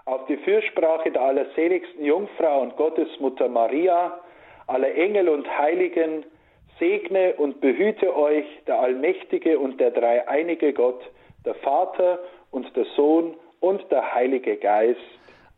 Auf 0.06 0.26
die 0.28 0.38
Fürsprache 0.38 1.12
der 1.12 1.22
allerseligsten 1.22 2.04
Jungfrau 2.04 2.62
und 2.62 2.76
Gottesmutter 2.76 3.48
Maria, 3.48 4.20
aller 4.68 4.94
Engel 4.96 5.30
und 5.30 5.48
Heiligen, 5.58 6.26
segne 6.82 7.36
und 7.36 7.62
behüte 7.62 8.16
euch 8.16 8.46
der 8.66 8.80
allmächtige 8.80 9.60
und 9.60 9.80
der 9.80 9.92
dreieinige 9.92 10.74
Gott, 10.74 11.00
der 11.46 11.54
Vater 11.56 12.20
und 12.50 12.76
der 12.76 12.86
Sohn 12.96 13.36
und 13.60 13.86
der 13.92 14.14
Heilige 14.14 14.58
Geist. 14.58 15.00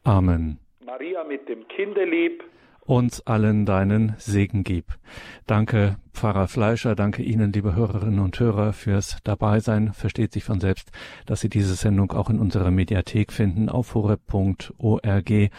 Amen. 0.04 0.60
Maria 0.86 1.24
mit 1.24 1.48
dem 1.48 1.68
Kinderlieb. 1.70 2.44
Uns 2.86 3.26
allen 3.26 3.66
deinen 3.66 4.14
Segen 4.18 4.66
gib. 4.66 4.88
Danke, 5.48 5.96
Pfarrer 6.14 6.50
Fleischer, 6.50 6.96
danke 6.96 7.24
Ihnen, 7.24 7.54
liebe 7.54 7.76
Hörerinnen 7.76 8.20
und 8.20 8.38
Hörer, 8.38 8.74
fürs 8.74 9.20
Dabeisein. 9.24 9.94
Versteht 9.94 10.34
sich 10.34 10.44
von 10.44 10.60
selbst, 10.60 10.92
dass 11.26 11.40
Sie 11.40 11.48
diese 11.48 11.76
Sendung 11.76 12.12
auch 12.12 12.30
in 12.30 12.40
unserer 12.40 12.72
Mediathek 12.72 13.32
finden 13.32 13.70
auf 13.70 13.96
horeb.org. 13.96 15.50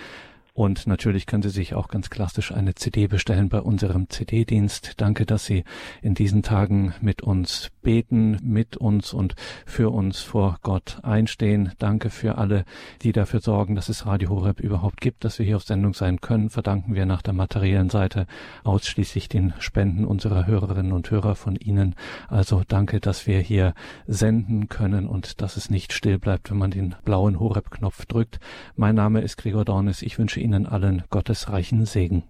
Und 0.56 0.86
natürlich 0.86 1.26
können 1.26 1.42
Sie 1.42 1.50
sich 1.50 1.74
auch 1.74 1.88
ganz 1.88 2.10
klassisch 2.10 2.52
eine 2.52 2.76
CD 2.76 3.08
bestellen 3.08 3.48
bei 3.48 3.60
unserem 3.60 4.08
CD-Dienst. 4.08 4.92
Danke, 4.98 5.26
dass 5.26 5.44
Sie 5.44 5.64
in 6.00 6.14
diesen 6.14 6.44
Tagen 6.44 6.94
mit 7.00 7.22
uns 7.22 7.72
beten, 7.82 8.38
mit 8.40 8.76
uns 8.76 9.12
und 9.12 9.34
für 9.66 9.90
uns 9.90 10.20
vor 10.20 10.58
Gott 10.62 11.00
einstehen. 11.02 11.72
Danke 11.78 12.08
für 12.08 12.38
alle, 12.38 12.64
die 13.02 13.10
dafür 13.10 13.40
sorgen, 13.40 13.74
dass 13.74 13.88
es 13.88 14.06
Radio 14.06 14.28
Horeb 14.30 14.60
überhaupt 14.60 15.00
gibt, 15.00 15.24
dass 15.24 15.40
wir 15.40 15.46
hier 15.46 15.56
auf 15.56 15.64
Sendung 15.64 15.92
sein 15.92 16.20
können. 16.20 16.50
Verdanken 16.50 16.94
wir 16.94 17.04
nach 17.04 17.22
der 17.22 17.34
materiellen 17.34 17.90
Seite 17.90 18.28
ausschließlich 18.62 19.28
den 19.28 19.54
Spenden 19.58 20.04
unserer 20.04 20.46
Hörerinnen 20.46 20.92
und 20.92 21.10
Hörer 21.10 21.34
von 21.34 21.56
Ihnen. 21.56 21.96
Also 22.28 22.62
danke, 22.68 23.00
dass 23.00 23.26
wir 23.26 23.40
hier 23.40 23.74
senden 24.06 24.68
können 24.68 25.08
und 25.08 25.42
dass 25.42 25.56
es 25.56 25.68
nicht 25.68 25.92
still 25.92 26.20
bleibt, 26.20 26.52
wenn 26.52 26.58
man 26.58 26.70
den 26.70 26.94
blauen 27.04 27.40
Horeb-Knopf 27.40 28.06
drückt. 28.06 28.38
Mein 28.76 28.94
Name 28.94 29.20
ist 29.20 29.36
Gregor 29.36 29.64
Dornis. 29.64 30.00
Ich 30.02 30.16
wünsche 30.16 30.43
Ihnen 30.44 30.66
allen 30.66 31.02
gottesreichen 31.08 31.86
Segen. 31.86 32.24